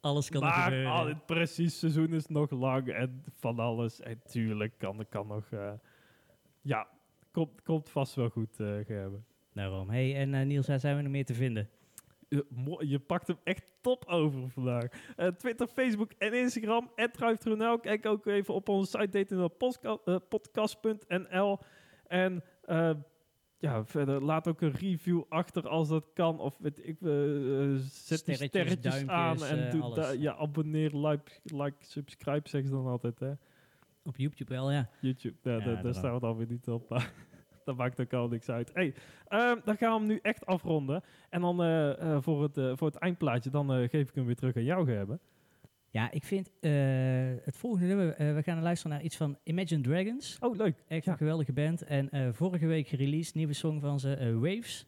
Alles 0.00 0.28
kan 0.28 0.40
maar 0.40 0.52
gebeuren. 0.52 0.90
al 0.90 1.06
het 1.06 1.26
precies 1.26 1.78
seizoen 1.78 2.12
is 2.12 2.26
nog 2.26 2.50
lang 2.50 2.88
en 2.88 3.24
van 3.36 3.58
alles. 3.58 4.00
En 4.00 4.20
tuurlijk 4.24 4.74
kan, 4.78 5.06
kan 5.08 5.26
nog... 5.26 5.50
eh, 5.50 5.72
ja, 6.60 6.88
komt, 7.30 7.62
komt 7.62 7.90
vast 7.90 8.14
wel 8.14 8.28
goed, 8.28 8.60
eh 8.60 8.84
Gerben. 8.84 9.24
Daarom. 9.52 9.90
Hey, 9.90 10.16
en 10.16 10.34
eh, 10.34 10.46
Niels, 10.46 10.66
waar 10.66 10.80
zijn 10.80 10.96
we 10.96 11.02
nog 11.02 11.12
meer 11.12 11.24
te 11.24 11.34
vinden? 11.34 11.68
Je, 12.78 12.98
pakt 13.06 13.26
hem 13.26 13.38
echt 13.44 13.66
top 13.80 14.04
over 14.04 14.50
vandaag. 14.50 14.84
Twitter, 15.36 15.66
Facebook 15.66 16.12
en 16.18 16.32
Instagram. 16.32 16.90
@druiftronel. 17.12 17.78
Kijk 17.78 18.06
ook 18.06 18.26
even 18.26 18.54
op 18.54 18.68
onze 18.68 18.98
site 18.98 19.24
dtnlpodcast.nl. 19.24 21.58
En 22.08 22.44
eh, 22.62 22.90
ja, 23.58 23.84
verder 23.84 24.22
laat 24.22 24.48
ook 24.48 24.60
een 24.60 24.72
review 24.72 25.22
achter 25.28 25.68
als 25.68 25.88
dat 25.88 26.10
kan. 26.14 26.38
Of 26.40 26.56
weet 26.58 26.86
ik, 26.88 27.00
eh, 27.00 27.62
eh, 27.72 27.76
zet 27.78 28.24
die 28.24 28.34
Sterretjes, 28.34 28.48
sterretjes 28.48 28.94
aan 28.94 29.06
duimpjes, 29.06 29.48
en 29.50 29.66
eh, 29.66 29.70
doe 29.72 29.94
da- 29.94 30.10
ja, 30.10 30.34
abonneer, 30.36 30.96
like, 30.96 31.30
like, 31.44 31.76
subscribe 31.78 32.48
zeggen 32.48 32.70
ze 32.70 32.76
dan 32.76 32.86
altijd. 32.86 33.18
Hè? 33.18 33.32
Op 34.04 34.16
YouTube 34.16 34.54
wel, 34.54 34.72
ja. 34.72 34.88
YouTube, 35.00 35.36
ja, 35.42 35.50
Ja, 35.52 35.58
daar- 35.64 35.82
daar 35.82 35.94
staan 35.94 36.14
we 36.14 36.20
dan 36.20 36.36
weer 36.36 36.46
niet 36.48 36.68
op. 36.68 36.88
Dat 37.64 37.76
maakt 37.76 38.00
ook 38.00 38.12
al 38.12 38.28
niks 38.28 38.48
uit. 38.48 38.70
Hey, 38.74 38.94
ehm, 39.26 39.56
dan 39.64 39.76
gaan 39.76 39.92
we 39.92 39.98
hem 39.98 40.06
nu 40.06 40.18
echt 40.22 40.46
afronden. 40.46 41.02
En 41.30 41.40
dan 41.40 41.62
eh, 41.62 42.00
eh, 42.14 42.22
voor, 42.22 42.42
het, 42.42 42.56
eh, 42.58 42.72
voor 42.74 42.86
het 42.86 42.96
eindplaatje, 42.96 43.50
dan 43.50 43.72
eh, 43.72 43.88
geef 43.88 44.08
ik 44.08 44.14
hem 44.14 44.24
weer 44.26 44.36
terug 44.36 44.56
aan 44.56 44.64
jou, 44.64 44.86
Gerben. 44.86 45.20
Ja, 45.90 46.10
ik 46.10 46.24
vind 46.24 46.50
eh, 46.60 46.70
het 47.44 47.56
volgende 47.56 47.86
nummer, 47.86 48.14
eh, 48.14 48.34
we 48.34 48.42
gaan 48.42 48.62
luisteren 48.62 48.96
naar 48.96 49.04
iets 49.04 49.16
van 49.16 49.38
Imagine 49.42 49.82
Dragons. 49.82 50.36
Oh, 50.40 50.56
leuk. 50.56 50.84
Echt 50.88 51.04
Ja. 51.04 51.12
een 51.12 51.18
geweldige 51.18 51.52
band. 51.52 51.82
En 51.82 52.10
eh, 52.10 52.28
vorige 52.32 52.66
week 52.66 52.88
gereleased, 52.88 53.34
nieuwe 53.34 53.52
song 53.52 53.80
van 53.80 54.00
ze, 54.00 54.38
Waves. 54.40 54.86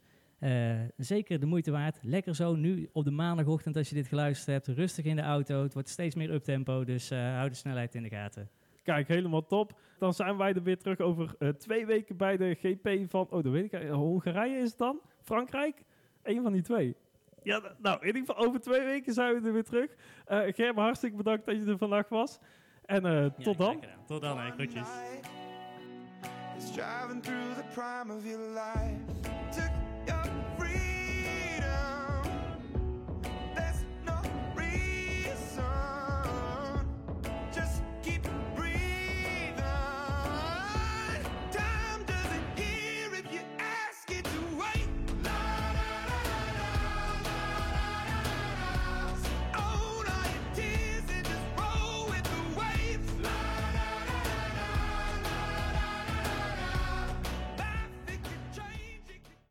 Zeker 0.96 1.40
de 1.40 1.46
moeite 1.46 1.70
waard. 1.70 1.98
Lekker 2.02 2.34
zo, 2.34 2.54
nu 2.54 2.88
op 2.92 3.04
de 3.04 3.10
maandagochtend 3.10 3.76
als 3.76 3.88
je 3.88 3.94
dit 3.94 4.06
geluisterd 4.06 4.46
hebt. 4.64 4.78
Rustig 4.78 5.04
in 5.04 5.16
de 5.16 5.22
auto, 5.22 5.62
het 5.62 5.72
wordt 5.74 5.88
steeds 5.88 6.14
meer 6.14 6.30
uptempo. 6.30 6.84
Dus 6.84 7.10
hou 7.10 7.48
de 7.48 7.54
snelheid 7.54 7.94
in 7.94 8.02
de 8.02 8.08
gaten. 8.08 8.48
Kijk, 8.82 9.08
helemaal 9.08 9.46
top. 9.46 9.78
Dan 9.98 10.14
zijn 10.14 10.36
wij 10.36 10.52
er 10.52 10.62
weer 10.62 10.78
terug 10.78 10.98
over 10.98 11.36
twee 11.58 11.86
weken 11.86 12.16
bij 12.16 12.36
de 12.36 12.54
GP 12.54 13.10
van... 13.10 13.26
Oh, 13.30 13.42
dat 13.42 13.52
weet 13.52 13.72
ik. 13.72 13.82
Hongarije 13.88 14.56
is 14.56 14.68
het 14.68 14.78
dan? 14.78 15.00
Frankrijk? 15.20 15.82
Eén 16.22 16.42
van 16.42 16.52
die 16.52 16.62
twee. 16.62 16.96
Ja, 17.42 17.60
nou, 17.78 18.00
in 18.00 18.06
ieder 18.06 18.20
geval 18.20 18.46
over 18.46 18.60
twee 18.60 18.84
weken 18.84 19.12
zijn 19.12 19.40
we 19.40 19.46
er 19.46 19.52
weer 19.52 19.64
terug. 19.64 19.90
Eh 20.24 20.38
Gerben, 20.54 20.82
hartstikke 20.82 21.16
bedankt 21.16 21.46
dat 21.46 21.56
je 21.56 21.64
er 21.64 21.78
vandaag 21.78 22.08
was. 22.08 22.38
En 22.84 23.04
eh, 23.06 23.24
tot 23.24 23.58
dan. 23.58 23.84
Tot 24.06 24.20
dan, 24.20 24.38
hè. 24.38 24.50
Groetjes. 24.50 24.88
It's 26.56 26.72
driving 26.72 27.22
through 27.22 27.54
the 27.56 27.64
prime 27.74 28.14
of 28.14 28.24
your 28.24 28.48
life. 28.48 29.30
Took 29.50 29.70